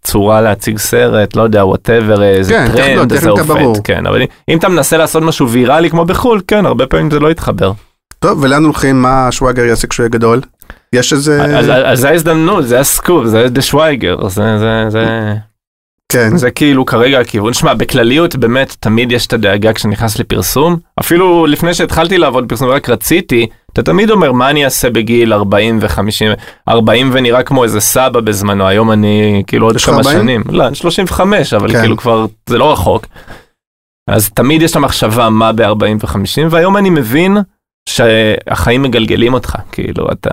[0.04, 3.60] צורה להציג סרט, לא יודע, whatever, איזה כן, טכ- לא, טרנד, זה טכניקה ברור.
[3.68, 3.80] עובד.
[3.84, 7.32] כן, אבל אם אתה מנסה לעשות משהו ויראלי כמו בחו"ל, כן, הרבה פעמים זה לא
[7.32, 7.72] יתחבר.
[8.20, 10.42] טוב ולאן הולכים מה שוואגר יעשה כשהוא יהיה גדול?
[10.94, 15.34] יש איזה אז אז זה ההזדמנות, זה הסקופ, זה דה שווייגר, זה, זה, זה,
[16.12, 17.54] כן זה כאילו כרגע הכיוון.
[17.54, 20.78] שמע, בכלליות באמת תמיד יש את הדאגה כשנכנס לפרסום.
[21.00, 25.80] אפילו לפני שהתחלתי לעבוד בפרסום רק רציתי, אתה תמיד אומר מה אני אעשה בגיל 40
[25.82, 30.20] ו-50, 40 ונראה כמו איזה סבא בזמנו, היום אני כאילו עוד כמה 40?
[30.20, 30.44] שנים.
[30.50, 31.82] לא, אני 35, אבל כן.
[31.82, 33.06] כאילו כבר זה לא רחוק.
[34.10, 37.38] אז תמיד יש את המחשבה מה ב-40 ו-50, והיום אני מבין
[37.90, 40.30] שהחיים מגלגלים אותך, כאילו אתה,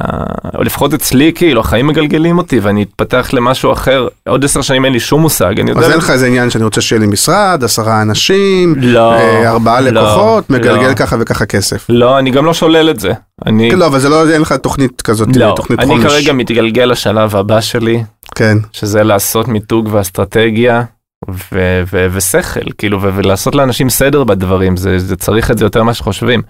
[0.54, 4.92] או לפחות אצלי כאילו החיים מגלגלים אותי ואני אתפתח למשהו אחר, עוד עשר שנים אין
[4.92, 5.82] לי שום מושג, אני יודע...
[5.82, 9.80] אז אין לך איזה עניין שאני רוצה שיהיה לי משרד, עשרה אנשים, לא, אה, ארבעה
[9.80, 10.94] לא, לקוחות, מגלגל לא.
[10.94, 11.86] ככה וככה כסף.
[11.88, 13.12] לא, אני גם לא שולל את זה.
[13.46, 16.04] אני, לא, אבל זה לא, אין לך תוכנית כזאת, לא, תוכנית אני חומש.
[16.04, 18.02] כרגע מתגלגל לשלב הבא שלי,
[18.34, 20.82] כן, שזה לעשות מיתוג ואסטרטגיה
[21.30, 25.82] ו- ו- ושכל, כאילו, ו- ולעשות לאנשים סדר בדברים, זה, זה צריך את זה יותר
[25.82, 26.42] ממה שחושבים.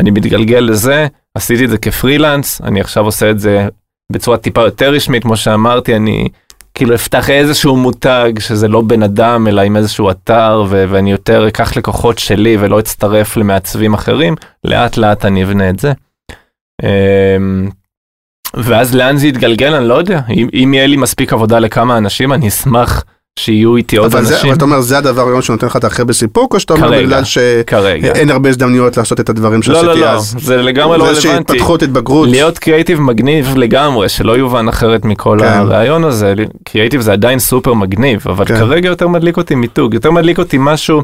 [0.00, 3.68] אני מתגלגל לזה, עשיתי את זה כפרילנס, אני עכשיו עושה את זה
[4.12, 6.28] בצורה טיפה יותר רשמית, כמו שאמרתי, אני
[6.74, 11.48] כאילו אפתח איזשהו מותג שזה לא בן אדם, אלא עם איזשהו אתר, ו- ואני יותר
[11.48, 15.92] אקח לקוחות שלי ולא אצטרף למעצבים אחרים, לאט לאט אני אבנה את זה.
[16.82, 17.70] אמ,
[18.54, 22.32] ואז לאן זה יתגלגל אני לא יודע אם, אם יהיה לי מספיק עבודה לכמה אנשים
[22.32, 23.04] אני אשמח
[23.40, 25.84] שיהיו איתי עוד אבל, זה, אנשים אבל אתה אומר זה הדבר היום שנותן לך את
[25.84, 28.30] הכי הרבה סיפוק, או שאתה אומר בגלל שאין.
[28.30, 30.36] הרבה הזדמנויות לעשות את הדברים לא שעשיתי לא לא אז?
[30.40, 31.52] זה לגמרי לא זה איזושהי רלוונטי.
[31.52, 32.28] התפתחות, התבגרות.
[32.28, 35.46] להיות קריאיטיב מגניב לגמרי שלא יובן אחרת מכל כן.
[35.46, 36.34] הרעיון הזה
[36.64, 38.56] קריאיטיב זה עדיין סופר מגניב אבל כן.
[38.56, 41.02] כרגע יותר מדליק אותי מיתוג יותר מדליק אותי משהו.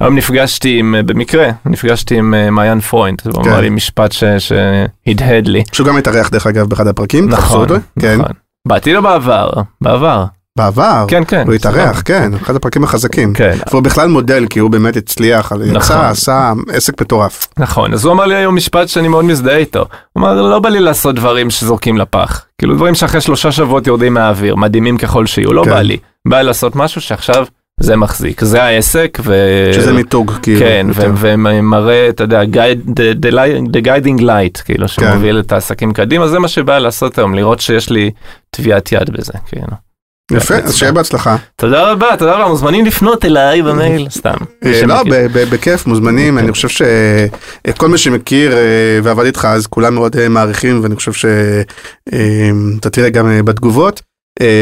[0.00, 3.50] היום נפגשתי עם במקרה נפגשתי עם אה, מעיין פרוינד הוא כן.
[3.50, 5.62] אמר לי משפט שהדהד לי.
[5.72, 8.32] שהוא גם התארח דרך אגב באחד הפרקים, נכון, אותו, כן, נכון.
[8.68, 9.50] באתי לו בעבר
[9.80, 10.24] בעבר
[10.58, 11.44] בעבר, כן כן.
[11.46, 12.02] הוא התארח.
[12.04, 13.32] כן, אחד הפרקים החזקים.
[13.34, 13.56] כן.
[13.70, 15.76] והוא בכלל מודל כי הוא באמת הצליח, נכון.
[15.76, 17.48] יצא, עשה עסק מטורף.
[17.58, 19.78] נכון, אז הוא אמר לי היום משפט שאני מאוד מזדהה איתו.
[19.78, 19.86] הוא
[20.22, 22.44] אמר, לא בא לי לעשות דברים שזורקים לפח.
[22.58, 25.70] כאילו דברים שאחרי שלושה שבועות יורדים מהאוויר, מדהימים ככל שיהיו, לא כן.
[25.70, 25.96] בא לי.
[26.28, 27.46] בא לי לעשות משהו שעכשיו
[27.80, 29.34] זה מחזיק, זה העסק, ו...
[29.72, 30.60] שזה מיתוג, כאילו.
[30.60, 31.06] כן, ו-.
[31.16, 36.28] ומראה, אתה יודע, guide, the, the, light- the guiding light, כאילו, שמוביל את העסקים קדימה,
[36.28, 38.10] זה מה שבא לעשות היום, לראות שיש לי
[38.50, 39.87] טביעת יד בזה, כאילו.
[40.30, 41.36] יפה, אז שיהיה בהצלחה.
[41.56, 44.34] תודה רבה, תודה רבה, מוזמנים לפנות אליי במייל, סתם.
[44.64, 45.02] אה, לא,
[45.32, 48.58] בכיף, מוזמנים, אני חושב שכל מי שמכיר אה,
[49.02, 54.02] ועבד איתך אז כולם מאוד אה, מעריכים ואני חושב שאתה תראה גם בתגובות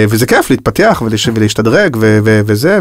[0.08, 1.02] וזה כיף להתפתח
[1.34, 2.80] ולהשתדרג וזה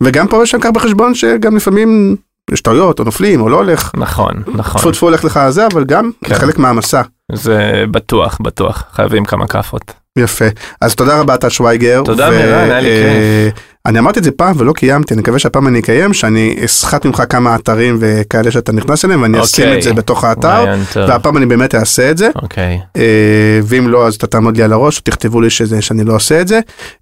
[0.00, 2.16] וגם פה יש לקח בחשבון שגם לפעמים
[2.50, 4.80] יש טעויות או נופלים או לא הולך, נכון, נכון.
[4.80, 6.34] טפו טפו הולך לך זה אבל גם כן.
[6.34, 7.02] חלק מהמסע.
[7.32, 10.05] זה בטוח, בטוח, חייבים כמה כאפות.
[10.16, 10.44] יפה.
[10.80, 12.02] אז תודה רבה טל שוויגר.
[12.04, 13.48] תודה, מירן, היה לי אה,
[13.86, 17.22] אני אמרתי את זה פעם ולא קיימתי, אני מקווה שהפעם אני אקיים, שאני אסחט ממך
[17.28, 19.78] כמה אתרים וכאלה שאתה נכנס אליהם ואני אשים אוקיי.
[19.78, 20.64] את זה בתוך האתר.
[20.96, 22.80] והפעם אני באמת אעשה את זה, אוקיי.
[22.96, 26.40] אה, ואם לא אז אתה תעמוד לי על הראש, תכתבו לי שזה, שאני לא עושה
[26.40, 26.60] את זה,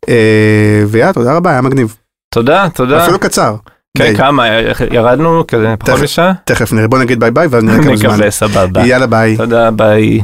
[0.09, 1.97] אה, ויאללה תודה רבה, היה מגניב.
[2.35, 3.03] תודה, תודה.
[3.05, 3.57] אפילו קצר.
[3.99, 4.17] כן.
[4.17, 4.47] כמה,
[4.91, 6.01] ירדנו כזה פחות.
[6.01, 6.33] משעה?
[6.45, 8.11] תכף נראה, בוא נגיד bye bye ואז נראה כמה זמן.
[8.11, 8.87] נקווה, סבבה.
[8.87, 9.37] יאללה ביי.
[9.37, 10.21] תודה, ביי.